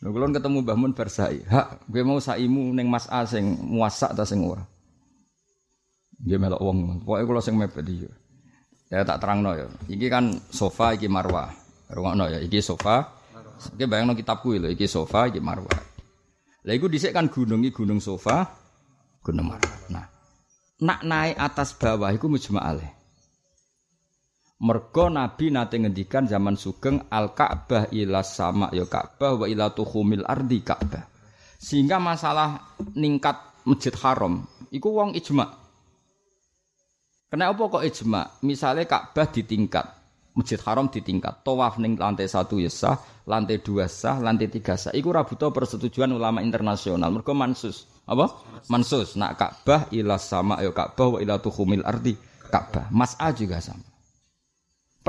Kula 0.03 0.27
ketemu 0.35 0.59
Mbah 0.67 0.75
Mun 0.75 0.91
bar 0.91 1.07
sai. 1.07 1.39
Hak, 1.47 1.87
gue 1.87 2.03
mau 2.03 2.19
saimu 2.19 2.75
ning 2.75 2.91
Mas 2.91 3.07
A 3.07 3.23
sing 3.23 3.55
muasak 3.55 4.11
ta 4.11 4.27
sing 4.27 4.43
ora. 4.43 4.67
Nggih 6.19 6.35
melok 6.35 6.59
wong. 6.59 6.77
Pokoke 7.07 7.23
kula 7.23 7.39
sing 7.39 7.55
mepet 7.55 7.87
iki. 7.87 8.07
Ya 8.91 9.07
tak 9.07 9.23
terangno 9.23 9.55
ya. 9.55 9.71
Iki 9.87 10.07
kan 10.11 10.35
sofa 10.51 10.91
iki 10.91 11.07
marwah. 11.07 11.55
Rungokno 11.87 12.27
ya, 12.27 12.43
iki 12.43 12.59
sofa. 12.59 13.15
Iki 13.79 13.87
bayangno 13.87 14.11
kitabku 14.15 14.55
lho, 14.55 14.67
iki 14.71 14.87
sofa, 14.87 15.31
iki 15.31 15.39
marwah. 15.39 15.79
Lah 16.63 16.73
iku 16.75 16.91
dhisik 16.91 17.15
kan 17.15 17.31
gunung 17.31 17.63
iki 17.63 17.75
gunung 17.75 18.03
sofa, 18.03 18.43
gunung 19.23 19.51
marwah. 19.51 19.75
Nah, 19.91 20.05
nak 20.83 20.99
naik 21.03 21.35
atas 21.39 21.75
bawah 21.75 22.11
iku 22.11 22.27
mujma'aleh. 22.27 22.98
Mergo 24.59 25.07
Nabi 25.07 25.55
nate 25.55 25.79
ngendikan 25.79 26.27
zaman 26.27 26.59
sugeng 26.59 27.07
al 27.07 27.31
Ka'bah 27.31 27.87
ila 27.95 28.19
sama 28.27 28.67
ya 28.75 28.83
Ka'bah 28.83 29.39
wa 29.39 29.45
ila 29.47 29.71
tuhumil 29.71 30.27
ardi 30.27 30.59
Ka'bah. 30.59 31.07
Sehingga 31.55 31.95
masalah 31.95 32.75
ningkat 32.91 33.39
Masjid 33.63 33.95
Haram 34.03 34.43
iku 34.67 34.99
wong 34.99 35.15
ijma. 35.15 35.47
Kenapa 37.31 37.61
kok 37.71 37.87
ijma? 37.87 38.43
Misalnya 38.43 38.83
Ka'bah 38.83 39.31
ditingkat, 39.31 39.85
Masjid 40.35 40.59
Haram 40.67 40.91
ditingkat, 40.91 41.39
tawaf 41.47 41.79
ning 41.79 41.95
lantai 41.95 42.27
satu 42.27 42.59
ya 42.59 42.67
sah, 42.67 42.99
lantai 43.31 43.63
dua 43.63 43.87
sah, 43.87 44.19
lantai 44.19 44.51
tiga 44.51 44.75
sah. 44.75 44.91
Iku 44.91 45.15
rabuto 45.15 45.55
persetujuan 45.55 46.11
ulama 46.11 46.43
internasional. 46.43 47.07
Mergo 47.15 47.31
mansus. 47.31 47.87
Apa? 48.03 48.27
Mansus. 48.67 49.15
Nak 49.15 49.39
Ka'bah 49.39 49.87
ila 49.95 50.19
sama 50.19 50.59
ya 50.59 50.75
Ka'bah 50.75 51.15
wa 51.15 51.17
ila 51.23 51.39
tuhumil 51.39 51.87
ardi 51.87 52.19
Ka'bah. 52.51 52.91
Mas'a 52.91 53.31
juga 53.31 53.63
sama 53.63 53.88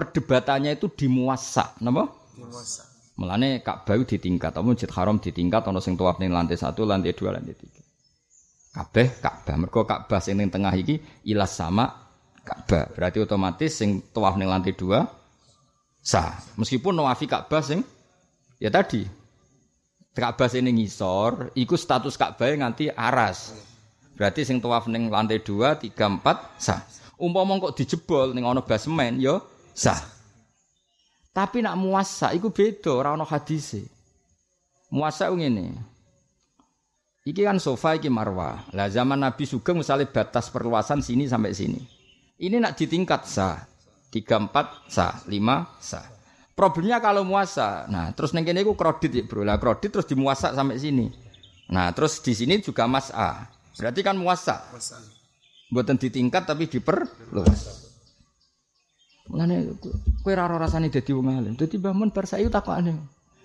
perdebatannya 0.00 0.80
itu 0.80 0.88
di 0.88 1.12
muasa, 1.12 1.76
napa? 1.84 2.08
Di 2.32 2.40
muasa. 2.40 2.88
Mulane 3.20 3.60
Ka'bah 3.60 4.00
ditingkat, 4.00 4.56
apa 4.56 4.64
Masjid 4.64 4.88
Haram 4.88 5.20
ditingkat 5.20 5.60
ana 5.68 5.76
sing 5.84 5.92
tawaf 5.92 6.16
ning 6.16 6.32
lantai 6.32 6.56
satu, 6.56 6.88
lantai 6.88 7.12
dua, 7.12 7.36
lantai 7.36 7.52
tiga. 7.52 7.84
Kabeh 8.72 9.20
Ka'bah. 9.20 9.60
Mergo 9.60 9.84
Ka'bah 9.84 10.24
sing 10.24 10.40
ning 10.40 10.48
tengah 10.48 10.72
iki 10.72 11.04
ilas 11.28 11.52
sama 11.52 11.92
Ka'bah. 12.40 12.88
Berarti 12.96 13.20
otomatis 13.20 13.76
sing 13.76 14.00
tawaf 14.08 14.40
ning 14.40 14.48
lantai 14.48 14.72
dua 14.72 15.04
sah. 16.00 16.32
Meskipun 16.56 16.96
nawafi 16.96 17.28
Ka'bah 17.28 17.60
sing 17.60 17.84
ya 18.56 18.72
tadi 18.72 19.04
Ka'bah 20.16 20.48
sing 20.48 20.64
ngisor, 20.64 21.52
iku 21.52 21.76
status 21.76 22.16
Ka'bah 22.16 22.48
nganti 22.56 22.88
aras. 22.88 23.52
Berarti 24.16 24.48
sing 24.48 24.64
tawaf 24.64 24.88
ning 24.88 25.12
lantai 25.12 25.44
dua, 25.44 25.76
tiga, 25.76 26.08
empat 26.08 26.56
sah. 26.56 26.88
Umpama 27.20 27.60
kok 27.60 27.76
dijebol 27.76 28.32
ning 28.32 28.48
ana 28.48 28.64
basement 28.64 29.20
ya 29.20 29.44
sah. 29.80 30.00
Tapi 31.32 31.64
nak 31.64 31.80
muasa 31.80 32.36
iku 32.36 32.52
beda, 32.52 32.92
ora 32.92 33.16
ana 33.16 33.24
hadise. 33.24 33.88
Muasa 34.92 35.32
ngene. 35.32 35.72
Iki 37.24 37.46
kan 37.46 37.56
sofa 37.56 37.96
iki 37.96 38.12
marwah. 38.12 38.68
Lah 38.76 38.90
zaman 38.92 39.16
Nabi 39.16 39.48
Sugeng 39.48 39.80
misalnya 39.80 40.10
batas 40.10 40.52
perluasan 40.52 41.00
sini 41.00 41.24
sampai 41.24 41.56
sini. 41.56 41.80
Ini 42.40 42.60
nak 42.60 42.76
ditingkat 42.76 43.24
sah. 43.24 43.56
34 44.10 44.90
sah, 44.90 45.22
5 45.22 45.30
sah. 45.78 46.06
Problemnya 46.58 46.98
kalau 46.98 47.22
muasa. 47.22 47.86
Nah, 47.86 48.10
terus 48.10 48.34
neng 48.34 48.42
kene 48.42 48.66
iku 48.66 48.74
kredit 48.74 49.14
ya, 49.14 49.22
Bro. 49.22 49.46
Lah 49.46 49.56
kredit 49.62 49.94
terus 49.94 50.04
dimuasa 50.10 50.50
sampai 50.50 50.82
sini. 50.82 51.06
Nah, 51.70 51.94
terus 51.94 52.18
di 52.18 52.34
sini 52.34 52.58
juga 52.58 52.90
mas 52.90 53.14
A. 53.14 53.46
Berarti 53.78 54.02
kan 54.02 54.18
muasa. 54.18 54.66
Buatan 55.70 55.94
ditingkat 55.94 56.50
tapi 56.50 56.66
diperluas. 56.66 57.89
Mulane 59.30 59.78
kowe 60.26 60.34
ora 60.34 60.58
rasane 60.58 60.90
dadi 60.90 61.14
wong 61.14 61.30
alim. 61.30 61.54
Dadi 61.54 61.78
Mbah 61.78 61.94
Mun 61.94 62.10
bar 62.10 62.26
saiki 62.26 62.50
takokane. 62.50 62.98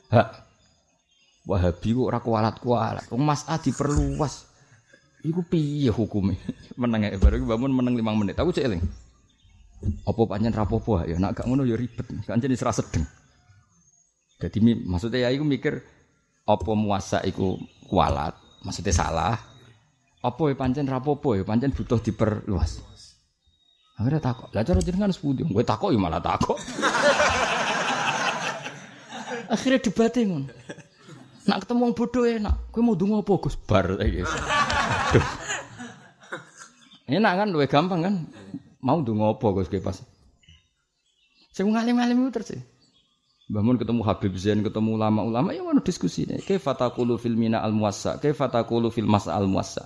Hak. 0.09 0.29
Wahabi 1.45 1.93
kok 1.93 2.09
ora 2.09 2.19
kualat-kualat. 2.25 3.05
Wong 3.13 3.21
Mas 3.21 3.45
A 3.45 3.61
diperluas. 3.61 4.49
Iku 5.21 5.45
piye 5.45 5.93
hukume? 5.93 6.41
meneng 6.81 7.05
ya 7.05 7.17
baru 7.21 7.45
Mbah 7.45 7.57
Mun 7.61 7.71
meneng 7.71 7.93
5 8.01 8.21
menit. 8.25 8.35
Aku 8.41 8.49
cek 8.49 8.65
eling. 8.65 8.81
Apa 10.09 10.21
pancen 10.25 10.55
rapopo 10.55 10.97
ya 11.05 11.21
nak 11.21 11.37
gak 11.37 11.45
ngono 11.45 11.61
ya 11.61 11.77
ribet. 11.77 12.09
Kan 12.25 12.41
jadi 12.41 12.57
serasa 12.57 12.81
sedeng. 12.81 13.05
Jadi 14.41 14.57
maksudnya 14.83 15.29
ya 15.29 15.29
iku 15.31 15.45
mikir 15.45 15.79
apa 16.45 16.71
muasa 16.73 17.21
iku 17.21 17.57
kualat, 17.87 18.33
maksudnya 18.65 18.93
salah. 18.93 19.37
Apa 20.25 20.49
ya 20.49 20.55
pancen 20.57 20.89
rapopo 20.89 21.37
ya 21.37 21.45
pancen 21.45 21.69
butuh 21.69 22.01
diperluas. 22.01 22.81
Akhirnya 23.95 24.19
takut. 24.19 24.51
Lah 24.51 24.67
cara 24.67 24.83
jenengan 24.83 25.15
sepundi? 25.15 25.47
Gue 25.47 25.63
takut 25.63 25.95
ya 25.95 25.99
malah 25.99 26.19
takut. 26.19 26.55
Akhirnya 29.53 29.79
debat 29.79 30.11
ngono. 30.11 30.51
Nak 31.45 31.57
ketemu 31.63 31.81
wong 31.85 31.93
bodoh 31.93 32.25
enak. 32.25 32.55
Gue 32.73 32.81
mau 32.81 32.97
dungo 32.97 33.21
apa 33.21 33.33
Gus 33.39 33.55
bar 33.55 34.01
iki. 34.01 34.25
Aduh. 34.25 35.25
Enak 37.05 37.33
kan 37.37 37.47
luwih 37.53 37.69
gampang 37.69 38.01
kan? 38.01 38.15
Mau 38.81 38.99
dungo 39.05 39.37
apa 39.37 39.47
Gus 39.55 39.69
pas. 39.79 40.01
Sing 41.55 41.71
ngalim-ngalim 41.71 42.27
itu 42.27 42.31
terus. 42.35 42.51
Bangun 43.45 43.77
ketemu 43.77 44.01
Habib 44.01 44.33
Zain, 44.41 44.65
ketemu 44.65 44.97
ulama-ulama, 44.97 45.53
ya 45.53 45.61
mana 45.61 45.77
diskusi 45.77 46.25
nih. 46.25 46.41
Kaifa 46.41 46.73
taqulu 46.73 47.21
fil 47.21 47.37
mina 47.37 47.61
al 47.61 47.77
muwassa, 47.77 48.17
kaifa 48.17 48.49
taqulu 48.49 48.89
fil 48.89 49.05
mas 49.05 49.29
al 49.29 49.45
muwassa. 49.45 49.85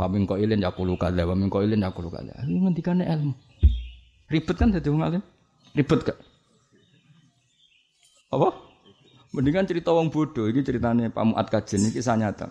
Famin 0.00 0.24
kok 0.24 0.40
ilin 0.40 0.64
yakulu 0.64 0.96
kada, 0.96 1.28
famin 1.28 1.52
kok 1.52 1.60
ilin 1.60 1.84
yakulu 1.84 2.08
kada. 2.08 2.32
Ini 2.48 2.56
ngendikane 2.64 3.04
ilmu. 3.04 3.36
Ribet 4.32 4.56
kan 4.56 4.72
jadi 4.72 4.88
wong 4.88 5.04
alim? 5.04 5.22
Ribet 5.76 6.00
gak? 6.08 6.18
Apa? 8.32 8.48
Mendingan 9.36 9.68
cerita 9.68 9.92
wong 9.92 10.08
bodoh. 10.08 10.48
Ini 10.48 10.64
ceritanya 10.64 11.12
Pak 11.12 11.24
Muat 11.28 11.52
Kajen 11.52 11.84
ini 11.84 11.90
kisah 11.92 12.16
nyata. 12.16 12.48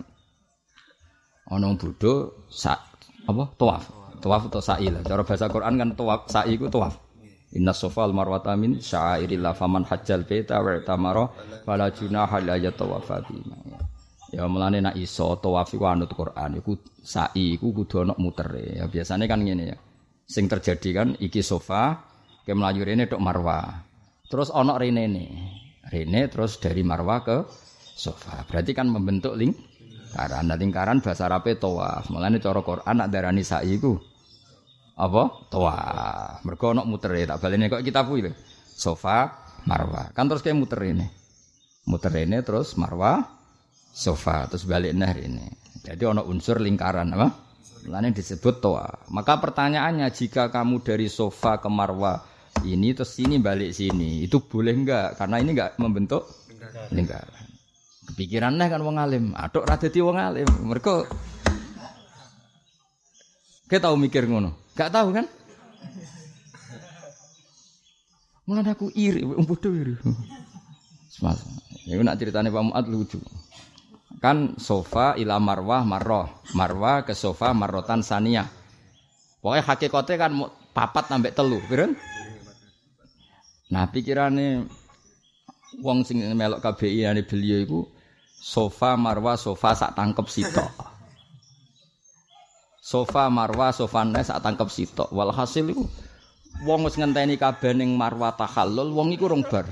Ono 1.49 1.73
bodoh 1.73 2.45
sa 2.53 2.77
apa? 3.25 3.43
Tawaf. 3.57 3.83
Tawaf 4.19 4.51
atau 4.51 4.61
sa'i 4.61 4.93
lah. 4.93 5.01
Cara 5.01 5.25
bahasa 5.25 5.49
Quran 5.49 5.73
kan 5.79 5.89
tawaf 5.97 6.29
sa'i 6.29 6.53
itu 6.53 6.69
tawaf. 6.69 6.99
Inna 7.57 7.73
sofal 7.73 8.13
marwata 8.13 8.53
min 8.53 8.77
syairillah 8.77 9.57
faman 9.57 9.87
hajjal 9.89 10.21
baita 10.27 10.61
wa 10.61 10.77
tamara 10.85 11.25
fala 11.65 11.89
junaha. 11.89 12.37
Ya 14.29 14.45
mulane 14.45 14.77
nak 14.77 14.93
iso 14.93 15.41
tawaf 15.41 15.73
iku 15.73 15.89
anut 15.89 16.13
Quran 16.13 16.61
iku 16.61 16.77
sa'i 17.01 17.57
iku 17.57 17.73
kudu 17.73 18.05
ana 18.05 18.13
mutere. 18.21 18.77
Ya 18.77 18.85
biasanya 18.85 19.25
kan 19.25 19.41
ngene 19.41 19.63
ya. 19.73 19.77
Sing 20.29 20.45
terjadi 20.45 20.89
kan 20.93 21.07
iki 21.17 21.41
sofa 21.41 22.05
ke 22.45 22.53
melayu 22.53 22.85
rene 22.85 23.09
tok 23.09 23.17
marwah. 23.17 23.81
Terus 24.29 24.53
ana 24.53 24.77
rene 24.77 25.09
ne. 25.09 25.25
Rene 25.89 26.29
terus 26.29 26.61
dari 26.61 26.85
marwah 26.85 27.25
ke 27.25 27.37
sofa. 27.97 28.45
Berarti 28.45 28.77
kan 28.77 28.85
membentuk 28.85 29.33
lingkaran. 29.33 30.45
Nah 30.45 30.57
lingkaran 30.61 31.01
bahasa 31.01 31.25
Arabe 31.25 31.57
tawaf. 31.57 32.13
Mulane 32.13 32.37
cara 32.37 32.61
Quran 32.61 32.95
nak 33.01 33.09
darani 33.09 33.41
sa'i 33.41 33.81
iku 33.81 33.97
apa? 34.93 35.49
Tawaf. 35.49 36.45
Mergo 36.45 36.65
ana 36.69 36.85
mutere 36.85 37.25
tak 37.25 37.41
balene 37.41 37.65
kok 37.65 37.81
kita 37.81 38.05
kuwi 38.05 38.29
Sofa 38.77 39.33
marwah. 39.65 40.13
Kan 40.13 40.29
terus 40.29 40.45
kayak 40.45 40.61
muter 40.61 40.85
ini. 40.85 41.09
Muter 41.89 42.13
ini 42.21 42.37
terus 42.45 42.77
marwah 42.77 43.38
sofa 43.89 44.45
terus 44.49 44.65
balik 44.69 44.93
nah 44.95 45.11
ini. 45.13 45.45
Jadi 45.83 46.03
ono 46.05 46.25
unsur 46.27 46.61
lingkaran 46.61 47.09
apa? 47.15 47.27
Lainnya 47.87 48.11
disebut 48.11 48.59
toa. 48.59 48.87
Maka 49.09 49.39
pertanyaannya 49.39 50.07
jika 50.11 50.51
kamu 50.51 50.83
dari 50.83 51.07
sofa 51.07 51.57
ke 51.57 51.71
marwah 51.71 52.21
ini 52.67 52.91
terus 52.91 53.15
sini 53.15 53.39
balik 53.39 53.71
sini 53.71 54.27
itu 54.27 54.43
boleh 54.43 54.75
enggak? 54.75 55.15
Karena 55.15 55.39
ini 55.39 55.55
enggak 55.55 55.79
membentuk 55.79 56.27
lingkaran. 56.91 57.47
Kepikirannya 58.11 58.65
kan 58.67 58.81
wong 58.83 58.97
alim. 58.99 59.25
Aduk 59.37 59.63
radeti 59.63 60.03
wong 60.03 60.17
alim. 60.19 60.49
Mereka 60.67 61.07
kita 63.69 63.85
tahu 63.85 63.95
mikir 64.01 64.25
ngono? 64.25 64.73
Gak 64.73 64.89
tahu 64.89 65.13
kan? 65.13 65.29
Mulane 68.49 68.73
aku 68.73 68.89
iri, 68.97 69.21
bodoh 69.21 69.69
iri. 69.69 69.93
Semas. 71.13 71.45
Iku 71.85 72.01
nak 72.01 72.17
ceritane 72.17 72.49
Pak 72.49 72.65
Muat 72.65 72.85
lucu. 72.89 73.21
Kan 74.19 74.59
sofa 74.59 75.15
ila 75.15 75.39
marwah 75.39 75.87
marroh. 75.87 76.27
Marwah 76.51 77.07
ke 77.07 77.15
sofa 77.15 77.55
marrotan 77.55 78.03
saniyah. 78.03 78.47
Pokoknya 79.39 79.63
hakikatnya 79.63 80.15
kan 80.19 80.31
papat 80.75 81.07
sampai 81.07 81.31
telu, 81.31 81.63
pirun? 81.63 81.95
Nah 83.71 83.87
pikirane 83.87 84.67
wong 85.79 86.03
sing 86.03 86.19
melok 86.35 86.59
KBI 86.59 87.07
ane 87.07 87.23
beliau 87.23 87.59
iku 87.63 87.79
sofa 88.35 88.99
marwah 88.99 89.39
sofa 89.39 89.71
sak 89.77 89.95
tangkep 89.95 90.27
sitok. 90.27 90.71
Sofa 92.89 93.29
marwah 93.29 93.69
sofa 93.69 94.01
nes 94.01 94.33
sak 94.33 94.41
tangkep 94.41 94.65
sitok. 94.65 95.13
Walhasil 95.13 95.61
iku 95.69 95.85
wong 96.59 96.83
wis 96.87 96.99
ngenteni 96.99 97.39
kabeh 97.39 97.71
ning 97.71 97.95
marwah 97.95 98.35
tahallul 98.35 98.91
wong 98.91 99.15
iku 99.15 99.31
rong 99.31 99.43
bar. 99.47 99.65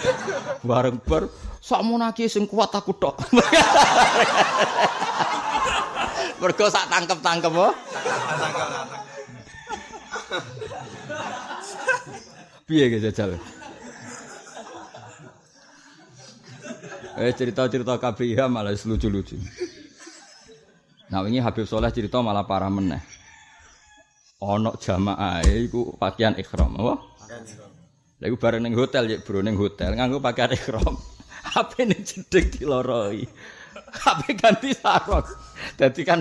Bareng 0.68 0.96
bar 1.04 1.28
sakmono 1.60 2.08
aki 2.08 2.28
sing 2.28 2.48
kuat 2.48 2.72
aku 2.72 2.92
tok. 2.96 3.16
Mergo 6.40 6.68
sak 6.68 6.92
tangkep-tangkep 6.92 7.52
oh. 7.56 7.72
Piye 12.64 12.88
ge 12.92 12.98
jajal? 13.00 13.40
Eh 17.14 17.32
cerita-cerita 17.32 17.96
KBIH 17.96 18.40
malah 18.50 18.74
lucu-lucu. 18.74 19.38
Nah 21.08 21.22
ini 21.28 21.38
Habib 21.38 21.68
Soleh 21.68 21.92
cerita 21.94 22.18
malah 22.18 22.42
parah 22.42 22.72
meneh. 22.72 23.23
Ono 24.42 24.74
jamaah 24.74 25.46
iku 25.46 25.94
pakaian 25.94 26.34
ikhram, 26.34 26.74
apa? 26.74 26.94
Lha 28.18 28.24
iku 28.26 28.36
bareng 28.40 28.66
ning 28.66 28.74
hotel 28.74 29.06
ya, 29.06 29.18
Bro, 29.22 29.46
ning 29.46 29.54
hotel 29.54 29.94
nganggo 29.94 30.18
pakaian 30.18 30.50
ikhram. 30.50 30.98
HP 31.54 31.72
ning 31.90 32.00
jedeg 32.02 32.50
diloroi. 32.50 33.22
HP 33.94 34.34
ganti 34.34 34.74
sarung. 34.74 35.22
Dadi 35.78 36.02
kan 36.02 36.20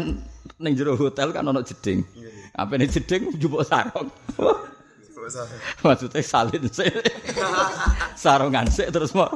ning 0.61 0.73
jero 0.77 0.93
hotel 0.93 1.33
kan 1.33 1.47
ono 1.47 1.65
jeding. 1.65 2.05
HP 2.53 2.71
ning 2.77 2.89
jeding 2.91 3.21
njupuk 3.33 3.65
sarung. 3.65 4.09
Maksudnya 5.83 6.19
salin 6.19 6.67
sih. 6.67 6.91
Sarungan 8.23 8.67
sih 8.67 8.91
terus 8.91 9.15
mau 9.15 9.31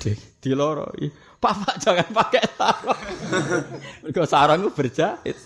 jeding 0.00 0.18
diloroi. 0.40 1.12
Papa 1.38 1.76
jangan 1.78 2.08
pakai 2.10 2.42
sarung. 2.56 3.00
Mergo 4.02 4.22
sarung 4.24 4.72
berjahit. 4.72 5.36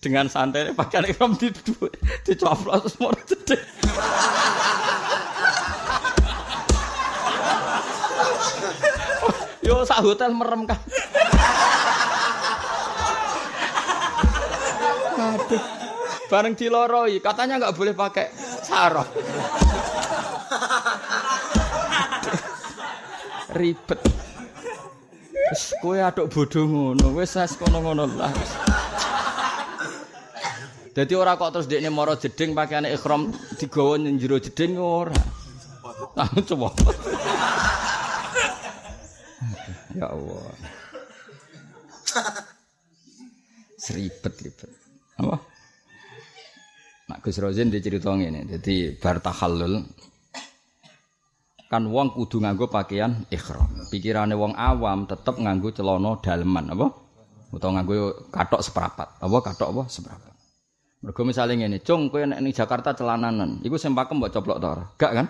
Dengan 0.00 0.32
santai 0.32 0.72
pakaian 0.72 1.04
ikhram 1.04 1.36
di 1.36 1.52
dicoplos 2.24 2.88
terus 2.88 2.96
mau 3.04 3.12
jeding. 3.28 3.60
Yo 9.60 9.84
sak 9.84 10.00
hotel 10.00 10.32
merem 10.32 10.64
kan. 10.64 10.80
Aduh. 15.20 15.62
Bareng 16.32 16.56
diloroi, 16.56 17.20
katanya 17.20 17.60
nggak 17.60 17.76
boleh 17.76 17.92
pakai 17.92 18.32
sarung. 18.64 19.04
Ribet. 23.52 24.00
Wis 25.50 25.74
kowe 25.82 25.98
aduk 25.98 26.30
bodho 26.32 26.64
ngono, 26.64 27.12
wis 27.18 27.34
kono-ngono 27.58 28.06
lah. 28.16 28.32
Dadi 30.90 31.14
ora 31.14 31.38
kok 31.38 31.54
terus 31.54 31.70
dekne 31.70 31.86
mara 31.86 32.18
jeding 32.18 32.50
pakaiane 32.50 32.90
ihram 32.90 33.30
digawa 33.54 33.94
ning 33.94 34.18
jero 34.18 34.42
jeding 34.42 34.74
ora. 34.74 35.14
Ah 36.18 36.26
coba. 36.42 36.74
Ya 39.94 40.10
Allah. 40.10 40.50
Seribet 43.78 44.34
ribet. 44.42 44.70
Apa? 45.22 45.36
Nak 47.10 47.18
Gus 47.22 47.38
Rozin 47.38 47.70
dicerita 47.70 48.10
ngene. 48.10 48.50
Jadi 48.50 48.98
bar 48.98 49.22
tahallul 49.22 49.86
kan 51.70 51.86
wong 51.86 52.18
kudu 52.18 52.42
nganggo 52.42 52.66
pakaian 52.66 53.30
ihram. 53.30 53.86
Pikirane 53.94 54.34
wong 54.34 54.58
awam 54.58 55.06
tetep 55.06 55.38
nganggo 55.38 55.70
celana 55.70 56.18
daleman 56.18 56.74
apa? 56.74 56.86
Utawa 57.54 57.78
nganggo 57.78 58.26
katok 58.34 58.58
seperapat. 58.58 59.08
Apa 59.22 59.36
katok 59.38 59.68
apa 59.70 59.82
seperapat. 59.86 60.34
Mergo 61.00 61.24
misale 61.24 61.56
ngene, 61.56 61.80
"Cung, 61.80 62.12
kowe 62.12 62.20
nek 62.20 62.44
ning 62.44 62.52
Jakarta 62.52 62.92
celananan, 62.92 63.64
iku 63.64 63.80
sing 63.80 63.96
pakem 63.96 64.20
mbok 64.20 64.36
coplok 64.36 64.60
ora?" 64.60 64.84
Gak 65.00 65.12
kan? 65.16 65.26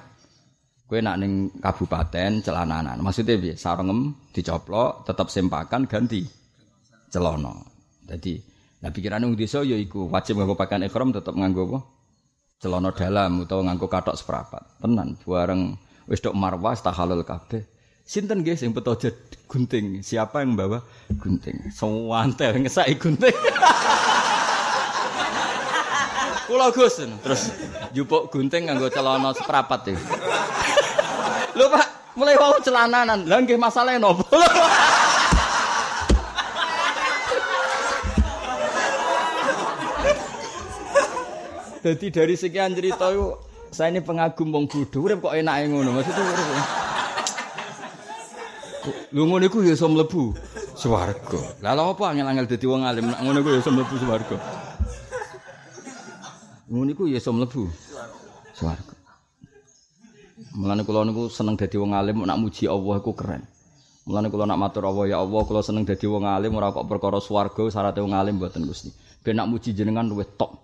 Kowe 0.90 0.98
nak 0.98 1.22
ning 1.22 1.54
kabupaten 1.62 2.42
celananan. 2.42 2.98
Maksudnya 2.98 3.38
piye? 3.38 3.54
Sarungem 3.54 4.10
dicoplok, 4.34 5.06
tetep 5.06 5.30
sempakan 5.30 5.86
ganti 5.86 6.26
celana. 7.06 7.54
Jadi, 8.02 8.42
nah 8.82 8.90
pikirane 8.90 9.30
wong 9.30 9.38
desa 9.38 9.62
ya 9.62 9.78
iku 9.78 10.10
wajib 10.10 10.42
nganggo 10.42 10.58
pakaian 10.58 10.82
ihram 10.82 11.14
tetep 11.14 11.30
nganggo 11.38 11.62
apa? 11.70 11.80
Celana 12.58 12.90
dalam 12.90 13.46
utawa 13.46 13.70
nganggo 13.70 13.86
katok 13.86 14.18
seperapat. 14.18 14.82
Tenan, 14.82 15.14
bareng 15.22 15.78
wis 16.10 16.18
tok 16.18 16.34
marwah 16.34 16.74
tahalul 16.74 17.22
kabeh. 17.22 17.62
Sinten 18.02 18.42
nggih 18.42 18.58
sing 18.58 18.74
beto 18.74 18.98
jed 18.98 19.14
gunting? 19.46 20.02
Siapa 20.02 20.42
yang 20.42 20.58
membawa 20.58 20.82
gunting? 21.14 21.70
Sewantel 21.70 22.58
ngesaki 22.58 22.98
gunting. 22.98 23.30
Kula 26.50 26.74
Gus 26.74 26.98
terus 26.98 27.54
jupuk 27.94 28.26
gunting 28.34 28.66
nganggo 28.66 28.90
celana 28.90 29.30
seprapat 29.30 29.94
iki. 29.94 30.02
Lho 31.54 31.70
Pak, 31.70 31.86
mulai 32.18 32.34
wau 32.34 32.58
celananan. 32.58 33.22
Lah 33.22 33.38
nggih 33.38 33.54
masalahe 33.54 34.02
nopo? 34.02 34.26
Jadi 41.86 42.06
dari 42.10 42.34
sekian 42.34 42.74
cerita 42.74 43.14
itu 43.14 43.38
saya 43.70 43.94
ini 43.94 44.02
pengagum 44.02 44.50
wong 44.50 44.66
bodho 44.66 45.06
urip 45.06 45.22
kok 45.22 45.38
enake 45.38 45.70
ngono 45.70 46.02
maksudnya 46.02 46.22
urip. 46.34 46.46
Lu 49.14 49.22
ngono 49.30 49.46
iku 49.46 49.62
ya 49.62 49.78
iso 49.78 49.86
mlebu 49.86 50.34
swarga. 50.74 51.62
Lah 51.62 51.78
lha 51.78 51.94
apa 51.94 52.10
angel-angel 52.10 52.50
dadi 52.50 52.66
wong 52.66 52.82
alim 52.82 53.06
nek 53.06 53.22
ngono 53.22 53.38
iku 53.38 53.54
ya 53.54 53.62
iso 53.62 53.70
mlebu 53.70 53.94
swarga. 54.02 54.36
Ngono 56.70 56.94
iku 56.94 57.10
ya 57.10 57.18
iso 57.18 57.34
mlebu 57.34 57.66
swarga. 58.54 58.94
Mulane 60.54 60.86
kula 60.86 61.02
niku 61.02 61.26
seneng 61.26 61.58
dadi 61.58 61.74
wong 61.74 61.98
alim 61.98 62.22
nak 62.22 62.38
muji 62.38 62.70
Allah 62.70 63.02
iku 63.02 63.10
keren. 63.10 63.42
Mulane 64.06 64.30
kula 64.30 64.46
nak 64.46 64.54
matur 64.54 64.86
Allah 64.86 65.10
ya 65.10 65.18
Allah 65.18 65.42
kula 65.42 65.66
seneng 65.66 65.82
dadi 65.82 66.06
wong 66.06 66.22
alim 66.22 66.54
ora 66.54 66.70
kok 66.70 66.86
perkara 66.86 67.18
swarga 67.18 67.66
syaratnya 67.66 68.06
wong 68.06 68.14
alim 68.14 68.38
mboten 68.38 68.62
Gusti. 68.70 68.94
Ben 69.26 69.34
nak 69.34 69.50
muji 69.50 69.74
jenengan 69.74 70.06
luwih 70.06 70.30
top. 70.38 70.62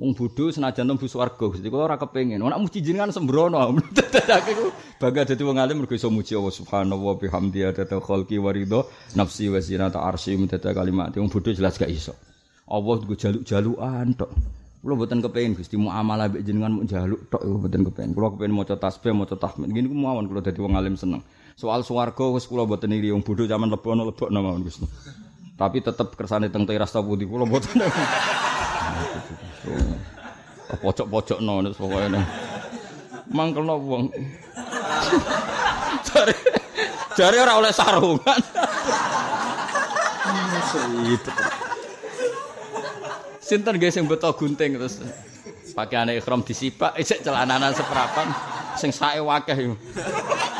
Wong 0.00 0.16
bodho 0.16 0.48
senajan 0.48 0.88
tembu 0.88 1.04
swarga 1.04 1.44
Gusti 1.44 1.68
kula 1.68 1.84
ora 1.84 1.96
kepengin. 2.00 2.40
Nak 2.40 2.56
muji 2.56 2.80
jenengan 2.80 3.12
sembrono. 3.12 3.60
Dadake 3.96 4.56
ku 4.56 4.72
bangga 4.96 5.36
dadi 5.36 5.44
wong 5.44 5.60
alim 5.60 5.84
mergo 5.84 5.92
iso 5.92 6.08
muji 6.08 6.32
Allah 6.32 6.54
Subhanahu 6.56 7.12
wa 7.12 7.14
bihamdihi 7.20 7.76
adada 7.76 8.00
khalqi 8.00 8.40
wa 8.40 8.56
ridho 8.56 8.88
nafsi 9.20 9.52
wa 9.52 9.60
zinata 9.60 10.00
arsy 10.00 10.32
mudada 10.40 10.72
kalimat. 10.72 11.12
Wong 11.12 11.28
bodho 11.28 11.52
jelas 11.52 11.76
gak 11.76 11.92
iso. 11.92 12.16
Allah 12.72 13.04
nggo 13.04 13.12
jaluk-jalukan 13.20 14.16
tok. 14.16 14.32
Kula 14.82 14.98
mboten 14.98 15.22
kepengin 15.22 15.54
Gusti 15.54 15.78
muamalah 15.78 16.26
mbek 16.26 16.42
jenengan 16.42 16.74
mung 16.74 16.90
jaluk 16.90 17.30
tok 17.30 17.38
kula 17.46 17.54
mboten 17.62 17.86
kepengin. 17.86 18.10
Kula 18.18 18.34
kepengin 18.34 18.50
maca 18.50 18.74
tasbih, 18.74 19.14
maca 19.14 19.38
tahmid. 19.38 19.70
Ngene 19.70 19.86
ku 19.86 19.94
mawon 19.94 20.26
kula 20.26 20.42
dadi 20.42 20.58
wong 20.58 20.74
alim 20.74 20.98
seneng. 20.98 21.22
Soal 21.54 21.86
swarga 21.86 22.26
wis 22.34 22.50
kula 22.50 22.66
mboten 22.66 22.90
iri 22.90 23.14
wong 23.14 23.22
bodho 23.22 23.46
zaman 23.46 23.70
lebono 23.70 24.02
lebokno 24.10 24.42
mawon 24.42 24.66
Gusti. 24.66 24.82
Tapi 25.54 25.86
tetep 25.86 26.18
kersane 26.18 26.50
teng 26.50 26.66
teras 26.66 26.90
ta 26.90 26.98
putih 26.98 27.30
kula 27.30 27.46
mboten. 27.46 27.78
Pojok-pojok 30.82 31.38
no 31.38 31.62
pokoknya. 31.78 32.18
Mangkelno 33.30 33.78
wong. 33.78 34.10
Jare 36.10 36.34
jare 37.14 37.36
ora 37.38 37.54
oleh 37.54 37.70
sarungan. 37.70 38.40
Itu. 41.14 41.30
Sinten 43.52 43.76
guys 43.76 43.92
sing 43.92 44.08
beto 44.08 44.32
gunting 44.32 44.80
terus 44.80 44.96
pakaiane 45.76 46.16
ikhram 46.16 46.40
disipak 46.40 46.96
isik 46.96 47.20
celananan 47.20 47.76
seperapan 47.76 48.32
sing 48.80 48.88
sae 48.88 49.20
wakeh 49.20 49.52
iku. 49.52 49.76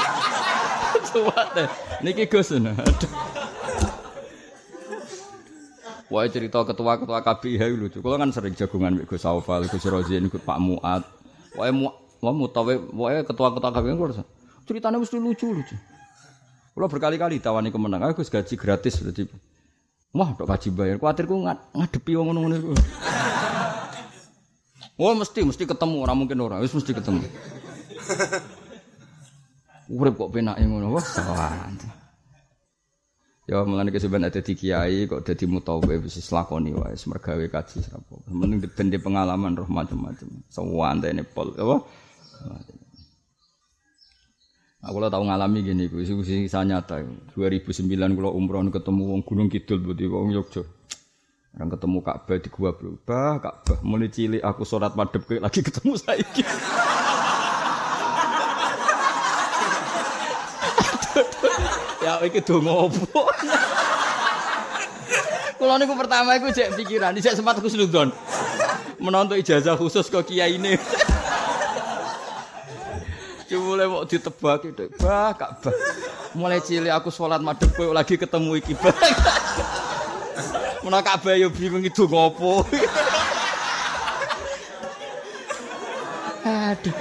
Suwat 1.09 1.57
deh. 1.57 1.65
Niki 2.05 2.29
Gus. 2.29 2.53
Wah 6.13 6.29
cerita 6.29 6.61
ketua-ketua 6.69 7.25
KBIH 7.25 7.73
lucu. 7.81 8.05
Kalau 8.05 8.21
kan 8.21 8.29
sering 8.29 8.53
jagungan 8.53 9.01
Gus 9.09 9.25
Saufal, 9.25 9.65
Gus 9.73 9.89
Rozin, 9.89 10.29
Gus 10.29 10.45
Pak 10.45 10.61
Muat. 10.61 11.01
Wah 11.57 11.73
mu, 11.73 11.89
wah 12.21 12.35
mutawe, 12.37 12.77
wah 12.93 13.25
ketua-ketua 13.25 13.73
KBIH 13.73 13.97
kulo 13.97 14.21
ceritanya 14.69 15.01
mesti 15.01 15.17
lucu-lucu. 15.17 15.81
Kalau 16.77 16.89
berkali-kali 16.93 17.41
tawani 17.41 17.73
kemenang, 17.73 18.13
aku 18.13 18.21
gaji 18.21 18.53
gratis 18.61 19.01
berarti. 19.01 19.52
Wah, 20.13 20.37
dok 20.37 20.45
gaji 20.45 20.69
bayar. 20.77 21.01
Kuatirku 21.01 21.41
ngad 21.41 21.73
ngadepi 21.73 22.13
wong 22.21 22.27
ngono-ngono 22.29 22.55
iku. 22.61 22.71
Wah 25.01 25.17
mesti 25.21 25.41
mesti 25.41 25.65
ketemu, 25.65 26.05
ora 26.05 26.13
mungkin 26.13 26.37
ora, 26.37 26.61
wis 26.61 26.77
mesti 26.77 26.93
ketemu. 26.93 27.23
Urip 29.97 30.15
kok 30.21 30.33
penake 30.37 30.69
ngono. 30.69 30.93
Wah, 30.93 31.05
sawan. 31.05 31.81
Ya 33.49 33.65
mulane 33.65 33.91
kesuwen 33.91 34.29
ada 34.29 34.39
di 34.39 34.53
kiai 34.53 35.09
kok 35.09 35.25
dadi 35.25 35.49
mutawe 35.49 35.95
wis 35.99 36.29
lakoni 36.29 36.77
wae 36.77 36.95
mergawe 37.09 37.45
kaji 37.49 37.81
sapa. 37.81 38.15
Mending 38.29 38.69
ben 38.69 38.93
pengalaman 39.01 39.57
roh 39.57 39.67
macam-macam. 39.67 40.29
Sewantene 40.53 41.25
pol 41.25 41.57
apa? 41.57 41.89
Aku 44.83 44.99
lo 44.99 45.07
tau 45.07 45.23
ngalami 45.23 45.63
gini, 45.63 45.87
gue 45.87 46.03
sih 46.03 46.19
kisah 46.19 46.67
nyata. 46.67 47.07
2009 47.39 48.19
kalau 48.19 48.35
umroh 48.35 48.67
ketemu 48.67 49.15
wong 49.15 49.23
Gunung 49.23 49.47
Kidul, 49.47 49.79
berarti 49.79 50.11
wong 50.11 50.35
Yogyo. 50.35 50.67
Orang 51.55 51.71
ketemu 51.71 52.01
Ka'bah 52.03 52.41
di 52.41 52.49
gua 52.49 52.75
berubah, 52.75 53.37
Ka'bah 53.39 53.79
mulai 53.85 54.09
cilik 54.09 54.41
aku 54.41 54.65
sholat 54.65 54.97
madep 54.99 55.23
lagi 55.39 55.61
ketemu 55.71 56.01
saiki. 56.01 56.43
ya 62.09 62.25
iki 62.25 62.41
donga 62.41 62.89
opo? 62.89 63.05
Kulo 65.63 65.79
niku 65.79 65.95
pertama 65.95 66.35
iku 66.41 66.51
cek 66.51 66.75
pikiran, 66.75 67.15
cek 67.21 67.39
sempat 67.39 67.61
kusnudon. 67.63 68.11
Menonton 68.99 69.39
ijazah 69.39 69.79
khusus 69.79 70.11
ke 70.11 70.19
kiai 70.27 70.59
ini. 70.59 70.75
Cuma 73.53 73.85
mau 73.85 74.09
ditebak 74.09 74.65
itu, 74.65 74.89
bah 74.97 75.37
Ka'bah. 75.37 75.77
Mulai 76.33 76.65
cilik 76.65 76.89
aku 76.89 77.13
sholat 77.13 77.45
kowe 77.77 77.93
lagi 77.93 78.17
ketemu 78.17 78.57
iki. 78.57 78.73
Menawa 80.81 81.05
Ka'bah 81.05 81.37
yo 81.37 81.53
bingung 81.53 81.85
itu 81.85 82.09
ngopo. 82.09 82.65
Aduh. 86.49 86.97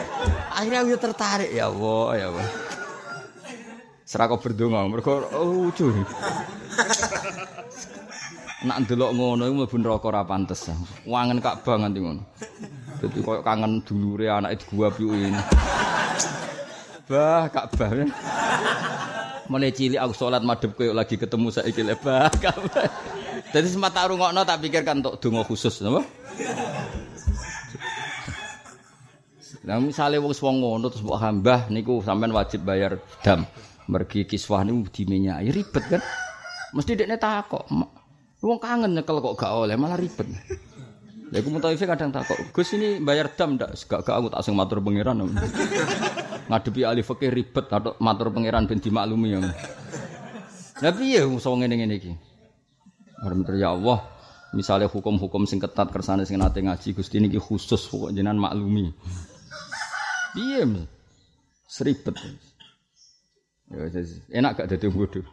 Akhirnya 0.51 0.83
aku 0.83 0.99
tertarik 0.99 1.55
ya 1.55 1.71
Allah, 1.71 2.07
ya 2.19 2.25
Allah. 2.35 2.47
Serah 4.03 4.27
kau 4.27 4.35
berdonga, 4.35 4.83
mereka 4.91 5.23
oh, 5.31 5.71
lucu. 5.71 5.87
Nak 8.67 8.77
ndelok 8.83 9.15
ngono 9.15 9.47
iku 9.47 9.55
mlebu 9.55 9.75
neraka 9.79 10.05
ora 10.11 10.27
pantes. 10.27 10.67
Wangen 11.07 11.39
Ka'bah 11.39 11.79
nganti 11.79 11.99
ngono. 12.03 12.27
Dadi 12.99 13.23
koyo 13.23 13.39
kangen 13.39 13.81
dulure 13.87 14.27
anake 14.27 14.67
gua 14.67 14.91
piye 14.91 15.31
bah 17.11 17.51
Ka'bah. 17.51 17.91
Mulai 19.51 19.75
cilik 19.75 19.99
aku 19.99 20.15
sholat 20.15 20.39
madhep 20.47 20.71
koyo 20.79 20.95
lagi 20.95 21.19
ketemu 21.19 21.51
saiki 21.51 21.83
le 21.83 21.99
bah 21.99 22.31
Ka'bah. 22.31 22.87
Dadi 23.51 23.67
sempat 23.67 23.91
tak 23.91 24.15
rungokno 24.15 24.47
tak 24.47 24.63
pikirkan 24.63 25.03
untuk 25.03 25.19
donga 25.19 25.43
khusus 25.43 25.83
napa? 25.83 26.07
Nah 29.67 29.77
misalnya 29.83 30.23
wong 30.23 30.31
wong 30.31 30.55
ngono 30.63 30.87
terus 30.87 31.03
mbok 31.03 31.19
hambah 31.19 31.59
niku 31.67 31.99
sampean 31.99 32.31
wajib 32.31 32.63
bayar 32.63 32.95
dam. 33.19 33.43
Mergi 33.91 34.23
kiswah 34.23 34.63
niku 34.63 34.87
dimenyai 34.87 35.51
ribet 35.51 35.83
kan. 35.91 36.01
Mesti 36.71 36.95
dekne 36.95 37.19
takok. 37.19 37.67
Wong 38.39 38.57
kangen 38.63 38.95
nyekel 38.95 39.19
kok 39.19 39.35
gak 39.35 39.51
oleh 39.51 39.75
malah 39.75 39.99
ribet. 39.99 40.25
Ya 41.31 41.39
aku 41.39 41.47
mutawife 41.47 41.87
kadang 41.87 42.11
takok, 42.11 42.35
Gus 42.51 42.75
ini 42.75 42.99
bayar 42.99 43.31
dam 43.31 43.55
ndak? 43.55 43.71
Gak 43.87 44.03
gak 44.03 44.15
aku 44.19 44.27
tak 44.35 44.43
sing 44.43 44.51
matur 44.51 44.83
pangeran. 44.83 45.31
Ngadepi 46.51 46.83
ahli 46.83 47.07
fikih 47.07 47.31
ribet 47.31 47.71
atau 47.71 47.95
matur 48.03 48.35
pangeran 48.35 48.67
ben 48.67 48.83
dimaklumi 48.83 49.39
ya. 49.39 49.39
Lah 50.83 50.91
piye 50.91 51.23
iso 51.23 51.55
ngene-ngene 51.55 51.95
iki? 51.95 52.11
Alhamdulillah 53.23 53.63
ya 53.63 53.69
Allah, 53.71 53.99
misalnya 54.51 54.91
hukum-hukum 54.91 55.47
sing 55.47 55.63
ketat 55.63 55.87
kersane 55.87 56.27
sing 56.27 56.35
nate 56.35 56.59
ngaji 56.59 56.99
Gusti 56.99 57.23
niki 57.23 57.39
khusus 57.39 57.79
pokok 57.87 58.11
jenengan 58.11 58.51
maklumi. 58.51 58.91
Piye? 60.35 60.67
Seribet. 61.63 62.19
Ya 63.71 63.87
enak 64.35 64.51
gak 64.59 64.67
dadi 64.67 64.91
bodoh. 64.91 65.23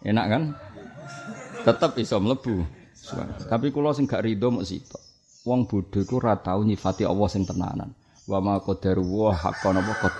Enak 0.00 0.24
kan? 0.24 0.42
Tetap 1.68 2.00
iso 2.00 2.16
mlebu. 2.16 2.64
Tapi 3.50 3.68
kula 3.68 3.92
sing 3.92 4.08
gak 4.08 4.24
rido 4.24 4.48
mok. 4.48 4.64
Wong 5.42 5.66
bodho 5.66 5.98
iku 5.98 6.22
ora 6.22 6.38
tau 6.38 6.62
nyifati 6.62 7.02
Allah 7.02 7.26
sing 7.26 7.42
tenanan. 7.42 7.90
Wa 8.30 8.38
ma 8.38 8.62
qadaru 8.62 9.02
wa 9.02 9.34
haqqan 9.34 9.74
apa 9.74 9.94
qad. 9.98 10.14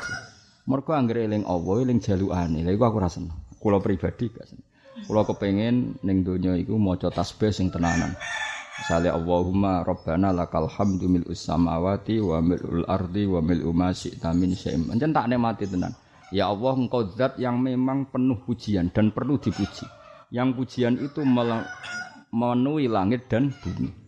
Mergo 0.67 0.91
anggere 0.91 1.31
eling 1.31 1.47
Allah 1.47 1.87
eling 1.87 2.03
jalukane. 2.03 2.67
Lha 2.67 2.75
iku 2.75 2.83
aku 2.91 2.99
ora 2.99 3.07
seneng. 3.07 3.31
Kula 3.63 3.79
pribadi 3.79 4.27
gak 4.35 4.51
seneng. 4.51 4.67
Kula 5.07 5.23
kepengin 5.23 5.95
ning 6.03 6.27
donya 6.27 6.59
iku 6.59 6.75
maca 6.75 7.07
tasbih 7.15 7.55
sing 7.55 7.71
tenanan. 7.71 8.19
Misale 8.83 9.15
Allahumma 9.15 9.87
Rabbana 9.87 10.35
lakal 10.35 10.67
hamdu 10.67 11.07
mil 11.07 11.23
samawati 11.31 12.19
wa 12.19 12.43
mil'ul 12.43 12.83
ardi 12.91 13.23
wa 13.31 13.39
mil'u 13.39 13.71
ma 13.71 13.95
syi'ta 13.95 14.35
min 14.35 14.59
syai'in. 14.59 14.91
Tak 14.99 15.31
nikmati 15.31 15.71
tenan. 15.71 15.95
Ya 16.35 16.51
Allah 16.51 16.75
engkau 16.75 17.07
zat 17.15 17.39
yang 17.39 17.63
memang 17.63 18.11
penuh 18.11 18.43
pujian 18.43 18.91
dan 18.91 19.15
perlu 19.15 19.39
dipuji. 19.39 19.87
Yang 20.35 20.49
pujian 20.59 20.99
itu 20.99 21.23
memenuhi 21.23 22.91
langit 22.91 23.31
dan 23.31 23.55
bumi. 23.63 24.02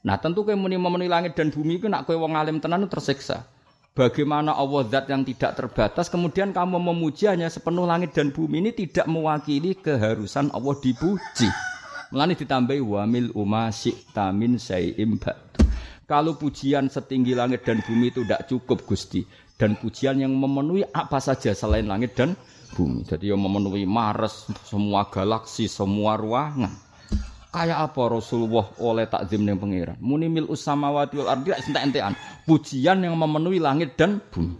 Nah 0.00 0.16
tentu 0.16 0.48
kau 0.48 0.56
muni 0.56 0.80
memenuhi 0.80 1.12
langit 1.12 1.36
dan 1.36 1.52
bumi 1.52 1.76
itu 1.76 1.86
nak 1.88 2.08
kau 2.08 2.16
wong 2.16 2.32
alim 2.32 2.56
tenan 2.56 2.88
tersiksa. 2.88 3.44
Bagaimana 3.90 4.54
Allah 4.56 4.86
zat 4.86 5.10
yang 5.10 5.26
tidak 5.26 5.58
terbatas 5.60 6.08
kemudian 6.08 6.54
kamu 6.56 6.78
memuji 6.78 7.28
hanya 7.28 7.50
sepenuh 7.50 7.84
langit 7.84 8.16
dan 8.16 8.32
bumi 8.32 8.64
ini 8.64 8.70
tidak 8.72 9.04
mewakili 9.10 9.76
keharusan 9.76 10.48
Allah 10.54 10.74
dipuji. 10.78 11.50
Melani 12.10 12.34
ditambahi 12.34 12.80
wamil 12.80 13.28
umma 13.36 13.68
tamin 14.16 14.56
sayyim 14.58 15.20
Kalau 16.08 16.34
pujian 16.34 16.90
setinggi 16.90 17.36
langit 17.36 17.62
dan 17.62 17.84
bumi 17.84 18.10
itu 18.10 18.24
tidak 18.24 18.48
cukup 18.50 18.82
Gusti 18.82 19.22
dan 19.60 19.76
pujian 19.76 20.16
yang 20.16 20.32
memenuhi 20.32 20.88
apa 20.90 21.20
saja 21.20 21.52
selain 21.52 21.84
langit 21.84 22.16
dan 22.16 22.34
bumi. 22.72 23.04
Jadi 23.04 23.30
yang 23.30 23.42
memenuhi 23.42 23.84
Mars, 23.84 24.48
semua 24.64 25.06
galaksi, 25.12 25.68
semua 25.68 26.16
ruangan. 26.16 26.89
Kayak 27.50 27.90
apa 27.90 28.02
Rasulullah 28.14 28.70
oleh 28.78 29.10
takzim 29.10 29.42
yang 29.42 29.58
pangeran? 29.58 29.98
Muni 29.98 30.30
mil 30.30 30.46
usamawati 30.46 31.18
wal 31.18 31.34
ardi 31.34 31.50
entek-entekan. 31.50 32.14
Pujian 32.46 33.02
yang 33.02 33.18
memenuhi 33.18 33.58
langit 33.58 33.98
dan 33.98 34.22
bumi. 34.30 34.54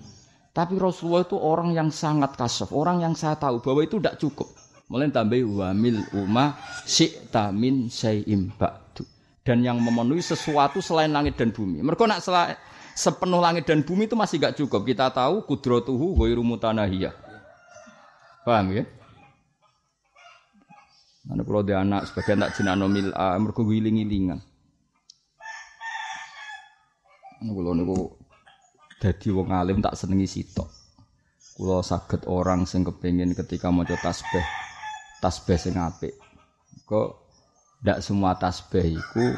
Tapi 0.50 0.74
Rasulullah 0.74 1.22
itu 1.22 1.38
orang 1.38 1.70
yang 1.70 1.94
sangat 1.94 2.34
kasaf, 2.34 2.74
orang 2.74 3.06
yang 3.06 3.14
saya 3.14 3.38
tahu 3.38 3.62
bahwa 3.62 3.86
itu 3.86 4.02
tidak 4.02 4.18
cukup. 4.18 4.50
Mulai 4.90 5.14
tambah 5.14 5.38
wa 5.46 5.70
mil 5.70 6.02
umma 6.10 6.58
syi'ta 6.82 7.54
min 7.54 7.86
syai'im 7.86 8.50
ba'du. 8.58 9.06
Dan 9.46 9.62
yang 9.62 9.78
memenuhi 9.78 10.18
sesuatu 10.18 10.82
selain 10.82 11.14
langit 11.14 11.38
dan 11.38 11.54
bumi. 11.54 11.86
Mereka 11.86 12.10
nak 12.10 12.26
selain, 12.26 12.58
sepenuh 12.98 13.38
langit 13.38 13.70
dan 13.70 13.86
bumi 13.86 14.10
itu 14.10 14.18
masih 14.18 14.42
gak 14.42 14.58
cukup. 14.58 14.82
Kita 14.82 15.14
tahu 15.14 15.46
kudrotuhu 15.46 16.18
ghairu 16.18 16.42
mutanahiyah. 16.42 17.14
Paham 18.42 18.74
ya? 18.74 18.82
Mana 21.20 21.44
kalau 21.44 21.60
dia 21.60 21.84
anak 21.84 22.08
sebagian 22.08 22.40
tak 22.40 22.56
jenano 22.56 22.88
mil 22.88 23.12
a 23.12 23.36
mergo 23.36 23.60
giling-gilingan. 23.68 24.40
Anu 27.40 27.50
kula 27.56 27.76
niku 27.76 28.16
dadi 29.00 29.28
wong 29.28 29.48
alim 29.52 29.84
tak 29.84 29.96
senengi 30.00 30.24
sitok. 30.24 30.68
Kula 31.60 31.84
saged 31.84 32.24
orang 32.24 32.64
sing 32.64 32.88
kepengin 32.88 33.36
ketika 33.36 33.68
maca 33.68 33.96
tasbih 34.00 34.44
tasbih 35.20 35.60
sing 35.60 35.76
apik. 35.76 36.16
Kok 36.88 37.08
ndak 37.84 38.00
semua 38.00 38.32
tasbih 38.40 38.96
iku 38.96 39.36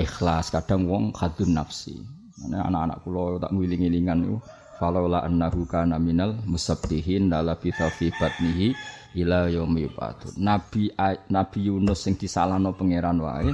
ikhlas, 0.00 0.48
kadang 0.48 0.88
wong 0.88 1.12
khadun 1.12 1.60
nafsi. 1.60 2.00
Anak-anak 2.48 3.04
kula 3.04 3.36
tak 3.36 3.52
ngiling-ngilingan 3.52 4.16
niku 4.24 4.40
falaula 4.80 5.28
annahu 5.28 5.68
kana 5.68 6.00
minal 6.00 6.40
musabbihin 6.48 7.28
la 7.28 7.52
fi 7.60 7.68
batnihi 8.16 8.72
ila 9.18 9.50
yaumi 9.50 9.90
Nabi 10.38 10.90
Nabi 11.30 11.58
Yunus 11.66 12.06
sing 12.06 12.14
disalahno 12.14 12.76
pangeran 12.76 13.18
wae 13.18 13.50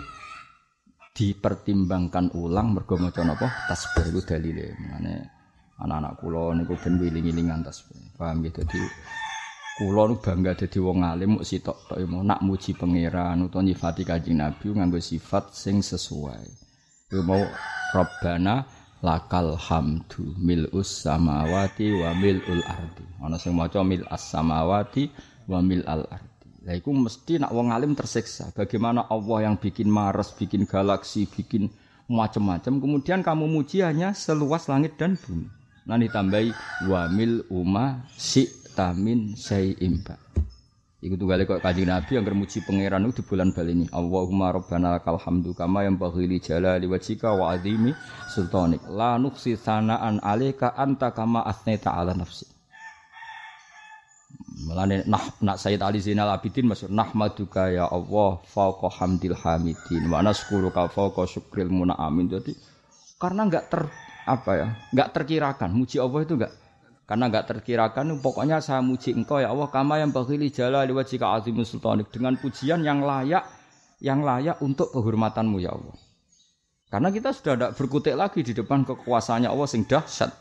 dipertimbangkan 1.16 2.36
ulang 2.36 2.76
mergo 2.76 3.00
maca 3.00 3.24
napa 3.24 3.48
tasbih 3.72 4.12
iku 4.12 4.20
dalile. 4.20 4.76
Mane 4.76 5.14
anak-anak 5.80 6.12
kula 6.20 6.52
niku 6.52 6.76
ben 6.76 7.00
wiling-wilingan 7.00 7.64
tasbih. 7.64 7.96
Paham 8.20 8.44
gitu 8.44 8.60
dadi 8.60 8.80
kula 9.80 10.12
nu 10.12 10.20
bangga 10.20 10.52
dadi 10.52 10.76
wong 10.76 11.04
alim 11.08 11.40
muk 11.40 11.44
sitok 11.48 11.88
tok 11.88 12.00
nak 12.04 12.40
muji 12.44 12.76
pangeran 12.76 13.48
utawa 13.48 13.64
nyifati 13.64 14.04
Kanjeng 14.04 14.36
Nabi 14.36 14.76
nganggo 14.76 15.00
sifat 15.00 15.56
sing 15.56 15.80
sesuai. 15.80 16.44
Yo 17.08 17.24
mau 17.24 17.40
Rabbana 17.96 18.66
lakal 19.00 19.56
hamdu 19.56 20.36
mil'us 20.36 21.04
samawati 21.04 21.96
wa 21.96 22.12
mil'ul 22.12 22.60
ardi. 22.60 23.04
Ana 23.24 23.40
sing 23.40 23.56
maca 23.56 23.80
mil'as 23.80 24.20
samawati 24.20 25.08
wa 25.46 25.62
mil 25.62 25.82
al 25.86 26.06
ardi. 26.06 26.50
Lah 26.66 26.74
iku 26.74 26.90
mesti 26.90 27.38
nak 27.38 27.54
wong 27.54 27.70
alim 27.70 27.94
tersiksa. 27.94 28.50
Bagaimana 28.50 29.06
Allah 29.06 29.50
yang 29.50 29.56
bikin 29.56 29.86
Mars, 29.86 30.34
bikin 30.34 30.66
galaksi, 30.66 31.30
bikin 31.30 31.70
macam-macam, 32.06 32.78
kemudian 32.78 33.22
kamu 33.22 33.50
muji 33.50 33.82
hanya 33.82 34.14
seluas 34.14 34.66
langit 34.70 34.98
dan 34.98 35.18
bumi. 35.18 35.46
Nah 35.86 35.94
ditambahi 35.94 36.50
wa 36.90 37.06
mil 37.06 37.46
uma 37.50 38.02
si 38.18 38.50
tamin 38.74 39.38
syai'im 39.38 40.02
Iku 40.96 41.14
tunggale 41.14 41.46
kok 41.46 41.62
Kanjeng 41.62 41.86
Nabi 41.86 42.18
yang 42.18 42.26
muji 42.34 42.64
pangeran 42.66 43.06
itu 43.06 43.22
di 43.22 43.28
bulan 43.30 43.54
bal 43.54 43.68
ini. 43.70 43.86
Allahumma 43.94 44.50
rabbana 44.50 44.98
lakal 44.98 45.22
hamdu 45.22 45.54
kama 45.54 45.86
yang 45.86 45.94
baghili 45.94 46.42
jalali 46.42 46.90
wajhika 46.90 47.30
wa 47.30 47.54
azimi 47.54 47.94
sultanik. 48.32 48.82
La 48.90 49.14
nuksi 49.14 49.54
sanaan 49.54 50.18
alaika 50.18 50.74
anta 50.74 51.14
kama 51.14 51.46
asnaita 51.46 51.94
ala 51.94 52.10
nafsi. 52.10 52.55
Melane 54.56 55.04
nah 55.04 55.20
nak 55.44 55.60
Sayyid 55.60 55.84
Ali 55.84 56.00
Zainal 56.00 56.32
Abidin 56.32 56.64
maksud 56.64 56.88
nahmaduka 56.88 57.68
ya 57.68 57.92
Allah 57.92 58.40
fauqa 58.48 58.88
hamdil 58.88 59.36
hamidin 59.36 60.08
wa 60.08 60.24
naskuruka 60.24 60.88
fauqa 60.88 61.28
syukril 61.28 61.68
munaamin. 61.68 62.32
Jadi 62.32 62.56
karena 63.20 63.44
enggak 63.44 63.68
ter 63.68 63.84
apa 64.24 64.50
ya, 64.56 64.68
enggak 64.96 65.12
terkirakan 65.12 65.70
muji 65.76 66.00
Allah 66.00 66.24
itu 66.24 66.40
enggak 66.40 66.56
karena 67.06 67.30
enggak 67.30 67.46
terkirakan, 67.46 68.18
pokoknya 68.18 68.58
saya 68.58 68.82
muji 68.82 69.14
engkau 69.14 69.38
ya 69.38 69.54
Allah, 69.54 69.70
kama 69.70 70.02
yang 70.02 70.10
baghili 70.10 70.50
jala 70.50 70.82
liwajika 70.82 71.38
azimu 71.38 71.62
sultanik. 71.62 72.10
Dengan 72.10 72.34
pujian 72.34 72.82
yang 72.82 72.98
layak, 73.06 73.46
yang 74.02 74.26
layak 74.26 74.58
untuk 74.58 74.90
kehormatanmu 74.90 75.62
ya 75.62 75.70
Allah. 75.70 75.94
Karena 76.90 77.14
kita 77.14 77.30
sudah 77.30 77.54
tidak 77.54 77.72
berkutik 77.78 78.14
lagi 78.18 78.42
di 78.42 78.50
depan 78.58 78.82
kekuasaannya 78.82 79.46
Allah 79.46 79.68
sing 79.70 79.86
dahsyat. 79.86 80.34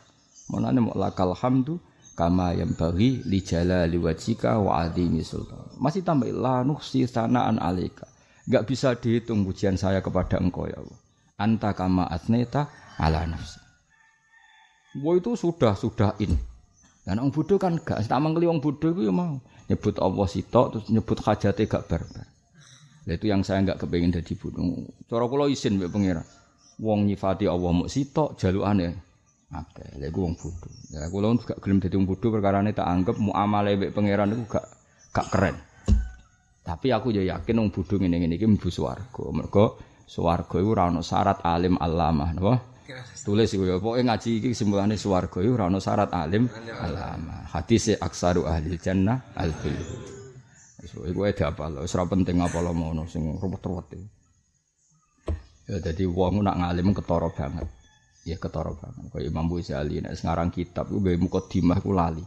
Menane 0.50 0.82
lakal 0.94 1.38
hamdu 1.38 1.78
kama 2.16 2.56
yang 2.56 2.72
bagi 2.72 3.20
li 3.28 3.44
jala 3.44 3.84
liwajika 3.84 4.56
wa 4.56 4.88
azimi 4.88 5.20
sultan. 5.20 5.60
Masih 5.76 6.00
tambah 6.00 6.32
la 6.32 6.64
nuksi 6.64 7.04
sanaan 7.04 7.60
alika. 7.60 8.08
Enggak 8.48 8.64
bisa 8.64 8.96
dihitung 8.96 9.44
pujian 9.44 9.76
saya 9.76 10.00
kepada 10.00 10.40
engkau 10.40 10.64
ya 10.64 10.80
Allah. 10.80 10.98
Anta 11.36 11.76
kama 11.76 12.08
asneta 12.08 12.72
ala 12.96 13.28
nafsi. 13.28 13.60
Wah 15.04 15.12
itu 15.12 15.36
sudah 15.36 15.76
sudah 15.76 16.16
in. 16.24 16.32
Dan 17.04 17.20
orang 17.20 17.30
bodoh 17.30 17.60
kan 17.60 17.76
gak 17.78 18.02
tak 18.08 18.18
mangkeli 18.18 18.48
orang 18.48 18.64
bodoh 18.64 18.90
itu 18.90 19.06
ya 19.06 19.12
mau 19.14 19.38
nyebut 19.68 19.94
Allah 20.00 20.26
sitok 20.26 20.66
terus 20.72 20.86
nyebut 20.90 21.20
hajate 21.22 21.68
gak. 21.68 21.86
Nah, 23.06 23.14
itu 23.14 23.30
yang 23.30 23.46
saya 23.46 23.62
nggak 23.62 23.78
kepengen 23.78 24.10
jadi 24.10 24.32
bodoh. 24.34 24.88
Cara 25.06 25.30
kula 25.30 25.46
isin 25.46 25.78
mbek 25.78 25.92
pangeran. 25.92 26.26
Wong 26.82 27.06
nyifati 27.06 27.46
Allah 27.46 27.70
mau 27.70 27.86
sitok 27.86 28.34
jalukane 28.40 28.98
akeh. 29.52 30.00
Lha 30.00 30.06
iku 30.10 30.26
wong 30.26 30.34
bodoh. 30.34 30.72
Ya 30.90 31.06
kula 31.06 31.34
gak 31.38 31.58
gelem 31.62 31.78
dadi 31.78 31.94
wong 31.94 32.08
bodoh 32.08 32.28
perkarane 32.34 32.70
tak 32.74 32.88
anggap 32.88 33.16
muamale 33.18 33.78
mbek 33.78 33.90
pangeran 33.94 34.34
iku 34.34 34.44
gak 34.58 34.66
gak 35.14 35.26
keren. 35.30 35.56
Tapi 36.66 36.90
aku 36.90 37.14
ya 37.14 37.22
yakin 37.22 37.62
wong 37.62 37.70
bodoh 37.70 37.96
ngene-ngene 38.02 38.34
iki 38.34 38.46
mlebu 38.50 38.68
swarga. 38.72 39.22
Mergo 39.30 39.78
swarga 40.06 40.56
iku 40.58 40.70
ora 40.74 40.90
ono 40.90 41.02
syarat 41.02 41.42
alim 41.46 41.78
alamah, 41.78 42.30
napa? 42.34 42.54
Tulis 43.26 43.50
iku 43.50 43.66
ya 43.66 43.82
pokoke 43.82 44.02
ngaji 44.02 44.30
iki 44.42 44.48
kesimpulane 44.54 44.94
swarga 44.98 45.38
iku 45.42 45.54
ora 45.54 45.70
ono 45.70 45.78
syarat 45.78 46.10
alim 46.10 46.50
alama. 46.82 47.46
Hadis 47.50 47.94
aksaru 47.98 48.46
ahli 48.46 48.74
jannah 48.82 49.30
al 49.38 49.54
So 50.86 51.02
iku 51.02 51.26
ada 51.26 51.50
apa 51.50 51.66
lho, 51.66 51.82
ora 51.82 52.04
penting 52.06 52.38
apa 52.38 52.62
lo 52.62 52.70
ngono 52.70 53.10
sing 53.10 53.26
ruwet-ruwet 53.42 53.90
Ya 55.66 55.82
dadi 55.82 56.06
wong 56.06 56.46
nak 56.46 56.62
ngalim 56.62 56.94
ketara 56.94 57.26
banget. 57.34 57.66
Ya 58.26 58.34
ketara 58.42 58.74
banget. 58.74 59.06
Kaya 59.14 59.30
Imam 59.30 59.46
Ghazali 59.46 60.02
nek 60.02 60.18
ngarang 60.18 60.50
kitab 60.50 60.90
ku 60.90 60.98
gawe 60.98 61.14
mukadimah 61.14 61.78
ku 61.78 61.94
lali. 61.94 62.26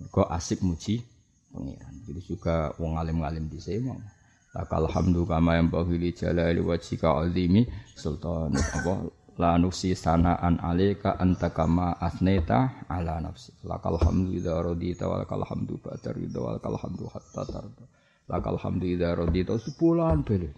Mergo 0.00 0.24
asik 0.24 0.64
muji 0.64 1.04
pengiran. 1.52 1.92
Jadi 2.08 2.20
juga 2.24 2.72
wong 2.80 2.96
alim-alim 2.96 3.52
di 3.52 3.60
sini 3.60 3.92
Lakal 4.50 4.90
hamdu 4.90 5.28
kama 5.30 5.60
yang 5.60 5.70
bahili 5.70 6.10
jalali 6.10 6.58
wajika 6.58 7.20
azimi 7.20 7.68
sultan. 7.94 8.56
Apa? 8.56 9.06
La 9.38 9.54
nuksi 9.60 9.94
sanaan 9.94 10.58
alika 10.58 11.14
anta 11.20 11.54
kama 11.54 12.00
asneta 12.00 12.88
ala 12.90 13.20
nafsi. 13.20 13.54
Lakal 13.62 14.00
hamdu 14.00 14.34
idza 14.34 14.56
radita 14.58 15.06
wa 15.06 15.22
lakal 15.22 15.46
hamdu 15.46 15.78
ba'da 15.78 16.10
ridha 16.16 16.40
wa 16.42 16.50
lakal 16.58 16.74
hamdu 16.80 17.04
hatta 17.12 17.42
tarda. 17.46 17.84
Lakal 18.26 18.56
hamdu 18.58 18.84
idza 18.88 19.14
radita 19.14 19.54
di 19.60 19.70
bulan 19.76 20.24
beli 20.26 20.50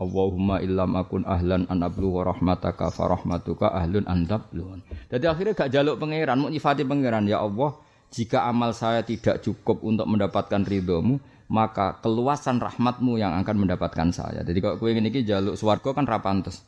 Allahumma 0.00 0.58
illam 0.64 0.96
akun 0.96 1.22
ahlan 1.28 1.68
an 1.68 1.84
ablu 1.84 2.16
rahmataka 2.24 2.88
fa 2.88 3.12
rahmatuka 3.12 3.70
ahlun 3.70 4.08
an 4.08 4.24
tabluun. 4.24 4.80
Jadi 5.12 5.24
akhirnya 5.28 5.52
gak 5.52 5.70
jaluk 5.70 6.00
pangeran, 6.00 6.40
mau 6.40 6.50
nyifati 6.50 6.82
pangeran 6.82 7.28
ya 7.28 7.44
Allah, 7.44 7.76
jika 8.12 8.48
amal 8.48 8.72
saya 8.72 9.04
tidak 9.04 9.40
cukup 9.44 9.84
untuk 9.84 10.08
mendapatkan 10.08 10.64
ridhomu, 10.64 11.20
maka 11.52 12.00
keluasan 12.00 12.60
rahmatmu 12.60 13.20
yang 13.20 13.36
akan 13.40 13.68
mendapatkan 13.68 14.08
saya. 14.12 14.40
Jadi 14.40 14.58
kalau 14.64 14.76
kue 14.80 14.96
ini 14.96 15.12
jaluk 15.24 15.56
swargo 15.60 15.92
kan 15.92 16.08
rapantes. 16.08 16.64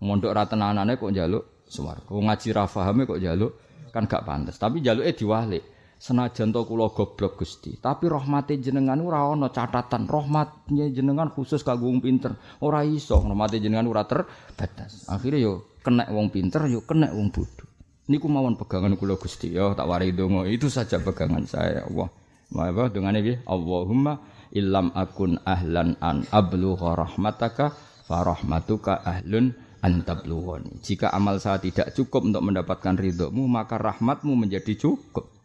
Mondok 0.00 0.32
ratenanane 0.32 0.94
kok 0.96 1.10
jaluk 1.10 1.66
swargo. 1.66 2.22
Ngaji 2.22 2.48
rafahame 2.54 3.04
kok 3.04 3.18
jaluk 3.18 3.58
kan 3.90 4.06
gak 4.06 4.22
pantas. 4.22 4.56
Tapi 4.56 4.78
jaluk 4.80 5.02
eh 5.02 5.14
diwalik. 5.14 5.62
Senajan 6.00 6.48
to 6.48 6.64
kula 6.64 6.88
goblok 6.96 7.44
Gusti, 7.44 7.76
tapi 7.76 8.08
rahmate 8.08 8.56
jenengan 8.56 8.96
ora 9.04 9.20
ana 9.20 9.52
catatan. 9.52 10.08
Rahmatnya 10.08 10.88
jenengan 10.88 11.28
khusus 11.28 11.60
kanggo 11.60 11.92
wong 11.92 12.00
pinter. 12.00 12.40
Ora 12.64 12.80
iso 12.88 13.20
rahmate 13.20 13.60
jenengan 13.60 13.84
ora 13.84 14.08
terbatas. 14.08 15.04
Akhirnya 15.12 15.44
yo 15.44 15.52
kena 15.84 16.08
wong 16.08 16.32
pinter, 16.32 16.64
yo 16.72 16.80
kena 16.88 17.12
wong 17.12 17.28
bodoh. 17.28 17.68
Niku 18.08 18.32
mawon 18.32 18.56
pegangan 18.56 18.96
kula 18.96 19.20
Gusti 19.20 19.52
yo 19.52 19.76
tak 19.76 19.84
wari 19.84 20.16
donga. 20.16 20.48
Itu 20.48 20.72
saja 20.72 20.96
pegangan 21.04 21.44
saya 21.44 21.84
Allah. 21.84 22.08
Apa 22.48 22.88
dungane 22.88 23.20
piye? 23.20 23.44
Allahumma 23.44 24.24
illam 24.56 24.96
akun 24.96 25.36
ahlan 25.44 26.00
an 26.00 26.24
ablugha 26.32 26.96
rahmataka 26.96 27.76
fa 28.08 28.24
rahmatuka 28.24 29.04
ahlun 29.04 29.52
an 29.84 30.00
tablughani. 30.00 30.80
Jika 30.80 31.12
amal 31.12 31.44
saya 31.44 31.60
tidak 31.60 31.92
cukup 31.92 32.24
untuk 32.24 32.40
mendapatkan 32.40 32.96
ridhomu, 32.96 33.44
maka 33.44 33.76
rahmatmu 33.76 34.32
menjadi 34.32 34.80
cukup. 34.80 35.39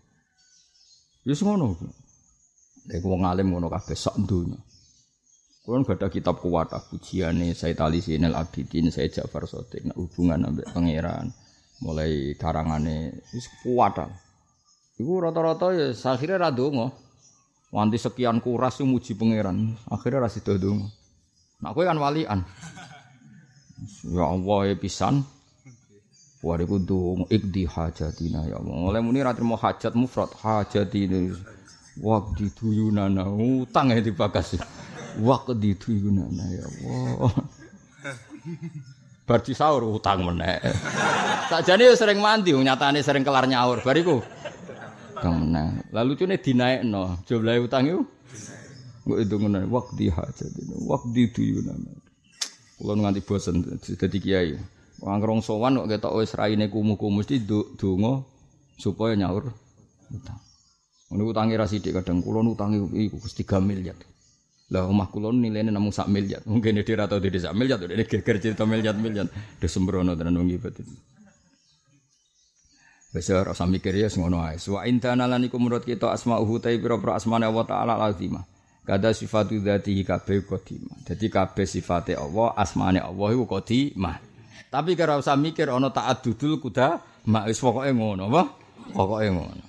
Wis 1.26 1.42
ngono. 1.42 1.74
Lek 2.86 3.02
wong 3.02 3.26
alim 3.26 3.50
ngono 3.50 3.66
kabeh 3.68 3.98
sak 3.98 4.14
donya. 4.22 4.62
Kulon 5.66 5.82
gak 5.82 5.98
ada 5.98 6.14
kitab 6.14 6.38
kuat 6.38 6.70
pujiane 6.94 7.58
Said 7.58 7.82
Ali 7.82 7.98
Sinel 7.98 8.38
Abidin, 8.38 8.94
Said 8.94 9.10
Ja'far 9.10 9.50
nah, 9.50 9.98
hubungan 9.98 10.46
ambek 10.46 10.70
pangeran, 10.70 11.34
mulai 11.82 12.38
karangane 12.38 13.26
wis 13.34 13.50
kuat. 13.66 13.98
Iku 15.02 15.26
rata-rata 15.26 15.74
ya 15.74 15.90
akhirnya 15.90 16.38
ra 16.38 16.50
donga. 16.54 16.94
Wanti 17.74 17.98
sekian 17.98 18.46
kuras 18.46 18.78
muji 18.86 19.18
pangeran, 19.18 19.74
akhirnya 19.90 20.22
ra 20.22 20.30
sida 20.30 20.54
donga. 20.54 20.86
Nak 21.66 21.74
kan 21.74 21.98
walian. 21.98 22.40
Ya 24.06 24.26
Allah 24.30 24.60
ya 24.70 24.76
pisan. 24.78 25.26
Wariku 26.46 26.78
dong 26.78 27.26
ikdi 27.26 27.66
hajatina 27.66 28.46
ya 28.46 28.62
Allah. 28.62 28.94
Oleh 28.94 29.02
muni 29.02 29.26
ra 29.26 29.34
trimo 29.34 29.58
hajat 29.58 29.98
mufrad 29.98 30.30
hajatina. 30.38 31.34
Waktu 31.98 32.54
duyunana 32.54 33.26
utang 33.34 33.90
ya 33.90 33.98
dibakas. 33.98 34.62
Waktu 35.18 35.74
duyunana 35.74 36.46
ya 36.54 36.66
Allah. 36.70 37.34
Bar 39.26 39.42
sahur 39.42 39.90
utang 39.90 40.22
meneh. 40.22 40.62
Sakjane 41.50 41.98
sering 41.98 42.22
mandi, 42.22 42.54
nyatane 42.54 43.02
sering 43.02 43.26
kelar 43.26 43.50
nyaur. 43.50 43.82
Bariku 43.82 44.22
Kang 45.18 45.50
menang. 45.50 45.82
Lalu 45.90 46.14
cune 46.14 46.38
dinaikno. 46.38 47.26
Jumlah 47.26 47.58
utang 47.66 47.90
itu 47.90 48.06
Mbok 49.06 49.22
itu 49.22 49.36
ngono 49.38 49.70
waktu 49.70 50.10
hajat 50.10 50.50
ini, 50.50 50.82
waktu 50.90 51.30
duyunan. 51.30 51.78
Kulo 52.82 52.92
nganti 52.98 53.22
bosen 53.22 53.62
dadi 54.02 54.18
kiai. 54.18 54.58
Wong 55.06 55.22
ngrong 55.22 55.42
sowan 55.46 55.78
kok 55.78 55.90
ketok 55.94 56.18
wis 56.18 56.34
raine 56.34 56.66
kumuh-kumuh 56.66 57.22
mesti 57.22 57.46
donga 57.78 58.26
supaya 58.74 59.14
nyaur 59.14 59.54
utang. 60.10 60.42
Ngono 61.14 61.30
utange 61.30 61.54
ra 61.54 61.70
sithik 61.70 62.02
kadang 62.02 62.26
kulo 62.26 62.42
utange 62.42 62.82
iku 62.82 63.22
wis 63.22 63.38
3 63.38 63.62
miliar. 63.62 63.94
Lah 64.74 64.90
omah 64.90 65.14
kula 65.14 65.30
nilainya 65.30 65.70
namung 65.70 65.94
sak 65.94 66.10
miliar. 66.10 66.42
Mungkin 66.50 66.82
dia 66.82 66.98
ora 66.98 67.06
tau 67.06 67.22
dhewe 67.22 67.38
sak 67.38 67.54
miliar, 67.54 67.78
dia 67.78 68.02
geger 68.02 68.42
cerita 68.42 68.66
miliar-miliar. 68.66 69.30
Desembrono 69.62 70.18
tenan 70.18 70.42
wong 70.42 70.50
ibadah. 70.58 70.82
Wis 73.14 73.30
ora 73.30 73.54
usah 73.54 73.70
mikir 73.70 73.94
ya 73.94 74.10
ngono 74.10 74.42
ae. 74.42 74.58
Wa 74.58 74.90
intana 74.90 75.30
lan 75.30 75.46
iku 75.46 75.62
menurut 75.62 75.86
kita 75.86 76.10
asmauhu 76.10 76.58
ta 76.58 76.74
pira-pira 76.74 77.22
asmane 77.22 77.46
Allah 77.46 77.66
taala 77.70 77.94
lazimah. 77.94 78.42
Kada 78.82 79.14
sifatu 79.14 79.62
dzatihi 79.62 80.02
kabeh 80.02 80.50
qadimah. 80.50 80.98
Dadi 81.06 81.30
kabeh 81.30 81.70
sifate 81.70 82.18
Allah, 82.18 82.58
asmane 82.58 83.06
Allah 83.06 83.28
iku 83.38 83.46
qadimah. 83.46 84.35
Tapi 84.70 84.98
kira 84.98 85.16
usah 85.16 85.38
mikir 85.40 85.72
ana 85.72 85.90
ta'addudul 85.92 86.60
kuda 86.60 87.00
mak 87.30 87.48
wis 87.50 87.60
pokoke 87.62 87.92
ngono 87.92 88.28
apa? 88.32 88.42
Pokoke 88.92 89.28
ngono. 89.32 89.66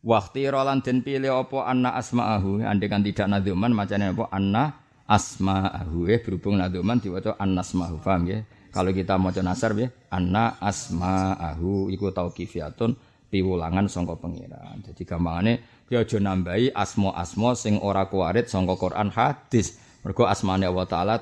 Waktu 0.00 0.48
rolan 0.48 0.80
den 0.80 1.04
pilih 1.04 1.44
apa 1.44 1.68
anna 1.68 1.92
asma'ahu 1.92 2.64
andekan 2.64 3.04
tidak 3.04 3.28
nadzuman 3.28 3.76
macane 3.76 4.16
apa 4.16 4.32
anna 4.32 4.72
asma'ahu 5.04 6.08
eh 6.08 6.18
berhubung 6.24 6.56
nadzuman 6.56 6.96
diwaca 6.96 7.36
annasma'ahu 7.36 8.00
paham 8.00 8.24
ya 8.24 8.40
kalau 8.70 8.94
kita 8.94 9.18
mau 9.18 9.34
nasar 9.34 9.74
ya, 9.74 9.90
anna 10.14 10.54
asma'ahu 10.62 11.90
iku 11.90 12.14
tauqifiyatun 12.14 12.94
piwulangan 13.26 13.90
sangka 13.90 14.14
pangeran. 14.18 14.78
Jadi 14.86 15.02
gampangane 15.02 15.86
ya 15.90 16.06
aja 16.06 16.18
nambahi 16.22 16.70
asma-asma 16.70 17.58
sing 17.58 17.82
ora 17.82 18.06
kuwarit 18.06 18.46
sangka 18.46 18.78
Quran 18.78 19.10
hadis. 19.10 19.78
Mergo 20.06 20.24
asmane 20.30 20.70
Allah 20.70 20.86
taala 20.86 21.14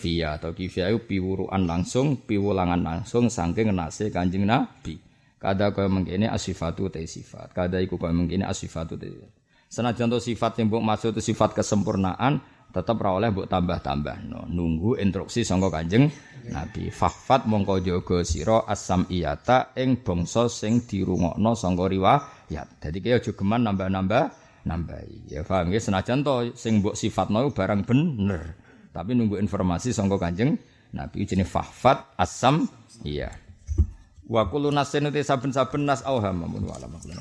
tauqifiyah. 0.00 0.40
Tauqifiyah 0.40 0.88
iku 0.96 1.00
piwuruan 1.04 1.68
langsung, 1.68 2.24
piwulangan 2.24 2.80
langsung 2.80 3.28
saking 3.28 3.76
nase 3.76 4.08
Kanjeng 4.08 4.48
Nabi. 4.48 4.96
Kada 5.40 5.72
kaya 5.72 5.88
mengkene 5.88 6.28
asifatu 6.28 6.88
te 6.92 7.04
sifat. 7.04 7.52
Kada 7.52 7.80
iku 7.80 8.00
kaya 8.00 8.16
mengkene 8.16 8.48
asifatu 8.48 8.96
te. 8.96 9.12
Senajan 9.70 10.10
to 10.10 10.18
sifat 10.18 10.58
yang 10.58 10.66
mbok 10.66 10.82
maksud 10.82 11.14
itu 11.14 11.30
sifat 11.30 11.54
kesempurnaan, 11.54 12.42
tetap 12.74 12.98
ora 13.00 13.22
oleh 13.22 13.28
mbok 13.30 13.46
tambah-tambah. 13.46 14.26
No, 14.26 14.44
nunggu 14.50 14.98
instruksi 14.98 15.46
sangka 15.46 15.80
Kanjeng 15.80 16.10
Nabi. 16.50 16.90
Fahfat 16.90 17.46
mongko 17.46 17.80
jaga 17.80 18.20
sira 18.26 18.66
asam 18.66 19.06
iyata 19.08 19.72
ing 19.78 20.02
bangsa 20.02 20.50
sing 20.50 20.84
dirungokno 20.84 21.54
sangka 21.56 21.86
riwayat. 21.88 22.68
Dadi 22.82 22.98
kaya 23.00 23.22
aja 23.22 23.32
geman 23.32 23.64
nambah-nambah 23.64 24.24
nambahi. 24.68 25.32
Ya 25.32 25.40
paham 25.40 25.72
ya 25.72 25.80
senajan 25.80 26.20
to 26.20 26.52
sing 26.52 26.84
mbok 26.84 26.98
sifatno 26.98 27.48
barang 27.48 27.86
bener. 27.88 28.60
Tapi 28.90 29.14
nunggu 29.14 29.38
informasi 29.38 29.94
sangka 29.94 30.18
Kanjeng 30.18 30.58
Nabi 30.90 31.22
jenenge 31.22 31.46
fahfat 31.46 32.18
asam 32.18 32.66
iya. 33.06 33.30
Wa 34.30 34.46
kullu 34.46 34.70
nasin 34.70 35.10
saben-saben 35.10 35.86
nas 35.86 36.02
auham 36.06 36.46
mun 36.46 36.66
wala 36.66 36.86
makulun 36.86 37.18